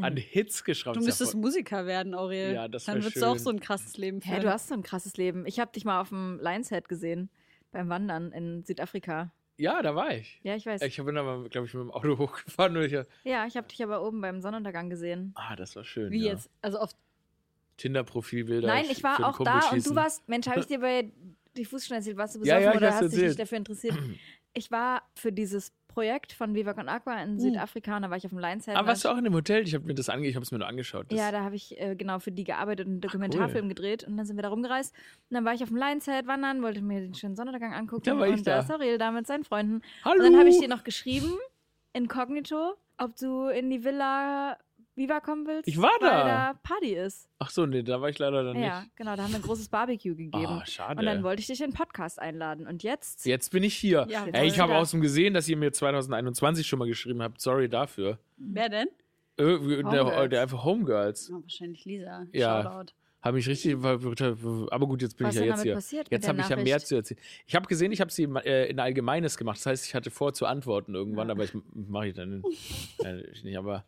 [0.00, 0.96] an Hits geschraubt.
[0.96, 2.54] Du müsstest ja Musiker werden, Aurel.
[2.54, 4.36] Ja, das Dann würdest du auch so ein krasses Leben führen.
[4.36, 5.46] Ja, du hast so ein krasses Leben.
[5.46, 7.28] Ich habe dich mal auf dem Lionshead gesehen,
[7.72, 9.32] beim Wandern in Südafrika.
[9.56, 10.38] Ja, da war ich.
[10.44, 10.80] Ja, ich weiß.
[10.82, 12.76] Ich bin aber, glaube ich, mit dem Auto hochgefahren.
[12.76, 12.92] Und ich,
[13.24, 15.32] ja, ich habe dich aber oben beim Sonnenuntergang gesehen.
[15.34, 16.12] Ah, das war schön.
[16.12, 16.34] Wie ja.
[16.34, 16.48] jetzt?
[16.62, 16.92] Also auf
[17.78, 18.68] Tinder-Profilbilder.
[18.68, 19.78] Nein, ich war auch da schießen.
[19.78, 21.10] und du warst, Mensch, habe ich dir bei
[21.58, 23.12] die Fußschnur erzählt, warst du besoffen ja, ja, oder hast erzählt.
[23.12, 23.96] dich nicht dafür interessiert?
[24.54, 27.38] Ich war für dieses Projekt von Viva Con Aqua in hm.
[27.38, 28.76] Südafrika und da war ich auf dem Lions Head.
[28.76, 29.62] Aber warst du auch in dem Hotel?
[29.62, 31.12] Ich habe mir das ange ich habe es mir nur angeschaut.
[31.12, 33.68] Ja, da habe ich äh, genau für die gearbeitet und einen Dokumentarfilm cool.
[33.68, 36.26] gedreht und dann sind wir da rumgereist und dann war ich auf dem Lions Head
[36.26, 39.12] wandern, wollte mir den schönen Sonnenuntergang angucken da war ich und da ist Ariel da
[39.12, 39.82] mit seinen Freunden.
[40.04, 40.16] Hallo.
[40.16, 41.36] Und dann habe ich dir noch geschrieben
[41.92, 44.56] inkognito, ob du in die Villa
[44.98, 46.24] Viva kommen willst, Ich war weil da.
[46.52, 47.28] da Party ist.
[47.38, 48.96] Ach so, nee, da war ich leider dann Ja, nicht.
[48.96, 50.46] genau, da haben wir ein großes Barbecue gegeben.
[50.46, 50.98] Ah, schade.
[51.00, 52.66] Und dann wollte ich dich in den Podcast einladen.
[52.66, 53.24] Und jetzt?
[53.24, 54.06] Jetzt bin ich hier.
[54.10, 54.78] Ja, Ey, ich habe da.
[54.80, 57.40] außerdem gesehen, dass ihr mir 2021 schon mal geschrieben habt.
[57.40, 58.18] Sorry dafür.
[58.36, 58.88] Wer denn?
[59.36, 59.44] Äh,
[59.84, 60.30] der, Homegirls.
[60.30, 61.30] der einfach Homegirls.
[61.32, 62.26] Oh, wahrscheinlich Lisa.
[62.32, 62.62] Ja.
[62.62, 62.92] Shoutout.
[63.20, 63.74] Habe mich richtig.
[63.76, 65.74] Aber gut, jetzt bin Was ich ja jetzt damit hier.
[65.74, 67.18] passiert mit Jetzt habe ich ja mehr zu erzählen.
[67.46, 69.58] Ich habe gesehen, ich habe sie äh, in Allgemeines gemacht.
[69.58, 71.34] Das heißt, ich hatte vor zu antworten irgendwann, Ja.
[71.34, 72.42] aber ich mache ich dann
[73.04, 73.58] äh, nicht.
[73.58, 73.84] Aber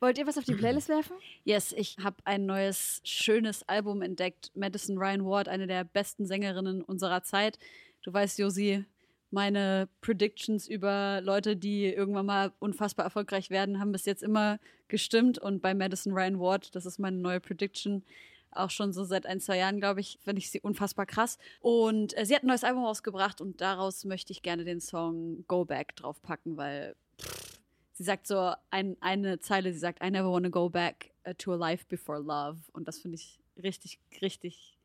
[0.00, 1.16] Wollt ihr was auf die Playlist werfen?
[1.44, 4.52] Yes, ich habe ein neues, schönes Album entdeckt.
[4.54, 7.58] Madison Ryan Ward, eine der besten Sängerinnen unserer Zeit.
[8.02, 8.84] Du weißt, Josi,
[9.30, 15.38] meine Predictions über Leute, die irgendwann mal unfassbar erfolgreich werden, haben bis jetzt immer gestimmt.
[15.38, 18.04] Und bei Madison Ryan Ward, das ist meine neue Prediction,
[18.52, 21.38] auch schon so seit ein, zwei Jahren, glaube ich, finde ich sie unfassbar krass.
[21.60, 25.44] Und äh, sie hat ein neues Album rausgebracht und daraus möchte ich gerne den Song
[25.48, 27.57] Go Back draufpacken, weil pff,
[27.98, 31.34] sie sagt so ein, eine Zeile, sie sagt, I never want to go back uh,
[31.34, 32.60] to a life before love.
[32.72, 34.78] Und das finde ich richtig, richtig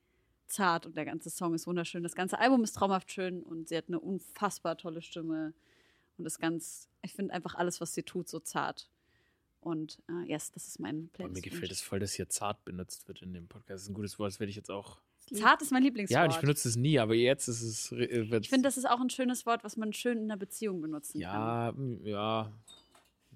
[0.48, 2.02] zart und der ganze Song ist wunderschön.
[2.04, 5.54] Das ganze Album ist traumhaft schön und sie hat eine unfassbar tolle Stimme
[6.18, 8.90] und ist ganz, ich finde einfach alles, was sie tut, so zart.
[9.62, 11.36] Und äh, yes, das ist mein Playlist.
[11.36, 13.70] mir gefällt es voll, dass hier zart benutzt wird in dem Podcast.
[13.70, 14.98] Das ist ein gutes Wort, das werde ich jetzt auch.
[15.34, 16.16] Zart ist mein Lieblingswort.
[16.18, 17.92] Ja, und ich benutze es nie, aber jetzt ist es.
[17.94, 20.82] äh, Ich finde, das ist auch ein schönes Wort, was man schön in einer Beziehung
[20.82, 22.02] benutzen kann.
[22.04, 22.52] Ja, ja.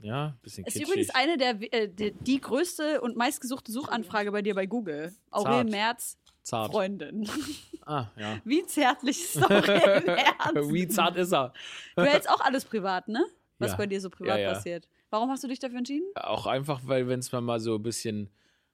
[0.02, 0.88] Ja, bisschen Ist kitschig.
[0.89, 5.14] übrigens eine der äh, die, die größte und meistgesuchte Suchanfrage bei dir bei Google.
[5.32, 5.64] Aurel.
[5.66, 6.72] Merz, Zart.
[6.72, 7.28] Freundin.
[7.86, 8.39] Ah, ja.
[8.45, 10.72] Wie zärtlich ist Aurel Merz?
[10.72, 11.54] Wie zart ist er?
[11.95, 13.26] Du hältst auch alles privat, ne?
[13.60, 13.78] Was Ja.
[13.78, 14.54] bei dir so privat Ja, ja.
[14.54, 14.88] passiert.
[15.10, 16.06] Warum hast du dich dafür entschieden?
[16.16, 18.30] Auch einfach, weil wenn es mal, mal so ein bisschen,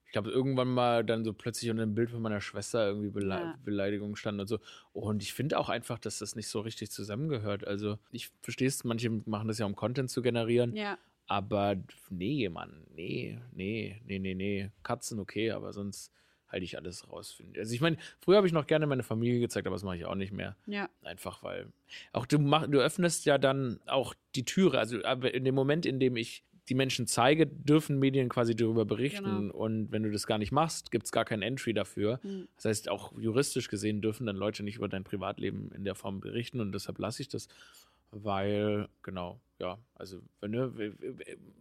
[0.05, 3.29] ich glaube, irgendwann mal dann so plötzlich unter dem Bild von meiner Schwester irgendwie Bele
[3.29, 3.55] Ja.
[3.63, 4.59] Beleidigungen stand und so.
[4.91, 7.65] Und ich finde auch einfach, dass das nicht so richtig zusammengehört.
[7.65, 10.75] Also ich verstehe es, manche machen das ja, um Content zu generieren.
[10.75, 10.97] Ja.
[11.27, 11.75] Aber
[12.09, 14.69] nee, Mann, nee, nee, nee, nee, nee.
[14.83, 16.11] Katzen okay, aber sonst
[16.53, 17.41] halte ich alles raus.
[17.57, 20.05] Also ich meine, früher habe ich noch gerne meine Familie gezeigt, aber das mache ich
[20.05, 20.55] auch nicht mehr.
[20.67, 20.89] Ja.
[21.01, 21.67] Einfach weil.
[22.13, 24.77] Auch du mach, du öffnest ja dann auch die Türe.
[24.77, 28.85] Also aber in dem Moment, in dem ich die Menschen zeige, dürfen Medien quasi darüber
[28.85, 29.49] berichten.
[29.49, 29.53] Genau.
[29.53, 32.19] Und wenn du das gar nicht machst, gibt es gar kein Entry dafür.
[32.21, 32.47] Hm.
[32.55, 36.21] Das heißt, auch juristisch gesehen dürfen dann Leute nicht über dein Privatleben in der Form
[36.21, 37.47] berichten und deshalb lasse ich das.
[38.15, 40.93] Weil, genau, ja, also, wenn we-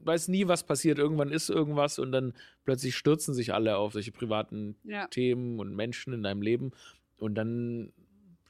[0.04, 0.98] weiß nie, was passiert.
[0.98, 2.34] Irgendwann ist irgendwas und dann
[2.64, 5.06] plötzlich stürzen sich alle auf solche privaten Ja.
[5.08, 6.72] Themen und Menschen in deinem Leben
[7.18, 7.92] und dann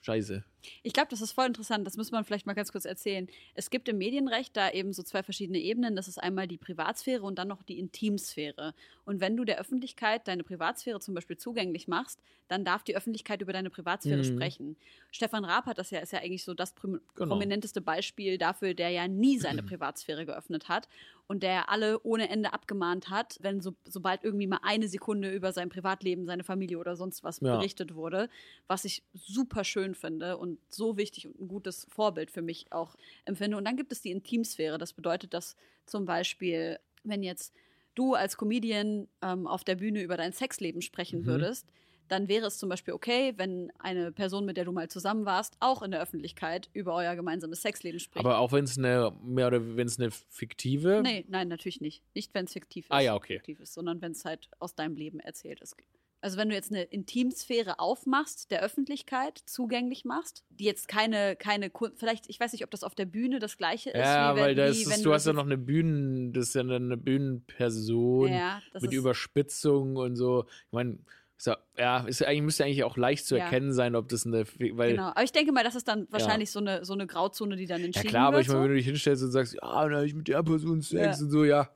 [0.00, 0.44] scheiße.
[0.82, 1.86] Ich glaube, das ist voll interessant.
[1.86, 3.26] Das muss man vielleicht mal ganz kurz erzählen.
[3.54, 5.96] Es gibt im Medienrecht da eben so zwei verschiedene Ebenen.
[5.96, 8.74] Das ist einmal die Privatsphäre und dann noch die Intimsphäre.
[9.04, 13.40] Und wenn du der Öffentlichkeit deine Privatsphäre zum Beispiel zugänglich machst, dann darf die Öffentlichkeit
[13.42, 14.24] über deine Privatsphäre Mhm.
[14.24, 14.76] sprechen.
[15.10, 17.52] Stefan Raab hat das ja, ist ja eigentlich so das prim- Genau.
[17.52, 20.88] prominenteste Beispiel dafür, der ja nie seine Privatsphäre geöffnet hat
[21.28, 25.52] und der alle ohne Ende abgemahnt hat, wenn so, sobald irgendwie mal eine Sekunde über
[25.52, 27.48] sein Privatleben, seine Familie oder sonst was Ja.
[27.48, 28.28] berichtet wurde,
[28.66, 32.94] was ich super schön finde und so wichtig und ein gutes Vorbild für mich auch
[33.24, 33.56] empfinde.
[33.56, 34.78] Und dann gibt es die Intimsphäre.
[34.78, 37.54] Das bedeutet, dass zum Beispiel, wenn jetzt
[37.94, 41.26] du als Comedian ähm, auf der Bühne über dein Sexleben sprechen Mhm.
[41.26, 41.66] würdest,
[42.08, 45.56] dann wäre es zum Beispiel okay, wenn eine Person, mit der du mal zusammen warst,
[45.60, 48.24] auch in der Öffentlichkeit über euer gemeinsames Sexleben spricht.
[48.26, 51.00] Aber auch wenn es eine, mehr oder wenn es eine fiktive.
[51.02, 52.02] nee, nein, natürlich nicht.
[52.14, 52.90] Nicht, wenn es fiktiv ist.
[52.90, 53.34] Ah, ja, okay.
[53.38, 55.76] Fiktiv ist, sondern wenn es halt aus deinem Leben erzählt ist.
[56.22, 61.68] Also wenn du jetzt eine Intimsphäre aufmachst, der Öffentlichkeit zugänglich machst, die jetzt keine, keine,
[61.68, 63.98] Ku- vielleicht, ich weiß nicht, ob das auf der Bühne das gleiche ist.
[63.98, 66.48] Ja, wie wenn, weil das wie, ist, wenn du hast ja noch eine Bühnen, das
[66.48, 70.44] ist ja eine Bühnenperson ja, mit Überspitzung und so.
[70.66, 70.98] Ich meine,
[71.36, 73.44] ist ja, ja, ist ja eigentlich, müsste eigentlich auch leicht zu Ja.
[73.44, 74.44] erkennen sein, ob das eine,
[74.76, 75.08] weil, Genau.
[75.08, 77.80] Aber ich denke mal, das ist dann wahrscheinlich so, eine, so eine Grauzone, die dann
[77.80, 78.62] ja entschieden klar, aber ich meine, so.
[78.64, 81.24] wenn du dich hinstellst und sagst, ja, da hab ich mit der Person Sex Ja.
[81.24, 81.68] und so, ja,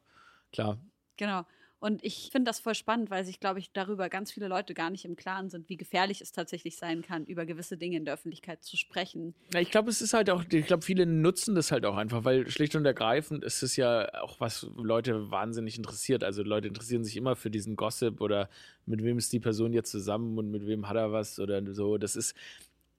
[0.52, 0.78] klar.
[1.16, 1.44] Genau.
[1.78, 4.88] Und ich finde das voll spannend, weil sich, glaube ich, darüber ganz viele Leute gar
[4.88, 8.14] nicht im Klaren sind, wie gefährlich es tatsächlich sein kann, über gewisse Dinge in der
[8.14, 9.34] Öffentlichkeit zu sprechen.
[9.52, 12.24] Ja, ich glaube, es ist halt auch, ich glaube, viele nutzen das halt auch einfach,
[12.24, 16.24] weil schlicht und ergreifend ist es ja auch, was Leute wahnsinnig interessiert.
[16.24, 18.48] Also Leute interessieren sich immer für diesen Gossip oder
[18.86, 21.98] mit wem ist die Person jetzt zusammen und mit wem hat er was oder so.
[21.98, 22.34] Das ist,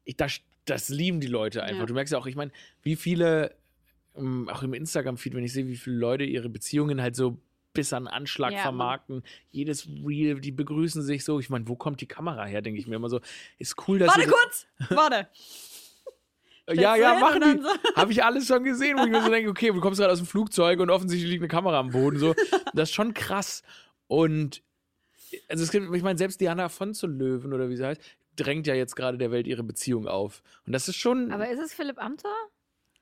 [0.06, 1.82] ich, das, das lieben die Leute einfach.
[1.82, 1.86] Ja.
[1.88, 2.52] Du merkst ja auch, ich meine,
[2.84, 3.56] wie viele,
[4.16, 7.40] ähm, auch im Instagram-Feed, wenn ich sehe, wie viele Leute ihre Beziehungen halt so
[7.78, 9.24] bis an Anschlag Ja, vermarkten.
[9.52, 11.40] Jedes Reel, die begrüßen sich so.
[11.40, 13.22] Ich meine, wo kommt die Kamera her, denke ich mir immer so.
[13.58, 14.68] Ist cool, dass Warte ihr kurz!
[14.90, 15.28] Warte!
[16.74, 17.48] ja, ja, machen die.
[17.48, 20.00] dann so- Habe ich alles schon gesehen, wo ich mir so denke, okay, du kommst
[20.00, 22.20] gerade aus dem Flugzeug und offensichtlich liegt eine Kamera am Boden.
[22.20, 22.36] So.
[22.74, 23.64] Das ist schon krass.
[24.08, 24.62] Und
[25.48, 28.02] also es gibt, ich meine, selbst Diana von zu Löwen oder wie sie heißt,
[28.36, 30.42] drängt ja jetzt gerade der Welt ihre Beziehung auf.
[30.66, 31.32] Und das ist schon.
[31.32, 32.32] Aber ist es Philipp Amthor?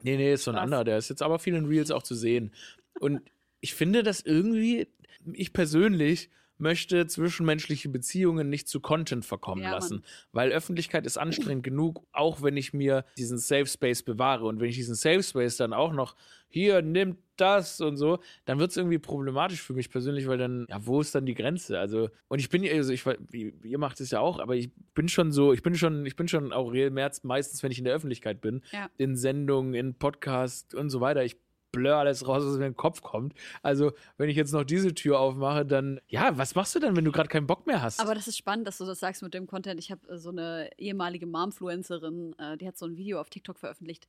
[0.01, 0.83] nee, nee, ist so ein anderer.
[0.83, 2.51] Der ist jetzt aber viel in Reels auch zu sehen.
[2.99, 3.21] Und
[3.65, 4.87] ich finde das irgendwie,
[5.33, 11.63] ich persönlich möchte zwischenmenschliche Beziehungen nicht zu Content verkommen Ja, lassen, weil Öffentlichkeit ist anstrengend
[11.63, 15.57] genug, auch wenn ich mir diesen Safe Space bewahre und wenn ich diesen Safe Space
[15.57, 16.15] dann auch noch
[16.47, 20.65] hier nimmt das und so, dann wird es irgendwie problematisch für mich persönlich, weil dann
[20.69, 21.77] ja, wo ist dann die Grenze?
[21.79, 23.03] Also und ich bin ja also ich
[23.33, 26.29] ihr macht es ja auch, aber ich bin schon so, ich bin schon ich bin
[26.29, 28.89] schon Aurel Merz meistens, wenn ich in der Öffentlichkeit bin, Ja.
[28.95, 31.25] in Sendungen, in Podcasts und so weiter.
[31.25, 31.35] Ich
[31.75, 33.33] blur alles raus, was mir in den Kopf kommt.
[33.61, 37.05] Also, wenn ich jetzt noch diese Tür aufmache, dann, ja, was machst du dann, wenn
[37.05, 37.99] du gerade keinen Bock mehr hast?
[37.99, 39.79] Aber das ist spannend, dass du das sagst mit dem Content.
[39.79, 43.59] Ich habe äh, so eine ehemalige Momfluencerin, äh, die hat so ein Video auf TikTok
[43.59, 44.07] veröffentlicht,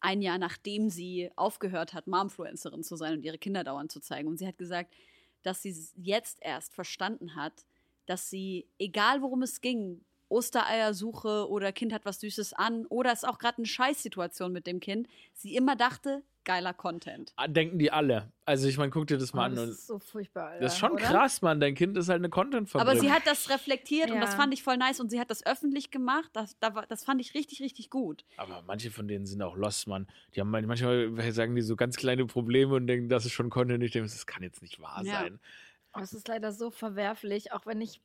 [0.00, 4.28] ein Jahr nachdem sie aufgehört hat, Momfluencerin zu sein und ihre Kinder dauernd zu zeigen.
[4.28, 4.92] Und sie hat gesagt,
[5.42, 7.64] dass sie jetzt erst verstanden hat,
[8.06, 13.22] dass sie, egal worum es ging, Ostereiersuche oder Kind hat was Süßes an oder es
[13.22, 17.34] ist auch gerade eine Scheißsituation mit dem Kind, sie immer dachte, geiler Content.
[17.36, 18.32] Ah, Denken die alle.
[18.46, 19.54] Also, ich meine, guck dir das mal Oh, an.
[19.56, 21.02] das Und ist so furchtbar, Alter, das ist schon oder?
[21.04, 21.60] krass, Mann.
[21.60, 22.88] Dein Kind ist halt eine Content-Fabrik.
[22.88, 24.36] Aber sie hat das reflektiert und das Ja.
[24.36, 26.30] fand ich voll nice und sie hat das öffentlich gemacht.
[26.32, 26.56] Das,
[26.88, 28.24] das fand ich richtig, richtig gut.
[28.38, 30.06] Aber manche von denen sind auch lost, Mann.
[30.34, 33.50] Die haben man- manchmal sagen die so ganz kleine Probleme und denken, das ist schon
[33.50, 33.82] Content.
[33.84, 35.20] Ich denke, das kann jetzt nicht wahr Ja.
[35.20, 35.40] sein.
[36.00, 38.00] Es ist leider so verwerflich, auch wenn ich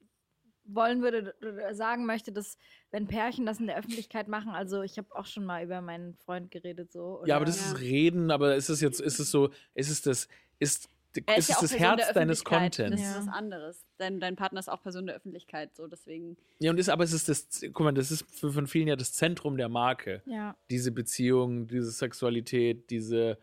[0.65, 2.57] wollen würde oder sagen möchte, dass
[2.91, 6.15] wenn Pärchen das in der Öffentlichkeit machen, also ich habe auch schon mal über meinen
[6.15, 7.23] Freund geredet so.
[7.25, 7.73] Ja, aber oder- das Ja.
[7.73, 10.27] ist Reden, aber ist es jetzt, ist es so, ist es das,
[10.59, 10.87] ist,
[11.25, 12.43] Er ist ja es das Herz deines.
[12.45, 12.91] Contents?
[12.91, 13.19] Das Ja.
[13.19, 13.85] ist was anderes.
[13.97, 16.37] Dein, dein Partner ist auch Person der Öffentlichkeit, so deswegen.
[16.59, 18.95] Ja, und ist, aber es ist das, guck mal, das ist für, von vielen ja
[18.95, 20.21] das Zentrum der Marke.
[20.25, 20.55] ja.
[20.69, 23.37] Diese Beziehung, diese Sexualität, diese,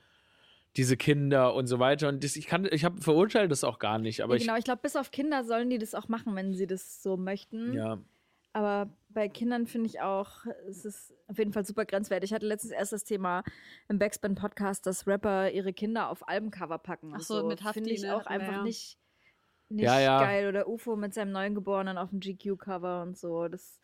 [0.79, 2.09] diese Kinder und so weiter.
[2.09, 4.64] Und das, ich kann, ich habe verurteilt das auch gar nicht, aber ja, genau, ich
[4.64, 7.70] glaube, bis auf Kinder sollen die das auch machen, wenn sie das so möchten.
[7.70, 7.99] ich, ja,
[8.53, 12.31] Aber bei Kindern finde ich auch, es ist auf jeden Fall super grenzwertig.
[12.31, 13.43] Ich hatte letztens erst das Thema
[13.89, 17.11] im Backspin-Podcast, dass Rapper ihre Kinder auf Albencover packen.
[17.12, 18.16] Ach und so, mit Hafti, Finde ich ne?
[18.16, 18.62] auch einfach Ja.
[18.62, 18.99] nicht,
[19.68, 20.20] nicht Ja, ja.
[20.20, 20.49] geil.
[20.49, 23.49] Oder UFO mit seinem Neugeborenen auf dem GQ-Cover und so.
[23.49, 23.81] Das,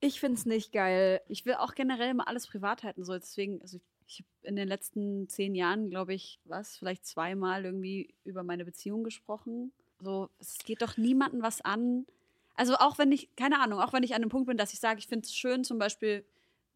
[0.00, 1.20] ich finde es nicht geil.
[1.28, 4.68] Ich will auch generell immer alles privat halten, so deswegen, also ich habe in den
[4.68, 9.72] letzten zehn Jahren, glaube ich, was, vielleicht zweimal irgendwie über meine Beziehung gesprochen.
[10.00, 12.06] So, es geht doch niemandem was an.
[12.54, 14.80] Also auch wenn ich, keine Ahnung, auch wenn ich an einem Punkt bin, dass ich
[14.80, 16.24] sage, ich finde es schön, zum Beispiel,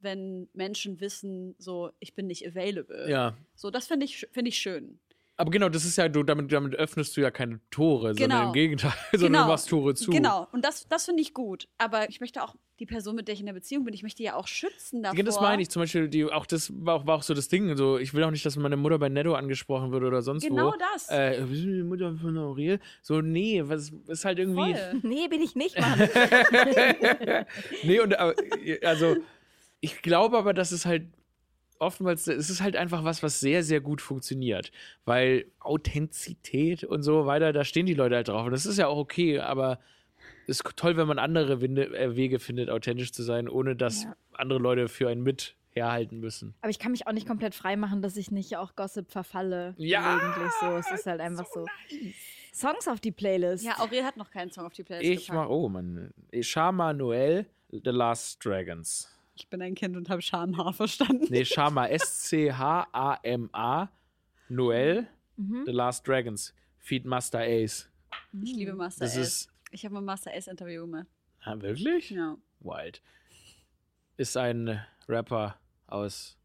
[0.00, 3.08] wenn Menschen wissen, so, ich bin nicht available.
[3.08, 3.36] ja.
[3.54, 4.98] So, das finde ich, finde ich schön.
[5.40, 8.46] Aber genau, das ist ja, du, damit, damit öffnest du ja keine Tore, sondern Genau.
[8.48, 10.10] im Gegenteil, sondern du machst Tore zu.
[10.10, 11.68] Genau, und das, das finde ich gut.
[11.78, 14.20] Aber ich möchte auch die Person, mit der ich in der Beziehung bin, ich möchte
[14.22, 15.22] ja auch schützen davor.
[15.22, 17.76] Das meine ich zum Beispiel, die, auch das war auch, war auch so das Ding.
[17.76, 20.72] So, ich will auch nicht, dass meine Mutter bei Netto angesprochen wird oder sonst Genau
[20.72, 20.74] wo.
[20.92, 21.08] das.
[21.08, 22.80] Äh, bist du die Mutter von Aurel?
[23.02, 24.74] So, nee, was ist halt irgendwie.
[24.74, 25.00] Voll.
[25.02, 26.00] Nee, bin ich nicht, Mann.
[27.84, 28.34] nee, und aber,
[28.82, 29.16] also,
[29.80, 31.06] ich glaube aber, dass es halt
[31.78, 34.72] oftmals, es ist halt einfach was, was sehr, sehr gut funktioniert.
[35.04, 38.44] Weil Authentizität und so weiter, da stehen die Leute halt drauf.
[38.46, 39.78] Und das ist ja auch okay, aber
[40.46, 44.16] es ist toll, wenn man andere äh, Wege findet, authentisch zu sein, ohne dass Ja.
[44.32, 46.54] andere Leute für einen mit herhalten müssen.
[46.62, 49.74] Aber ich kann mich auch nicht komplett frei machen, dass ich nicht auch Gossip verfalle.
[49.76, 50.66] Ja, Gelegentlich so.
[50.76, 51.66] Es ist halt einfach so.
[52.52, 53.64] Songs auf die Playlist.
[53.64, 55.48] Ja, Aurel hat noch keinen Song auf die Playlist Ich gepackt.
[55.48, 59.14] mach, oh Mann, Shama Noel, The Last Dragons.
[59.38, 61.26] Ich bin ein Kind und habe Schamhaar verstanden.
[61.30, 63.88] Nee, Shama, S-C-H-A-M-A,
[64.48, 65.62] Noel, Mhm.
[65.66, 67.88] The Last Dragons, Feed Master Ace.
[68.42, 71.06] Ich liebe Master Das ist, Ich habe ein Master S-Interview gemacht.
[71.44, 72.10] ah, wirklich?
[72.10, 72.36] Ja.
[72.58, 73.00] Wild.
[74.16, 76.36] Ist ein Rapper aus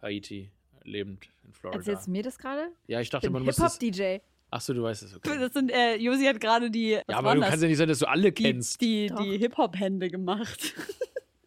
[0.00, 0.50] Haiti,
[0.84, 1.78] lebend in Florida.
[1.78, 2.70] Erzählst du mir das gerade?
[2.86, 3.78] Ja, ich dachte, Ich bin man muss das.
[3.78, 4.20] Hip-Hop-DJ.
[4.50, 5.38] Achso, du weißt es, okay.
[5.38, 7.50] Das sind, äh, Josi hat gerade die, Ja, aber du das?
[7.50, 8.80] kannst ja nicht sagen, dass du alle die, kennst.
[8.80, 9.20] die, Doch.
[9.22, 10.72] die Hip-Hop-Hände gemacht.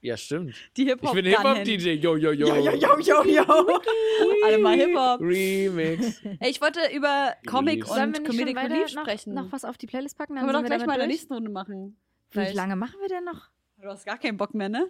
[0.02, 0.56] Ja, stimmt.
[0.78, 1.92] Die Ich Hip-Hop bin Hip-Hop-DJ.
[1.94, 2.48] Yo, yo, yo.
[2.48, 3.80] Yo, yo, yo, yo, yo.
[4.44, 5.22] Alle mal Hip-Hop.
[5.22, 6.22] Remix.
[6.40, 8.08] Ey, ich wollte über Comic Release.
[8.20, 9.34] Und Comedic Relief noch, sprechen.
[9.36, 10.36] noch was auf die Playlist packen?
[10.36, 11.98] Können wir doch gleich mal in der nächsten Runde machen.
[12.32, 13.50] Wie lange machen wir denn noch?
[13.80, 14.90] Du hast gar keinen Bock mehr, ne?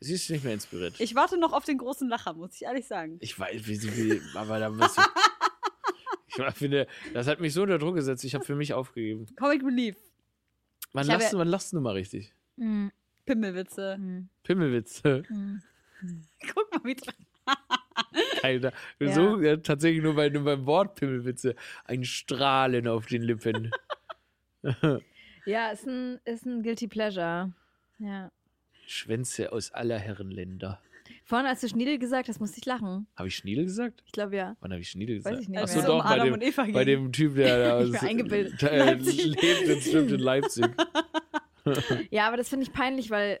[0.00, 0.94] Sie ist nicht mehr inspiriert.
[0.98, 3.16] Ich warte noch auf den großen Lacher, muss ich ehrlich sagen.
[3.20, 5.02] Ich weiß, wie sie will, aber da musst du.
[6.36, 8.24] Ich finde, das hat mich so unter Druck gesetzt.
[8.24, 9.26] Ich habe für mich aufgegeben.
[9.36, 9.94] Comic Relief,
[10.92, 12.32] Wann Ich lachst, du, lachst du mal richtig?
[12.58, 12.90] Hm,
[13.26, 13.94] Pimmelwitze.
[13.94, 15.22] hm, Pimmelwitze.
[15.28, 15.62] hm.
[16.54, 16.96] Guck mal, wie
[18.42, 18.72] Alter.
[18.98, 19.12] Ja.
[19.12, 21.54] So, ja, tatsächlich nur, bei, nur beim Wort Pimmelwitze.
[21.84, 23.70] Ein Strahlen auf den Lippen.
[25.46, 27.52] Ja, ist ein, ist ein Guilty Pleasure.
[27.98, 28.30] Ja.
[28.86, 30.80] Schwänze aus aller Herrenländer.
[31.24, 33.06] Vorhin, als du Schniedel gesagt hast, musste ich lachen.
[33.16, 34.02] Habe ich Schniedel gesagt?
[34.06, 34.56] Ich glaube ja.
[34.60, 35.42] Wann habe ich Schniedel Weiß gesagt?
[35.42, 35.74] ich nicht Ach mehr.
[35.74, 37.58] so, Es um doch, bei dem, bei dem Typ, der
[38.58, 40.64] da äh, lebt und stimmt in Leipzig.
[42.10, 43.40] Ja, aber das finde ich peinlich, weil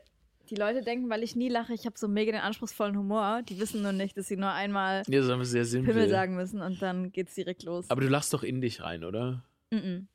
[0.50, 3.42] die Leute denken, weil ich nie lache, ich habe so mega den anspruchsvollen Humor.
[3.48, 5.94] Die wissen nur nicht, dass sie nur einmal Ja, ist sehr simpel.
[5.94, 7.88] Pimmel sagen müssen und dann geht's direkt los.
[7.90, 9.42] Aber du lachst doch in dich rein, oder?
[9.70, 10.06] Mm -mm.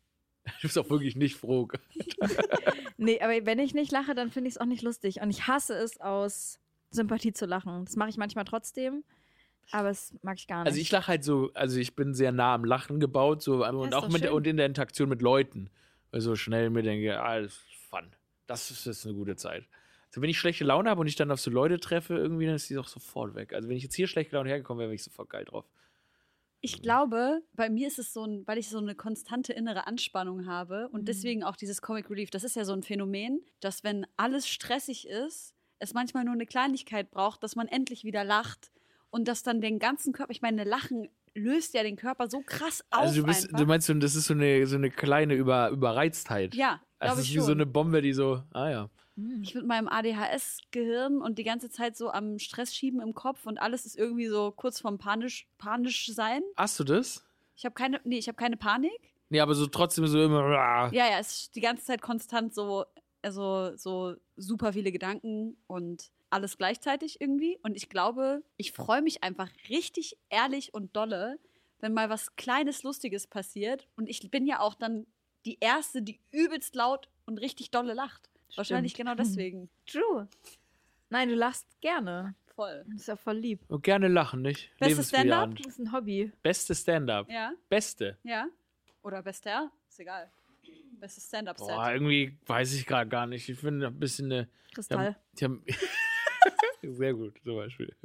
[0.45, 1.67] Du bist auch wirklich nicht froh.
[3.01, 5.21] Nee, aber wenn ich nicht lache, dann finde ich es auch nicht lustig.
[5.21, 6.59] Und ich hasse es, aus
[6.91, 7.85] Sympathie zu lachen.
[7.85, 9.05] Das mache ich manchmal trotzdem,
[9.71, 10.67] aber das mag ich gar nicht.
[10.67, 13.93] Also ich lache halt so, also ich bin sehr nah am Lachen gebaut, so und
[13.93, 14.35] auch mit der, schön.
[14.35, 15.69] und in der Interaktion mit Leuten.
[16.11, 18.15] Weil so schnell mir denke, ah, das fun.
[18.47, 19.65] Das ist, ist eine gute Zeit.
[20.07, 22.55] Also wenn ich schlechte Laune habe und ich dann auf so Leute treffe, irgendwie, dann
[22.55, 23.53] ist die auch sofort weg.
[23.53, 25.65] Also wenn ich jetzt hier schlechte Laune hergekommen wäre, wäre ich sofort geil drauf.
[26.61, 30.45] Ich glaube, bei mir ist es so ein, weil ich so eine konstante innere Anspannung
[30.45, 31.05] habe und Mhm.
[31.05, 32.31] deswegen auch dieses Comic Relief.
[32.31, 36.45] Das ist ja so ein Phänomen, dass wenn alles stressig ist, es manchmal nur eine
[36.45, 38.71] Kleinigkeit braucht, dass man endlich wieder lacht
[39.09, 42.81] und dass dann den ganzen Körper, ich meine, Lachen löst ja den Körper so krass
[42.89, 43.03] auf.
[43.03, 46.55] Also du, bist, du meinst, das ist so eine, so eine kleine Über, Überreiztheit.
[46.55, 47.45] ja, Also es ist wie schon.
[47.45, 48.89] so eine Bombe, die so, ah ja.
[49.15, 49.41] Hm.
[49.43, 53.59] ich mit meinem ADHS-Gehirn und die ganze Zeit so am Stress schieben im Kopf und
[53.59, 56.41] alles ist irgendwie so kurz vorm panisch, panisch sein.
[56.55, 57.25] Hast du das?
[57.55, 59.13] Ich habe keine, nee, ich habe keine Panik.
[59.29, 60.39] Nee, aber so trotzdem so immer.
[60.39, 60.89] ah.
[60.91, 62.85] Ja, ja, es ist die ganze Zeit konstant so,
[63.21, 67.59] also so super viele Gedanken und alles gleichzeitig irgendwie.
[67.61, 71.39] Und ich glaube, ich freue mich einfach richtig ehrlich und dolle,
[71.79, 73.87] wenn mal was Kleines, Lustiges passiert.
[73.95, 75.05] Und ich bin ja auch dann
[75.45, 78.29] die Erste, die übelst laut und richtig dolle lacht.
[78.55, 79.09] Wahrscheinlich Stimmt.
[79.09, 79.69] genau deswegen.
[79.85, 80.27] True.
[81.09, 82.35] Nein, du lachst gerne.
[82.55, 82.83] Voll.
[82.89, 83.61] Das ist ja voll lieb.
[83.67, 84.69] Und gerne lachen, nicht?
[84.79, 85.59] Bestes Lebensbejahend.
[85.59, 86.31] Das ist ein Hobby.
[86.41, 87.29] Beste Stand-up.
[87.29, 88.17] Ja, Beste.
[88.23, 88.47] ja.
[89.01, 90.29] Oder bester, ist egal.
[90.99, 91.67] Bestes Stand-up-Set.
[91.69, 93.47] Boah, irgendwie weiß ich gerade gar nicht.
[93.47, 94.49] Ich finde ein bisschen eine.
[94.69, 95.05] Die Kristall.
[95.05, 95.63] haben, die haben
[96.97, 97.95] Sehr gut, zum Beispiel.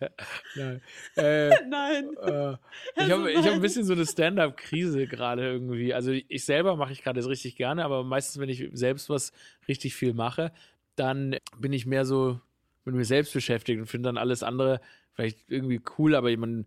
[0.56, 0.80] Nein.
[1.16, 2.10] Äh, Nein.
[2.22, 2.52] äh,
[2.96, 5.94] ich habe ich hab ein bisschen so eine Stand-up-Krise gerade irgendwie.
[5.94, 9.32] Also ich selber mache ich gerade das richtig gerne, aber meistens, wenn ich selbst was
[9.68, 10.52] richtig viel mache,
[10.96, 12.40] dann bin ich mehr so
[12.84, 14.80] mit mir selbst beschäftigt und finde dann alles andere
[15.12, 16.66] vielleicht irgendwie cool, aber man,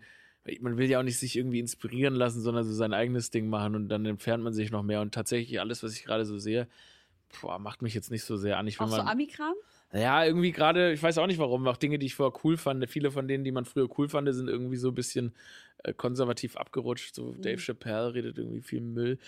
[0.60, 3.76] man will ja auch nicht sich irgendwie inspirieren lassen, sondern so sein eigenes Ding machen
[3.76, 5.02] und dann entfernt man sich noch mehr.
[5.02, 6.68] Und tatsächlich alles, was ich gerade so sehe,
[7.42, 8.68] boah, macht mich jetzt nicht so sehr an.
[8.68, 9.56] Ich Auch so Amikram?
[9.94, 12.90] Ja, irgendwie gerade, ich weiß auch nicht warum, auch Dinge, die ich vorher cool fand,
[12.90, 15.36] viele von denen, die man früher cool fand, sind irgendwie so ein bisschen
[15.84, 17.14] äh, konservativ abgerutscht.
[17.16, 17.42] So Mhm.
[17.42, 19.20] Dave Chappelle redet irgendwie viel Müll.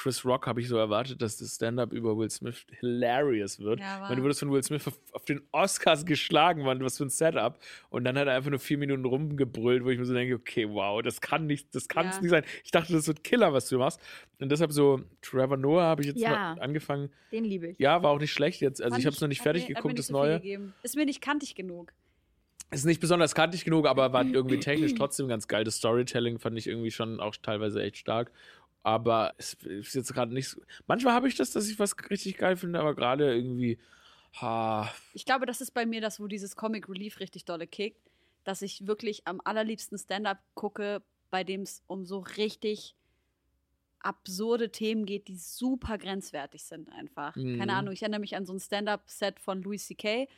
[0.00, 3.80] Chris Rock habe ich so erwartet, dass das Stand-up über Will Smith hilarious wird.
[3.80, 7.04] Ja, meine, du wurdest von Will Smith auf, auf den Oscars geschlagen, Mann, was für
[7.04, 7.58] ein Setup.
[7.90, 10.66] Und dann hat er einfach nur vier Minuten rumgebrüllt, wo ich mir so denke, okay,
[10.70, 12.22] wow, das kann nicht, das kann es Ja.
[12.22, 12.44] nicht sein.
[12.64, 14.00] Ich dachte, das wird Killer, was du machst.
[14.40, 16.30] Und deshalb so, Trevor Noah habe ich jetzt Ja.
[16.30, 17.10] mal angefangen.
[17.30, 17.78] Den liebe ich.
[17.78, 18.80] Ja, war auch nicht schlecht jetzt.
[18.80, 20.36] Also Fand ich habe es noch nicht fertig mir- geguckt, nicht das so Neue.
[20.40, 20.72] gegeben.
[20.82, 21.92] Ist mir nicht kantig genug.
[22.72, 25.64] Ist nicht besonders kantig genug, aber war irgendwie technisch trotzdem ganz geil.
[25.64, 28.30] Das Storytelling fand ich irgendwie schon auch teilweise echt stark.
[28.82, 30.60] Aber es ist jetzt gerade nicht so.
[30.86, 33.78] Manchmal habe ich das, dass ich was richtig geil finde, aber gerade irgendwie.
[34.40, 38.00] Ha, Ich glaube, das ist bei mir das, wo dieses Comic Relief richtig dolle kickt,
[38.44, 42.94] dass ich wirklich am allerliebsten Stand-up gucke, bei dem es um so richtig
[43.98, 47.36] absurde Themen geht, die super grenzwertig sind einfach.
[47.36, 47.58] Mhm.
[47.58, 50.28] Keine Ahnung, ich erinnere mich an so ein Stand-up-Set von Louis C.K.,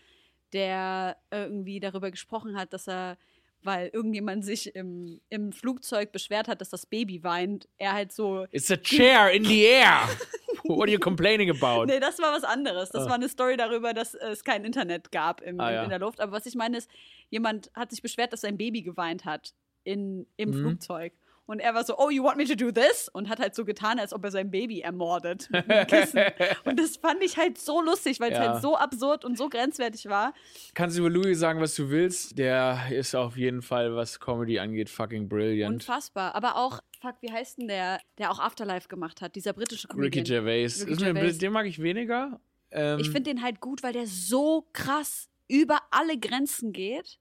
[0.53, 3.16] der irgendwie darüber gesprochen hat, dass er,
[3.65, 8.47] weil irgendjemand sich im, im Flugzeug beschwert hat, dass das Baby weint, er halt so
[8.51, 10.09] it's a chair in the air.
[10.65, 11.87] What are you complaining about?
[11.87, 12.91] Nee, das war was anderes.
[12.91, 13.09] Das Ah.
[13.09, 15.83] war eine Story darüber, dass es kein Internet gab im, Ah, ja.
[15.85, 16.21] in der Luft.
[16.21, 16.89] Aber was ich meine ist,
[17.31, 19.55] jemand hat sich beschwert, dass sein Baby geweint hat
[19.85, 20.55] in, im Mhm.
[20.63, 21.13] Flugzeug.
[21.47, 23.09] Und er war so, oh, you want me to do this?
[23.12, 26.20] Und hat halt so getan, als ob er sein Baby ermordet mit einem Kissen.
[26.64, 28.53] Und das fand ich halt so lustig, weil es Ja.
[28.53, 30.32] halt so absurd und so grenzwertig war.
[30.74, 32.38] Kannst du über Louis sagen, was du willst?
[32.38, 35.74] Der ist auf jeden Fall, was Comedy angeht, fucking brilliant.
[35.74, 36.34] Unfassbar.
[36.34, 39.34] Aber auch, fuck, wie heißt denn der, der auch Afterlife gemacht hat?
[39.34, 40.05] Dieser britische Comedian.
[40.14, 40.80] Ricky Gervais.
[40.80, 41.38] Ricky ist mir, Gervais.
[41.38, 42.40] Den mag ich weniger.
[42.70, 47.18] Ähm, Ich finde den halt gut, weil der so krass über alle Grenzen geht.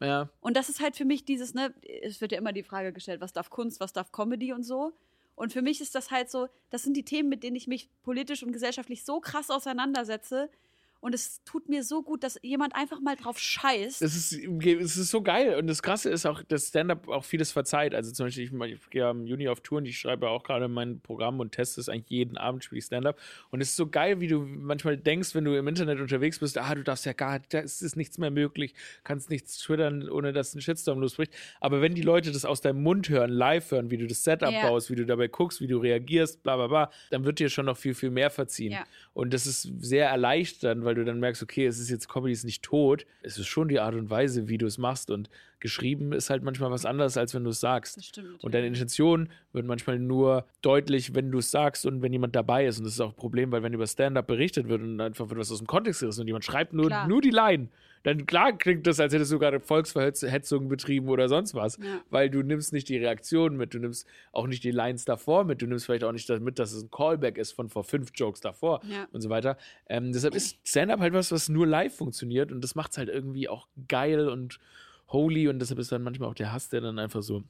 [0.00, 0.28] Ja.
[0.40, 3.20] Und das ist halt für mich dieses, ne, es wird ja immer die Frage gestellt,
[3.20, 4.92] was darf Kunst, was darf Comedy und so.
[5.36, 7.90] Und für mich ist das halt so, das sind die Themen, mit denen ich mich
[8.02, 10.48] politisch und gesellschaftlich so krass auseinandersetze.
[11.04, 14.00] Und es tut mir so gut, dass jemand einfach mal drauf scheißt.
[14.00, 15.58] Das ist, es ist so geil.
[15.58, 17.94] Und das Krasse ist auch, dass Stand-up auch vieles verzeiht.
[17.94, 20.66] Also zum Beispiel, ich, ich gehe im Juni auf Tour und ich schreibe auch gerade
[20.66, 23.20] mein Programm und teste es eigentlich jeden Abend, spiele ich Stand-up.
[23.50, 26.56] Und es ist so geil, wie du manchmal denkst, wenn du im Internet unterwegs bist,
[26.56, 30.54] ah, du darfst ja gar, da ist nichts mehr möglich, kannst nichts twittern, ohne dass
[30.54, 31.34] ein Shitstorm losbricht.
[31.60, 34.50] Aber wenn die Leute das aus deinem Mund hören, live hören, wie du das Setup
[34.50, 34.70] Ja.
[34.70, 37.66] baust, wie du dabei guckst, wie du reagierst, bla bla bla, dann wird dir schon
[37.66, 38.72] noch viel, viel mehr verziehen.
[38.72, 38.84] Ja.
[39.12, 42.32] Und das ist sehr erleichternd, weil weil du dann merkst, okay, es ist jetzt Comedy
[42.32, 43.04] ist nicht tot.
[43.22, 45.10] Es ist schon die Art und Weise, wie du es machst.
[45.10, 45.28] Und
[45.58, 47.96] geschrieben ist halt manchmal was anderes, als wenn du es sagst.
[47.96, 48.42] Das stimmt.
[48.44, 52.66] Und deine Intention wird manchmal nur deutlich, wenn du es sagst und wenn jemand dabei
[52.66, 52.78] ist.
[52.78, 55.40] Und das ist auch ein Problem, weil wenn über Stand-up berichtet wird und einfach wird
[55.40, 57.08] was aus dem Kontext gerissen und jemand schreibt nur, Klar.
[57.08, 57.68] nur die Line,
[58.04, 61.78] dann klar klingt das, als hättest du gerade Volksverhetzung betrieben oder sonst was.
[61.78, 62.00] Ja.
[62.10, 65.60] Weil du nimmst nicht die Reaktion mit, du nimmst auch nicht die Lines davor mit,
[65.60, 68.40] du nimmst vielleicht auch nicht damit, dass es ein Callback ist von vor fünf Jokes
[68.40, 69.08] davor Ja.
[69.10, 69.56] und so weiter.
[69.88, 73.08] Ähm, deshalb ist Stand-up halt was, was nur live funktioniert und das macht es halt
[73.08, 74.60] irgendwie auch geil und
[75.08, 77.42] holy und deshalb ist dann manchmal auch der Hass, der dann einfach so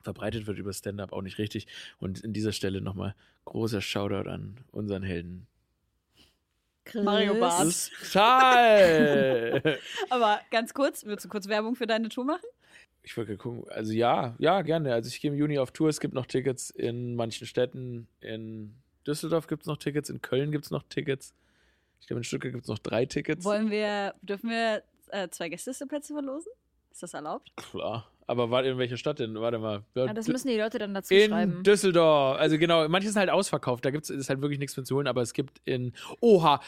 [0.00, 1.66] verbreitet wird über Stand-up auch nicht richtig.
[1.98, 3.14] Und in dieser Stelle nochmal
[3.46, 5.46] großer Shoutout an unseren Helden.
[7.02, 7.66] Mario Barth.
[7.66, 9.78] Das ist toll!
[10.10, 12.44] Aber ganz kurz, würdest du kurz Werbung für deine Tour machen?
[13.04, 14.94] ich wollte gucken, also ja, ja, gerne.
[14.94, 18.08] Also ich gehe im Juni auf Tour, es gibt noch Tickets in manchen Städten.
[18.20, 18.74] In
[19.06, 21.34] Düsseldorf gibt es noch Tickets, in Köln gibt es noch Tickets.
[22.00, 23.44] Ich glaube, in Stuttgart gibt es noch drei Tickets.
[23.44, 26.50] Wollen wir, dürfen wir äh, zwei Gästeplätze verlosen?
[26.94, 27.52] Ist das erlaubt?
[27.56, 28.08] Klar.
[28.28, 29.34] Aber warte, in welcher Stadt denn?
[29.34, 29.82] Warte mal.
[29.96, 31.62] Ja, Ja, das müssen die Leute dann dazu in schreiben.
[31.64, 32.38] Düsseldorf.
[32.38, 33.84] Also genau, manches ist halt ausverkauft.
[33.84, 35.92] Da gibt's, ist halt wirklich nichts mehr zu holen, aber es gibt in.
[36.20, 36.60] Oha!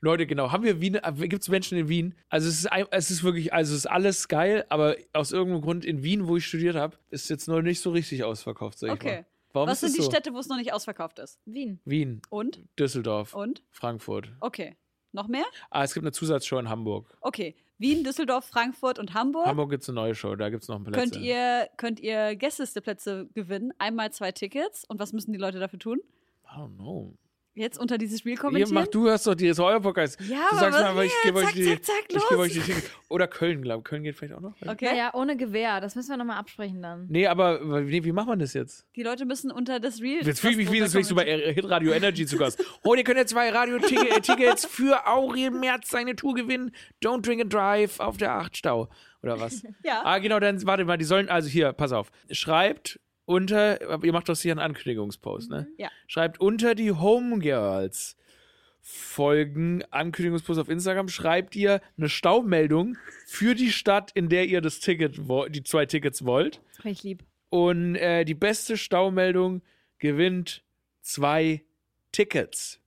[0.00, 0.98] Leute, genau, haben wir Wien,
[1.28, 2.14] gibt es Menschen in Wien?
[2.28, 5.62] Also es ist, ein- es ist wirklich, also es ist alles geil, aber aus irgendeinem
[5.62, 8.88] Grund in Wien, wo ich studiert habe, ist jetzt noch nicht so richtig ausverkauft, sag
[8.88, 9.14] ich Okay.
[9.16, 9.26] mal.
[9.54, 10.10] Warum Was ist sind das die so?
[10.10, 11.40] Städte, wo es noch nicht ausverkauft ist?
[11.46, 11.80] Wien.
[11.84, 12.60] Wien, Und?
[12.78, 13.62] Düsseldorf, Und?
[13.70, 14.30] Frankfurt.
[14.40, 14.76] Okay.
[15.14, 15.44] Noch mehr?
[15.70, 17.16] Ah, es gibt eine Zusatzshow in Hamburg.
[17.20, 17.54] Okay.
[17.78, 19.46] Wien, Düsseldorf, Frankfurt und Hamburg.
[19.46, 20.98] Hamburg gibt es eine neue Show, da gibt es noch ein Plätze.
[20.98, 23.72] Könnt ihr, könnt ihr Gästeplätze gewinnen?
[23.78, 24.84] Einmal zwei Tickets.
[24.84, 26.00] Und was müssen die Leute dafür tun?
[26.44, 27.16] I don't know.
[27.56, 28.74] Jetzt unter dieses Spiel Ihr kommentieren?
[28.74, 30.18] macht, du hörst doch, die ist euer Podcast.
[30.22, 31.64] Ja, du aber sagst was- mal, aber ich ja, gebe euch zack, die.
[31.64, 32.40] zack, zack, ich gebe los.
[32.40, 32.90] euch die Tickets.
[33.08, 33.84] Oder Köln, glaube ich.
[33.84, 34.54] Köln geht vielleicht auch noch.
[34.66, 34.86] Okay.
[34.86, 35.80] Naja, ohne Gewehr.
[35.80, 37.06] Das müssen wir nochmal absprechen dann.
[37.08, 38.86] Nee, aber nee, wie macht man das jetzt?
[38.96, 40.26] Die Leute müssen unter das Reel.
[40.26, 41.54] Jetzt fühle ich mich wie, als wärst du bei kommentieren.
[41.54, 42.60] Hitradio Energy zu Gast.
[42.82, 46.72] Oh, ihr könnt jetzt zwei Radio-Tickets für Aurel Merz seine Tour gewinnen.
[47.04, 48.88] Don't drink and drive auf der 8 Stau.
[49.22, 49.62] Oder was?
[49.84, 50.02] Ja.
[50.04, 52.10] Ah, genau, dann warte mal, die sollen, also hier, pass auf.
[52.30, 55.66] Schreibt unter, ihr macht doch hier einen Ankündigungspost, ne?
[55.78, 55.90] Ja.
[56.06, 58.16] Schreibt unter die Homegirls
[58.86, 64.78] Folgen Ankündigungspost auf Instagram, schreibt ihr eine Staumeldung für die Stadt, in der ihr das
[64.80, 65.18] Ticket,
[65.48, 66.60] die zwei Tickets wollt.
[66.84, 67.24] Ich lieb.
[67.48, 69.62] Und äh, die beste Staumeldung
[69.98, 70.62] gewinnt
[71.00, 71.62] zwei
[72.12, 72.78] Tickets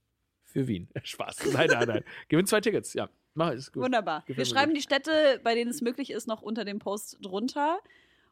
[0.44, 0.88] für Wien.
[1.02, 1.52] Spaß.
[1.52, 2.04] Nein, nein, nein.
[2.28, 3.08] gewinnt zwei Tickets, ja.
[3.34, 3.82] Mach, ist gut.
[3.82, 4.20] Wunderbar.
[4.20, 4.78] Gefällt wir schreiben gut.
[4.78, 7.80] die Städte, bei denen es möglich ist, noch unter dem Post drunter.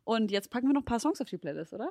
[0.07, 1.91] Und jetzt packen wir noch ein paar Songs auf die Playlist, oder?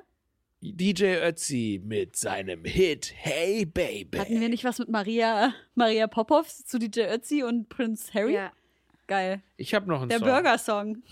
[0.62, 4.16] DJ Ötzi mit seinem Hit Hey Baby.
[4.16, 8.32] Hatten wir nicht was mit Maria, Maria Popov zu DJ Ötzi und Prince Harry?
[8.34, 8.52] Ja.
[9.06, 9.42] Geil.
[9.58, 10.28] Ich habe noch einen Der Song.
[10.28, 11.02] Burger-Song.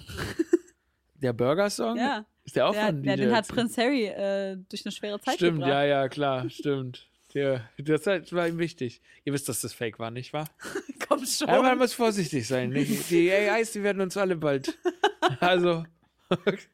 [1.16, 1.98] Der Burger-Song?
[1.98, 2.24] Ja.
[2.46, 3.52] Ist der auch Der, von DJ ja, den hat Ötzi?
[3.52, 5.70] Prince Harry äh, durch eine schwere Zeit Stimmt, gebracht.
[5.70, 7.06] ja, ja, klar, stimmt.
[7.34, 9.02] Der, das war ihm wichtig.
[9.24, 10.48] Ihr wisst, dass das Fake war, nicht wahr?
[11.06, 11.48] Komm schon.
[11.48, 12.70] Ja, man muss vorsichtig sein.
[12.70, 13.10] nicht?
[13.10, 14.78] Die AIs, die werden uns alle bald.
[15.40, 15.84] Also,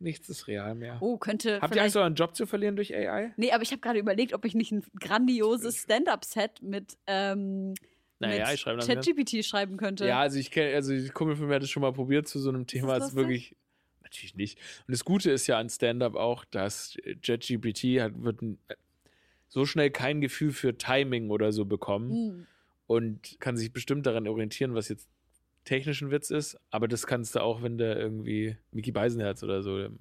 [0.00, 0.98] nichts ist real mehr.
[1.00, 1.82] oh, könnte Habt ihr.
[1.82, 3.32] Angst, euren Job zu verlieren durch AI?
[3.36, 7.74] Nee, aber ich habe gerade überlegt, ob ich nicht ein grandioses Stand-Up-Set mit, ähm,
[8.18, 8.84] Naja, mit ich schreibe.
[8.84, 10.06] ChatGPT schreiben könnte.
[10.06, 12.38] Ja, also ich kenne, also ein Kumpel von mir hat es schon mal probiert zu
[12.38, 12.94] so einem Thema.
[12.94, 13.56] das Es ist wirklich.
[14.02, 14.58] Natürlich nicht.
[14.86, 18.40] Und das Gute ist ja an Stand-up auch, dass JetGPT hat, wird
[19.48, 22.46] so schnell kein Gefühl für Timing oder so bekommen Hm.
[22.86, 25.08] und kann sich bestimmt daran orientieren, was jetzt
[25.68, 26.58] technischen Witz ist.
[26.70, 29.98] Aber das kannst du auch, wenn der irgendwie Mickey Beisenherz oder so ähm,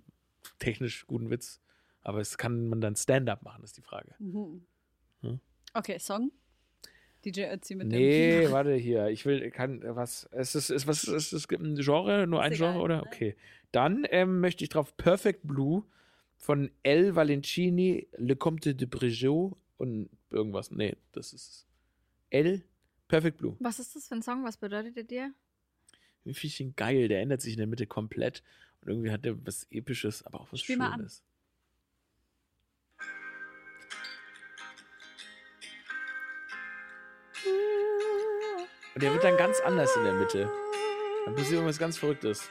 [0.60, 1.62] technisch guten Witz.
[2.02, 4.16] Aber es kann man dann Stand-up machen, ist die Frage.
[4.20, 4.66] Mhm.
[5.22, 5.40] Hm?
[5.74, 6.32] Okay, Song.
[7.26, 8.52] DJ Ötzi mit Nee, dem.
[8.52, 9.08] warte hier.
[9.10, 12.72] Ich will, kann, was, es ist, es, was, es, ein Genre, nur Ist ein egal,
[12.72, 12.98] Genre, oder?
[12.98, 13.04] ne?
[13.06, 13.36] Okay.
[13.72, 15.84] Dann ähm, möchte ich drauf Perfect Blue
[16.38, 20.72] von El Valencini, Le Comte de Brigeau und irgendwas.
[20.72, 21.68] Nee, das ist
[22.30, 22.64] El
[23.10, 23.58] Perfect Blue.
[23.60, 24.46] Was ist das für ein Song?
[24.46, 25.34] Was bedeutet der dir?
[26.28, 27.08] Irgendwie finde ich ihn geil.
[27.08, 28.44] Der ändert sich in der Mitte komplett.
[28.82, 30.76] Und irgendwie hat der was Episches, aber auch was Spiel.
[30.76, 31.24] Schönes.
[38.94, 40.52] Und der wird dann ganz anders in der Mitte.
[41.24, 42.50] Dann passiert irgendwas ganz Verrücktes.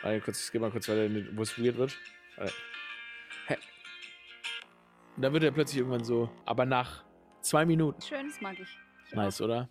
[0.00, 1.98] Warte, kurz, ich geh mal kurz weiter, wo es weird wird.
[2.36, 2.54] Warte.
[3.48, 3.56] Hä?
[5.16, 7.04] Und dann wird er plötzlich irgendwann so, aber nach
[7.42, 8.00] zwei Minuten.
[8.00, 8.28] Schön.
[8.28, 9.14] Das mag ich.
[9.14, 9.68] Nice, oder?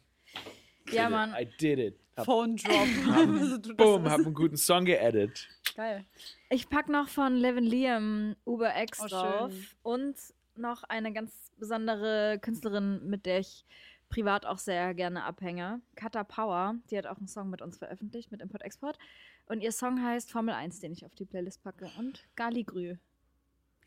[0.91, 1.09] Ja.
[1.09, 1.33] Mann.
[1.33, 2.04] I did it.
[2.23, 2.87] Phone Drop.
[3.15, 5.47] Also, boom, hab einen guten Song geedit.
[5.75, 6.05] Geil.
[6.49, 9.65] Ich pack noch von Levin Liam Uber X Oh, drauf schön.
[9.83, 10.15] und
[10.55, 13.65] noch eine ganz besondere Künstlerin, mit der ich
[14.09, 15.81] privat auch sehr gerne abhänge.
[15.95, 18.97] Kata Power, die hat auch einen Song mit uns veröffentlicht, mit Import-Export.
[19.47, 21.89] Und ihr Song heißt Formel 1, den ich auf die Playlist packe.
[21.97, 22.95] Und Galigrü.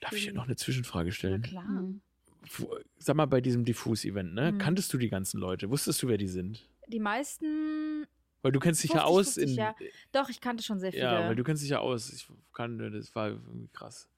[0.00, 1.42] Darf ich dir noch eine Zwischenfrage stellen?
[1.42, 1.64] Klar.
[1.64, 2.00] Mhm.
[2.56, 4.52] Wo- Sag mal, bei diesem Diffus-Event, ne?
[4.52, 4.58] Mhm.
[4.58, 5.70] Kanntest du die ganzen Leute?
[5.70, 6.68] Wusstest du, wer die sind?
[6.90, 7.87] die meisten.
[8.48, 9.56] Weil du kennst dich ja 50, aus 50, in.
[9.56, 9.74] ja.
[10.12, 11.04] Doch, ich kannte schon sehr viele.
[11.04, 12.10] Ja, weil du kennst dich ja aus.
[12.12, 14.08] Ich kannte, das war irgendwie krass.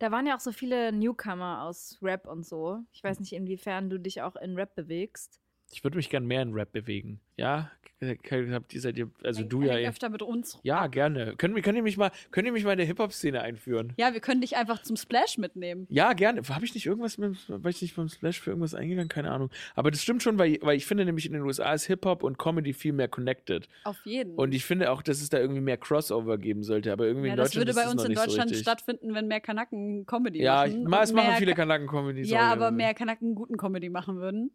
[0.00, 2.80] da waren ja auch so viele Newcomer aus Rap und so.
[2.92, 5.40] Ich weiß nicht, inwiefern du dich auch in Rap bewegst.
[5.72, 7.20] Ich würde mich gern mehr in Rap bewegen.
[7.36, 7.70] Ja,
[8.02, 9.76] habt ihr seid ihr, also du ja.
[9.76, 10.58] Eh- öfter mit uns.
[10.62, 11.36] Ja, gerne.
[11.36, 13.92] Können, wir- könnt ihr mich mal, könnt ihr mich mal in der Hip-Hop-Szene einführen?
[13.98, 15.86] Ja, wir können dich einfach zum Splash mitnehmen.
[15.90, 16.40] Ja, gerne.
[16.48, 19.08] Habe ich nicht irgendwas mit, war ich nicht beim Splash für irgendwas eingegangen?
[19.08, 19.50] Keine Ahnung.
[19.74, 22.38] Aber das stimmt schon, weil, weil ich finde nämlich in den USA ist Hip-Hop und
[22.38, 23.68] Comedy viel mehr connected.
[23.84, 24.34] Auf jeden.
[24.36, 26.92] Und ich finde auch, dass es da irgendwie mehr Crossover geben sollte.
[26.92, 28.62] Aber irgendwie ja, in das Deutschland würde ist bei uns in so Deutschland richtig.
[28.62, 30.84] stattfinden, wenn mehr Kanaken Comedy Ja, machen.
[30.84, 32.22] mal, es machen viele Ka- Kanaken-Comedy.
[32.22, 34.50] Ja, aber mehr Kanaken guten Comedy machen würden.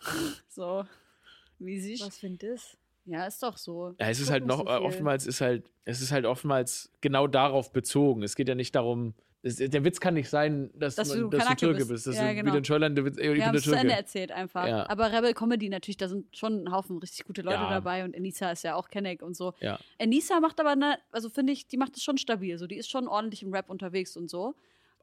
[0.48, 0.84] So.
[1.58, 2.76] Wie siehst Was für das?
[3.04, 3.94] Ja, ist doch so.
[3.98, 6.90] Ja, es ist guck halt noch, so äh, oftmals ist halt, es ist halt oftmals
[7.00, 8.22] genau darauf bezogen.
[8.22, 11.28] Es geht ja nicht darum, es, der Witz kann nicht sein, dass, Dass man, du
[11.30, 11.88] dass du Türke bist.
[11.90, 12.06] bist.
[12.08, 12.46] Dass Ja, du genau.
[12.48, 13.96] wieder in Scheuland, der Witz, äh, ich Wir bin der zu Ende Türke.
[13.96, 14.66] erzählt einfach.
[14.66, 14.88] Ja.
[14.90, 17.70] Aber Rebel Comedy natürlich, da sind schon ein Haufen richtig gute Leute Ja.
[17.70, 19.54] dabei und Enisa ist ja auch Kenneck und so.
[19.60, 19.78] Ja.
[19.96, 22.58] Enisa macht aber, ne, also finde ich, die macht es schon stabil.
[22.58, 24.54] So, die ist schon ordentlich im Rap unterwegs und so.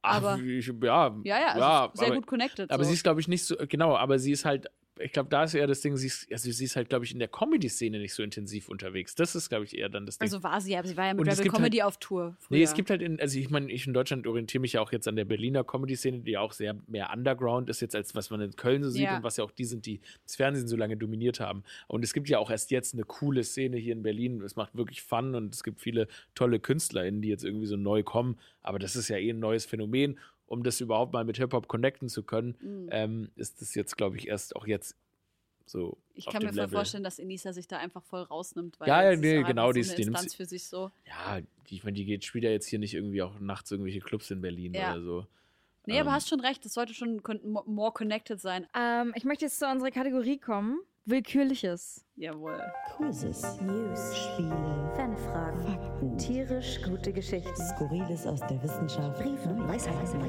[0.04, 1.48] Ach, Aber- ich, ja, Ja, ja,
[1.88, 2.70] also sehr aber, gut connected.
[2.70, 2.90] aber so.
[2.90, 4.68] sie ist, glaube ich, nicht so, genau, aber sie ist halt,
[5.00, 7.12] ich glaube, da ist eher das Ding, sie ist, also sie ist halt, glaube ich,
[7.12, 9.16] in der Comedy-Szene nicht so intensiv unterwegs.
[9.16, 10.26] Das ist, glaube ich, eher dann das Ding.
[10.26, 12.36] also war sie, aber sie war ja mit Rebel gibt Comedy auf Tour.
[12.40, 12.58] Früher.
[12.58, 14.92] Nee, es gibt halt in, also ich meine, ich in Deutschland orientiere mich ja auch
[14.92, 18.30] jetzt an der Berliner Comedy-Szene, die ja auch sehr mehr Underground ist jetzt, als was
[18.30, 19.18] man in Köln so sieht Ja.
[19.18, 21.64] und was ja auch die sind, die das Fernsehen so lange dominiert haben.
[21.88, 24.42] Und es gibt ja auch erst jetzt eine coole Szene hier in Berlin.
[24.42, 28.04] Es macht wirklich Fun und es gibt viele tolle KünstlerInnen, die jetzt irgendwie so neu
[28.04, 28.38] kommen.
[28.62, 30.18] Aber das ist ja eh ein neues Phänomen.
[30.48, 32.90] Um das überhaupt mal mit Hip-Hop connecten zu können, Mhm.
[32.92, 34.96] ähm, ist das jetzt, glaube ich, erst auch jetzt
[35.66, 35.98] so.
[36.14, 36.70] Ich auf kann mir voll Level.
[36.78, 38.80] vorstellen, dass Enisa sich da einfach voll rausnimmt.
[38.80, 40.68] Weil Ja, ja, das ist nee, einfach genau, so die eine ist- Instanz für sich
[40.68, 40.92] so.
[41.08, 41.40] Ja,
[41.70, 44.42] ich meine, die geht, spielt ja jetzt hier nicht irgendwie auch nachts irgendwelche Clubs in
[44.42, 44.92] Berlin Ja.
[44.94, 45.28] oder so.
[45.88, 46.16] Nee, aber Ähm.
[46.16, 47.22] hast schon recht, es sollte schon
[47.66, 48.68] more connected sein.
[48.76, 50.80] Ähm, ich möchte jetzt zu unserer Kategorie kommen.
[51.08, 52.04] Willkürliches.
[52.16, 52.60] Jawohl.
[52.98, 55.64] Quizzes, News, Spiele, Fanfragen.
[55.64, 57.56] Fakten, Tierisch gute Geschichten.
[57.56, 60.20] Skurriles aus der Wissenschaft, Briefe, Weisheiten,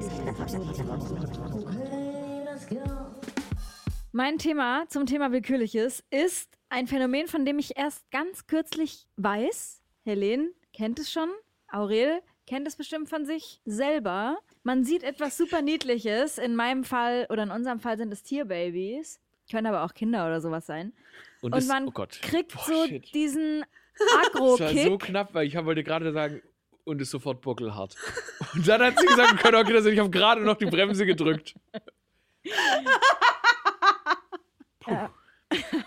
[4.12, 9.80] Mein Thema zum Thema Willkürliches ist ein Phänomen, von dem ich erst ganz kürzlich weiß.
[10.04, 11.30] Helene kennt es schon.
[11.68, 14.36] Aurel kennt es bestimmt von sich selber.
[14.62, 16.36] Man sieht etwas super Niedliches.
[16.36, 19.20] In meinem Fall oder in unserem Fall sind es Tierbabys.
[19.50, 20.92] Können aber auch Kinder oder sowas sein.
[21.40, 22.18] Und, es- man oh Gott.
[22.22, 23.14] kriegt Boah, so shit.
[23.14, 23.64] diesen
[23.98, 24.26] Das war
[24.66, 24.84] Agro-Kick.
[24.84, 26.42] so knapp, weil ich wollte gerade sagen,
[26.84, 27.96] und ist sofort buckelhart.
[28.54, 29.94] Und dann hat sie gesagt, wir können auch Kinder sein.
[29.94, 31.54] Ich habe gerade noch die Bremse gedrückt.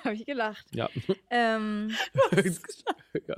[0.04, 0.66] Habe ich gelacht.
[0.74, 0.90] Ja.
[1.30, 1.96] Ähm,
[2.32, 3.36] ja.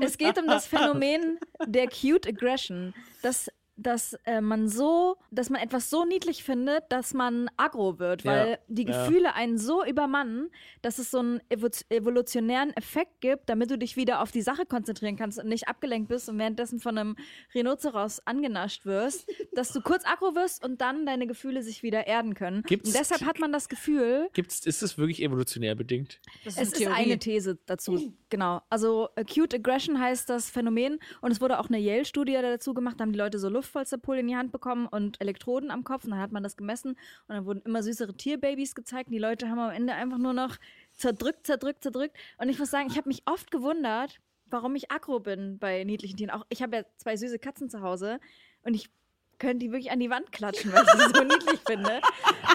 [0.00, 5.60] Es geht um das Phänomen der Cute Aggression, dass, dass äh, man so, dass man
[5.60, 9.04] etwas so niedlich findet, dass man aggro wird, Ja, weil die ja.
[9.04, 10.50] Gefühle einen so übermannen,
[10.82, 14.66] dass es so einen evo evolutionären Effekt gibt, damit du dich wieder auf die Sache
[14.66, 17.16] konzentrieren kannst und nicht abgelenkt bist und währenddessen von einem
[17.54, 22.34] Rhinoceros angenascht wirst, dass du kurz aggro wirst und dann deine Gefühle sich wieder erden
[22.34, 22.62] können.
[22.62, 26.20] Gibt's- und deshalb hat man das Gefühl, Gibt's, ist das wirklich evolutionär bedingt?
[26.44, 28.62] Das es ist eine These dazu, genau.
[28.70, 33.02] Also Acute Aggression heißt das Phänomen und es wurde auch eine Yale-Studie dazu gemacht, da
[33.02, 36.04] haben die Leute so Luftpolsterpulver in die Hand bekommen und Elektroden am Kopf.
[36.04, 39.08] Und dann hat man das gemessen und dann wurden immer süßere Tierbabys gezeigt.
[39.08, 40.56] Und die Leute haben am Ende einfach nur noch
[40.92, 42.16] zerdrückt, zerdrückt, zerdrückt.
[42.38, 46.16] Und ich muss sagen, ich habe mich oft gewundert, warum ich aggro bin bei niedlichen
[46.16, 46.30] Tieren.
[46.30, 48.20] Auch ich habe ja zwei süße Katzen zu Hause
[48.62, 48.90] und ich
[49.38, 52.00] könnte die wirklich an die Wand klatschen, weil ich sie so niedlich finde.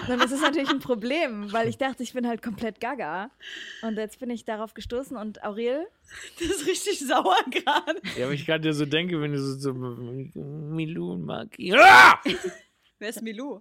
[0.08, 3.30] Und das ist natürlich ein Problem, weil ich dachte, ich bin halt komplett gaga.
[3.82, 5.86] Und jetzt bin ich darauf gestoßen und Aurel,
[6.38, 8.00] Das ist richtig sauer gerade.
[8.18, 11.72] Ja, aber ich gerade dir so denke, wenn du so, so Milou und Maki.
[11.74, 12.20] Ah!
[12.98, 13.60] Wer ist Milou?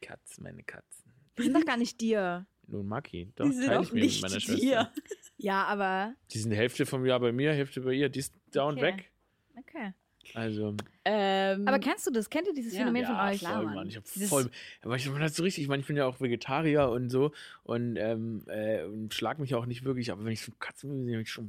[0.00, 1.12] Katzen, meine Katzen.
[1.38, 2.46] die sind doch gar nicht dir.
[2.66, 3.32] Milou und Maki.
[3.36, 4.60] Doch, Die sind teile ich mir nicht mit meiner Schwester.
[4.60, 4.92] dir.
[5.36, 8.08] Ja, aber Die sind Hälfte vom Jahr bei mir, Hälfte bei ihr.
[8.08, 8.82] Die ist da und Okay.
[8.82, 9.10] weg.
[9.56, 9.92] okay.
[10.34, 10.74] Also.
[11.04, 12.28] Ähm, Aber kennst du das?
[12.28, 12.80] Kennt ihr dieses Ja.
[12.80, 13.38] Phänomen ja, von euch?
[13.40, 13.74] klar, voll, Mann.
[13.74, 13.88] Mann.
[13.88, 14.50] Ich hab Dieses- voll,
[14.82, 17.32] aber ich man hat so richtig, ich meine, ich bin ja auch Vegetarier und so
[17.64, 21.14] und, ähm, äh, und schlag mich auch nicht wirklich, aber wenn ich so Katzen will,
[21.14, 21.48] will ich schon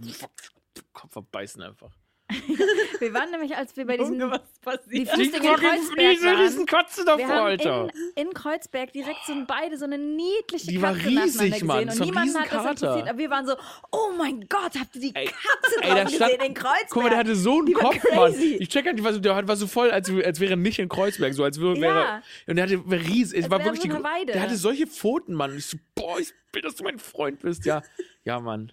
[0.93, 1.91] Kopf verbeißen einfach.
[2.99, 5.06] Wir waren nämlich, als wir bei diesen die?
[5.06, 7.88] Flüchtlinge in Kreuzberg waren, Katzen wir davor, haben Alter.
[8.15, 11.85] in, in Kreuzberg direkt so beide so eine niedliche Die war Katze riesig, nacheinander Mann.
[11.88, 12.01] gesehen.
[12.01, 13.10] Und niemand hat das interessiert.
[13.10, 13.56] Aber wir waren so,
[13.91, 16.89] oh mein Gott, habt ihr die Ey, Katze ey, stand- gesehen in Kreuzberg?
[16.89, 18.34] Guck mal, der hatte so einen Die war Kopf, Mann.
[18.39, 20.89] Ich check halt, die war der war so voll, als, als wäre er nicht in
[20.89, 21.88] Kreuzberg, so als würde, Ja.
[21.95, 24.34] wäre, und der hatte wäre riesig, es war wäre wirklich so die, Weide.
[24.34, 25.51] der hatte solche Pfoten, Mann.
[25.51, 27.81] Und ich so, boah, ich will, dass du mein Freund bist, ja.
[28.23, 28.72] Ja, Mann.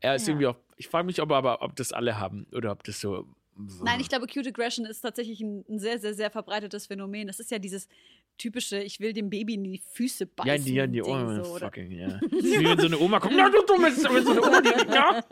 [0.00, 0.32] Er ist Ja.
[0.32, 3.26] irgendwie auch, ich frage mich, ob aber, ob das alle haben, oder ob das so,
[3.56, 7.28] Nein, ich glaube, Cute Aggression ist tatsächlich ein, ein sehr, sehr, sehr verbreitetes Phänomen.
[7.28, 7.88] Das ist ja dieses
[8.36, 10.48] typische, ich will dem Baby in die Füße beißen.
[10.48, 11.44] Ja, in die, in die Ohren.
[11.44, 12.08] so, fucking, ja.
[12.20, 13.36] Das ist wie wenn so eine Oma kommt.
[13.36, 15.24] Na, du dummes, wenn so eine Oma, die, ja.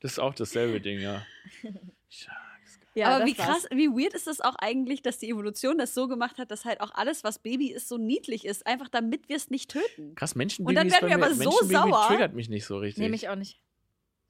[0.00, 1.22] Das ist auch dasselbe Ding, ja.
[2.94, 3.46] Ja, Aber wie war's.
[3.46, 6.64] krass, wie weird ist das auch eigentlich, dass die Evolution das so gemacht hat, dass
[6.64, 10.14] halt auch alles, was Baby ist, so niedlich ist, einfach damit wir es nicht töten.
[10.16, 12.06] Krass, Menschen Und dann werden wir aber so sauer.
[12.08, 13.00] triggert mich nicht so richtig.
[13.00, 13.60] Nehme ich auch nicht.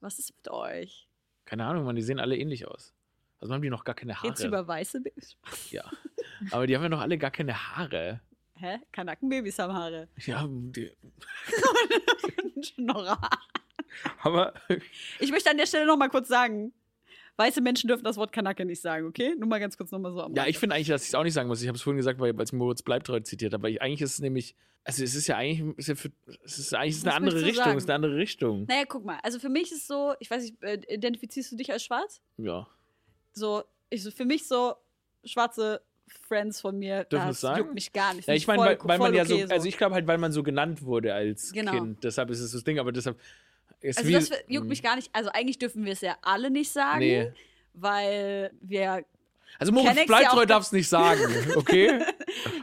[0.00, 1.08] Was ist mit euch?
[1.44, 2.94] Keine Ahnung, man, die sehen alle ähnlich aus.
[3.40, 4.28] Also haben die noch gar keine Haare.
[4.28, 5.36] Geht's über weiße Babys?
[5.70, 5.84] Ja.
[6.50, 8.20] Aber die haben ja noch alle gar keine Haare.
[8.54, 8.78] Hä?
[8.92, 10.08] Kanackenbabys haben Haare.
[10.16, 10.90] Ja, die,
[12.62, 13.18] Schnorrer.
[14.22, 14.52] aber
[15.18, 16.72] Ich möchte an der Stelle noch mal kurz sagen,
[17.40, 19.34] weiße Menschen dürfen das Wort Kanake nicht sagen, okay?
[19.38, 21.14] Nur mal ganz kurz noch mal so am ja, ich finde eigentlich, dass ich es
[21.14, 21.62] auch nicht sagen muss.
[21.62, 23.62] Ich habe es vorhin gesagt, weil als Moritz Bleibtreu zitiert habe.
[23.62, 24.54] Aber ich, eigentlich ist es nämlich,
[24.84, 26.10] also es ist ja eigentlich, ist ja für,
[26.44, 27.76] es ist eigentlich ist Was eine andere Richtung, sagen?
[27.78, 28.64] es ist eine andere Richtung.
[28.68, 29.18] Naja, guck mal.
[29.22, 32.20] Also für mich ist es so, ich weiß nicht, äh, identifizierst du dich als schwarz?
[32.36, 32.66] Ja.
[33.32, 34.74] So, ich, für mich so
[35.24, 35.80] schwarze
[36.28, 37.60] Friends von mir, Dürfen das sagen?
[37.60, 38.28] juckt mich gar nicht.
[38.28, 40.18] Ja, ich meine, weil, weil man voll ja okay so, also ich glaube halt, weil
[40.18, 41.72] man so genannt wurde als Genau.
[41.72, 42.04] Kind.
[42.04, 43.18] Deshalb ist es das Ding, aber deshalb
[43.80, 44.68] ist Also das juckt Mhm.
[44.68, 45.10] mich gar nicht.
[45.14, 47.32] Also eigentlich dürfen wir es ja alle nicht sagen, Nee.
[47.74, 49.04] weil wir.
[49.58, 51.20] Also Moritz ja Bleibtreu darf es nicht sagen,
[51.56, 52.04] okay?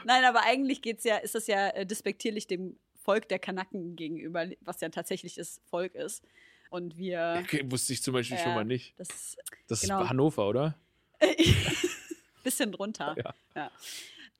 [0.05, 4.47] Nein, aber eigentlich geht's ja, ist das ja äh, despektierlich dem Volk der Kanaken gegenüber,
[4.61, 6.23] was ja tatsächlich das Volk ist.
[6.69, 7.41] Und wir.
[7.43, 8.43] okay wusste ich zum Beispiel Ja.
[8.43, 8.93] schon mal nicht.
[8.97, 9.37] Das ist
[9.67, 10.01] Das Genau.
[10.03, 10.75] ist Hannover, oder?
[12.43, 13.15] bisschen drunter.
[13.55, 13.71] Ja.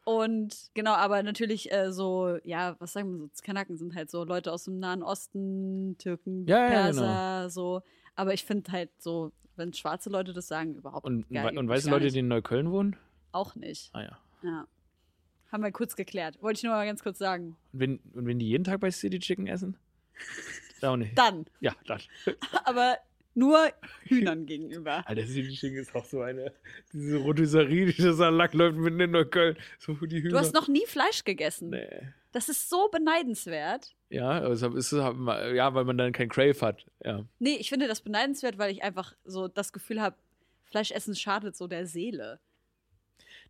[0.08, 4.24] Und genau, aber natürlich äh, so, ja, was sagen wir so, Kanaken sind halt so
[4.24, 7.02] Leute aus dem Nahen Osten, Türken, Ja, ja, genau.
[7.02, 7.82] Perser, so.
[8.16, 11.90] Aber ich finde halt so, wenn schwarze Leute das sagen, überhaupt Und, gar, und weiße
[11.90, 12.16] Leute, nicht.
[12.16, 12.96] die in Neukölln wohnen?
[13.34, 13.90] auch nicht.
[13.94, 14.18] Ah ja.
[14.44, 14.68] Ja.
[15.52, 16.42] Haben wir kurz geklärt.
[16.42, 17.58] Wollte ich nur mal ganz kurz sagen.
[17.74, 19.76] Und wenn, und wenn die jeden Tag bei City Chicken essen?
[20.84, 21.18] Auch nicht.
[21.18, 21.48] Dann.
[21.60, 22.00] Ja, dann.
[22.64, 22.98] Aber
[23.38, 23.72] nur
[24.04, 25.08] Hühnern gegenüber.
[25.08, 26.52] Alter, Chicken ist auch so eine,
[26.92, 29.56] diese Rotisserie, dieser Salat läuft mitten in Neukölln.
[29.80, 30.32] So die Hühner.
[30.32, 31.70] Du hast noch nie Fleisch gegessen.
[31.70, 31.88] Nee.
[32.32, 33.96] Das ist so beneidenswert.
[34.10, 36.86] Ja, es ist, ja, weil man dann kein Crave hat.
[37.04, 37.26] Ja.
[37.40, 40.16] Nee, ich finde das beneidenswert, weil ich einfach so das Gefühl habe,
[40.64, 42.40] Fleischessen schadet so der Seele.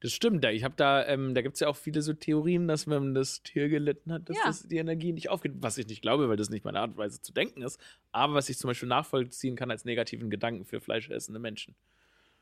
[0.02, 0.44] Das stimmt.
[0.44, 3.14] Da, ich habe da, ähm, da gibt es ja auch viele so Theorien, dass wenn
[3.14, 4.44] das Tier gelitten hat, dass Ja.
[4.46, 5.54] das die Energie nicht aufgeht.
[5.60, 7.80] Was ich nicht glaube, weil das nicht meine Art und Weise zu denken ist.
[8.12, 11.76] Aber was ich zum Beispiel nachvollziehen kann als negativen Gedanken für fleischessende Menschen.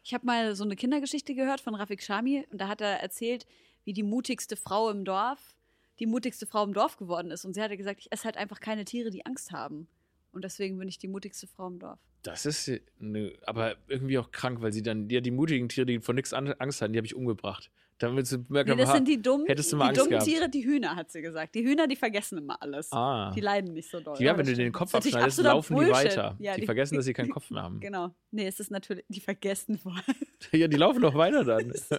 [0.03, 3.45] Ich habe mal so eine Kindergeschichte gehört von Rafik Shami und da hat er erzählt,
[3.85, 5.55] wie die mutigste Frau im Dorf
[5.99, 7.45] die mutigste Frau im Dorf geworden ist.
[7.45, 9.87] Und sie hatte gesagt, ich esse halt einfach keine Tiere, die Angst haben.
[10.35, 11.97] Und deswegen bin ich die mutigste Frau im Dorf.
[12.23, 15.99] Das ist ne, aber irgendwie auch krank, weil sie dann, ja, die mutigen Tiere, die
[15.99, 17.71] vor nichts an- Angst hatten, die habe ich umgebracht.
[17.99, 20.25] Damit sie merken, Nee, das sind die dummen, hättest du die mal Angst dummen gehabt.
[20.25, 21.55] Tiere, die Hühner, hat sie gesagt.
[21.55, 22.91] Die Hühner, die vergessen immer alles.
[22.91, 23.31] ah.
[23.33, 24.17] Die leiden nicht so doll.
[24.21, 24.73] Ja, wenn du den.
[24.73, 25.95] Kopf ist abschneidest, laufen die Bullshit.
[25.95, 26.35] weiter.
[26.39, 27.79] Ja, die, vergessen, dass sie keinen Kopf mehr haben.
[27.79, 28.13] Genau.
[28.31, 29.95] Nee, es ist natürlich, die vergessen vor.
[30.51, 31.69] Ja, die laufen doch weiter dann.
[31.71, 31.89] Es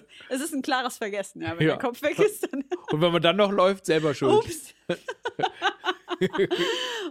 [0.41, 1.57] ist ein klares Vergessen, ja.
[1.57, 1.73] Wenn Ja.
[1.77, 2.63] der Kopf weg ist, dann.
[2.91, 4.45] Und wenn man dann noch läuft, selber schuld.
[4.45, 4.73] Ups.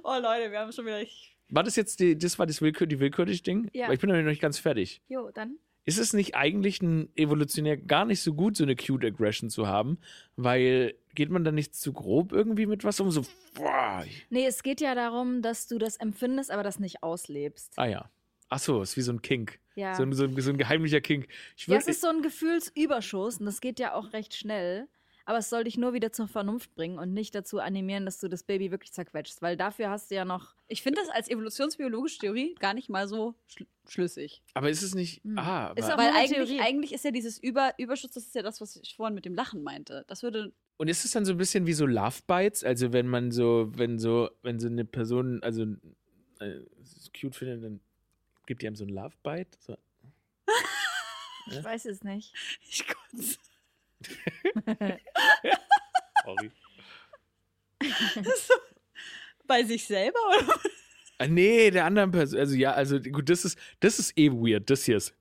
[0.03, 1.05] Oh Leute, wir haben schon wieder.
[1.49, 3.71] War das jetzt die, das war das Willkür, die willkürlich Ding?
[3.73, 3.87] Ja.
[3.87, 5.01] Weil ich bin noch nicht ganz fertig.
[5.09, 5.59] Jo, dann.
[5.85, 9.69] Ist es nicht eigentlich ein evolutionär gar nicht so gut, so eine cute Aggression zu
[9.69, 9.99] haben?
[10.35, 13.13] Weil geht man da nicht zu grob irgendwie mit was um?
[13.13, 13.25] So,
[13.55, 14.05] boah.
[14.29, 17.75] Nee, es geht ja darum, dass du das empfindest, aber das nicht auslebst.
[17.77, 18.11] Ah ja.
[18.49, 19.61] Ach so, ist wie so ein Kink.
[19.77, 19.95] Ja.
[19.95, 21.29] So, ein, so, ein, so ein geheimlicher Kink.
[21.57, 24.89] Ich Ja, würd, es ist so ein Gefühlsüberschuss und das geht ja auch recht schnell.
[25.29, 28.29] Aber es soll dich nur wieder zur Vernunft bringen und nicht dazu animieren, dass du
[28.29, 29.43] das Baby wirklich zerquetschst.
[29.43, 30.55] Weil dafür hast du ja noch.
[30.69, 34.43] Ich finde das als evolutionsbiologische Theorie gar nicht mal so schl schlüssig.
[34.55, 35.23] aber ist es nicht.
[35.25, 35.39] Hm.
[35.39, 38.61] Ah, Ist aber, Weil eigentlich, eigentlich ist ja dieses Über Überschuss, das ist ja das,
[38.61, 40.05] was ich vorhin mit dem Lachen meinte.
[40.09, 40.53] Das würde.
[40.77, 42.65] und ist es dann so ein bisschen wie so Love Bites?
[42.65, 45.65] Also wenn man so, wenn so, wenn so eine Person, also
[46.41, 47.81] äh, es cute findet, dann
[48.47, 49.51] gibt die einem so ein Love Bite?
[49.59, 49.77] So.
[51.49, 52.33] Ich weiß es nicht.
[52.69, 53.39] Ich kotze.
[56.25, 56.51] Sorry.
[59.47, 60.61] Bei sich selber oder?
[61.19, 62.39] Ah, nee, der anderen Person.
[62.39, 65.15] Also ja, also gut, das ist, das ist eh weird, das hier ist.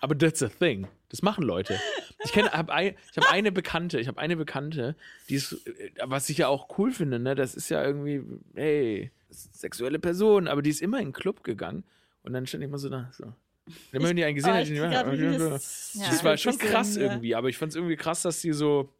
[0.00, 0.88] Aber that's a thing.
[1.08, 1.78] Das machen Leute.
[2.24, 4.96] Ich kenne, hab ein, ich habe eine Bekannte, ich habe eine Bekannte,
[5.28, 8.24] die ist, äh, was ich ja auch cool finde, ne, das ist ja irgendwie,
[8.54, 11.84] hey, sexuelle Person, aber die ist immer in den Club gegangen
[12.22, 13.32] und dann stand ich immer so da, so.
[13.90, 16.96] Wenn die einen gesehen Oh, hat, ich die krieg grad das Ja, war schon krass
[16.96, 17.02] ja.
[17.02, 18.92] irgendwie, aber ich fand es irgendwie krass, dass sie so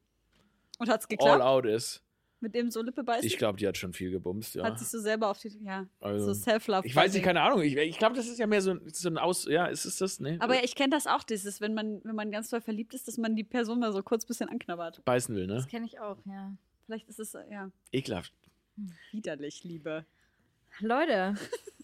[0.78, 1.42] Und hat's all geklappt?
[1.42, 2.02] out ist.
[2.40, 3.24] Mit dem so Lippe beißen?
[3.26, 4.64] Ich glaube, die hat schon viel gebumst, ja.
[4.64, 5.48] Hat sich so selber auf die.
[5.64, 6.86] Ja, Also, so Self-Love.
[6.86, 7.62] Ich weiß nicht, keine Ahnung.
[7.62, 9.46] Ich, ich glaube, das ist ja mehr so, ein- so ein Aus.
[9.46, 10.20] Ja, ist es das?
[10.20, 10.36] Ne?
[10.40, 13.16] Aber ich kenne das auch, dieses, wenn man, wenn man ganz doll verliebt ist, dass
[13.16, 15.02] man die Person mal so kurz ein bisschen anknabbert.
[15.06, 15.54] Beißen will, ne?
[15.54, 16.52] Das kenne ich auch, ja.
[16.84, 18.32] Vielleicht ist es äh, ja Ekelhaft.
[19.12, 20.04] widerlich, Liebe.
[20.80, 21.36] Leute,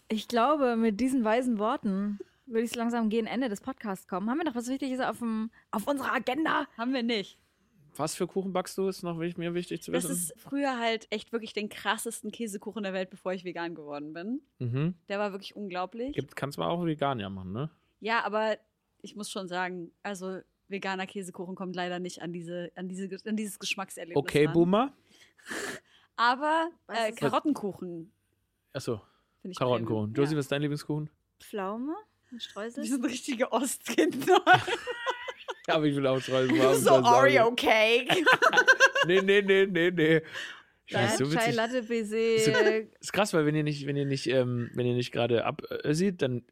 [0.07, 4.29] ich glaube, mit diesen weisen Worten würde ich so langsam gegen Ende des Podcasts kommen.
[4.29, 6.67] Haben wir noch was Wichtiges auf, dem, auf unserer Agenda?
[6.77, 7.39] Haben wir nicht.
[7.95, 8.87] Was für Kuchen backst du?
[8.87, 10.13] Ist noch mir wichtig zu Das wissen.
[10.13, 14.41] ist früher halt echt wirklich den krassesten Käsekuchen der Welt, bevor ich vegan geworden bin.
[14.59, 14.95] mhm.
[15.09, 16.13] Der war wirklich unglaublich.
[16.13, 17.69] Gibt, kannst du auch vegan ja machen, ne?
[17.99, 18.57] Ja, aber
[19.01, 20.39] ich muss schon sagen, also
[20.69, 24.17] veganer Käsekuchen kommt leider nicht an diese, an diese, an dieses Geschmackserlebnis.
[24.17, 24.53] Okay, ran.
[24.53, 24.93] Boomer.
[26.15, 28.11] Aber äh, Karottenkuchen
[28.71, 29.01] Achso,
[29.41, 30.13] finde ich Karottenkuchen.
[30.13, 30.37] Josie, ja.
[30.37, 31.09] was ist dein Lieblingskuchen?
[31.39, 31.95] Pflaume?
[32.39, 32.83] Streusel?
[32.83, 34.41] Die sind richtige Ostkinder.
[35.67, 36.75] Ja, aber ich will auch Streusel haben.
[36.77, 38.13] so Oreo Cake.
[39.07, 40.21] Nee, nee, nee, nee, nee.
[40.85, 41.51] Ich Ja, so Chai.
[41.51, 42.39] Latte Baiser.
[42.39, 42.51] So-
[42.99, 45.61] Ist krass, weil wenn ihr nicht, wenn ihr nicht, ähm, wenn ihr nicht gerade ab
[45.83, 46.43] äh, dann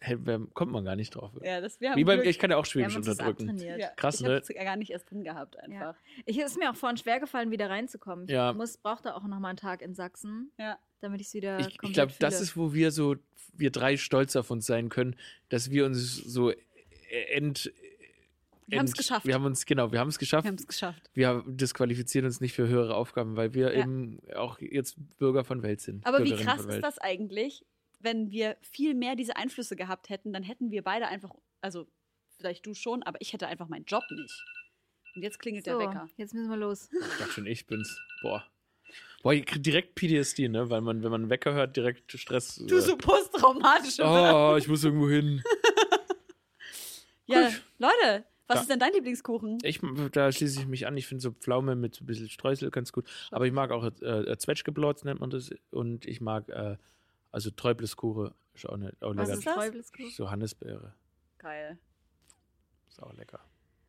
[0.00, 1.30] äh, kommt man gar nicht drauf.
[1.42, 2.28] ja, das wir haben Wie beim, Glück.
[2.28, 3.56] ich kann ja auch Schwäbisch unterdrücken.
[3.58, 4.36] ja, Krass, ich ne?
[4.36, 5.94] hab's gar nicht erst drin gehabt einfach.
[6.26, 8.26] Ich, es ist mir auch vorhin schwer gefallen, wieder reinzukommen.
[8.28, 8.50] Ja.
[8.50, 10.78] Ich muss, brauchte auch noch mal einen Tag in Sachsen, Ja.
[11.02, 13.16] Damit ich es wieder Ich, ich glaube, das ist, wo wir so,
[13.54, 15.16] wir drei stolz auf uns sein können,
[15.48, 16.56] dass wir uns so äh,
[17.30, 17.72] ent.
[18.66, 19.26] Wir haben's ent- geschafft.
[19.26, 20.44] Wir haben uns, genau, wir haben es geschafft.
[20.44, 21.10] Wir haben es geschafft.
[21.14, 23.82] Wir disqualifizieren uns nicht für höhere Aufgaben, weil wir Ja.
[23.82, 26.06] eben auch jetzt Bürger von Welt sind.
[26.06, 27.64] Aber wie Bürgerinnen krass ist das eigentlich,
[28.00, 31.30] wenn wir viel mehr diese Einflüsse gehabt hätten, dann hätten wir beide einfach,
[31.60, 31.86] also
[32.38, 34.44] vielleicht du schon, aber ich hätte einfach meinen Job nicht.
[35.14, 36.08] Und jetzt klingelt so, der Wecker.
[36.16, 36.88] jetzt müssen wir los.
[36.90, 38.00] Ich dachte schon, ich bin's.
[38.22, 38.44] Boah.
[39.22, 40.68] Boah, direkt PTSD, ne?
[40.68, 42.56] Weil man, wenn man Wecker hört, direkt Stress.
[42.56, 45.42] Du so posttraumatische Oh, ich muss irgendwo hin.
[47.26, 47.62] Ja, Gut.
[47.78, 48.60] Leute, was Ja.
[48.62, 49.58] ist denn dein Lieblingskuchen?
[49.62, 49.80] Ich,
[50.10, 50.96] da schließe ich mich an.
[50.96, 53.08] Ich finde so Pflaume mit ein bisschen Streusel ganz gut.
[53.30, 55.50] Aber ich mag auch äh, Zwetschgeblotz, nennt man das.
[55.70, 56.76] Und ich mag, äh,
[57.30, 59.74] also Träubleskuche ist auch, nicht, auch Was lecker.
[59.76, 60.16] ist das?
[60.16, 60.92] So Hannisbeere.
[61.38, 61.78] Geil.
[62.88, 63.40] Ist auch lecker.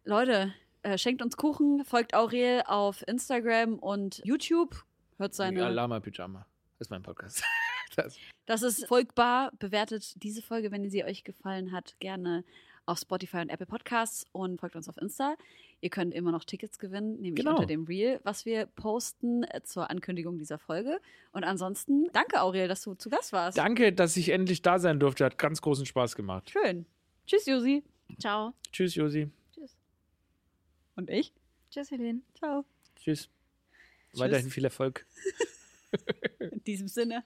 [0.06, 0.54] Leute,
[0.84, 4.86] äh, schenkt uns Kuchen, folgt Aurel auf Instagram und YouTube.
[5.18, 5.70] Hört Ja, seine.
[5.70, 6.46] Lama Pyjama.
[6.80, 7.44] Das ist mein Podcast.
[7.96, 8.18] das.
[8.46, 9.52] Das ist folgbar.
[9.60, 12.44] Bewertet diese Folge, wenn sie euch gefallen hat, gerne
[12.86, 15.36] auf Spotify und Apple Podcasts und folgt uns auf Insta.
[15.80, 17.56] Ihr könnt immer noch Tickets gewinnen, nämlich Genau.
[17.56, 21.00] unter dem Reel, was wir posten äh, zur Ankündigung dieser Folge.
[21.32, 23.58] Und ansonsten, danke Aurel, dass du zu Gast warst.
[23.58, 25.24] Danke, dass ich endlich da sein durfte.
[25.24, 26.50] Hat ganz großen Spaß gemacht.
[26.50, 26.86] Schön.
[27.26, 27.84] Tschüss, Josi.
[28.20, 28.54] Ciao.
[28.74, 29.30] Tschüss, Josi.
[29.54, 29.78] Tschüss.
[30.98, 31.32] Und ich?
[31.72, 32.20] Tschüss, Helene.
[32.38, 32.66] Ciao.
[32.98, 33.30] Tschüss.
[34.14, 35.06] Weiterhin viel Erfolg.
[36.40, 37.24] In diesem Sinne.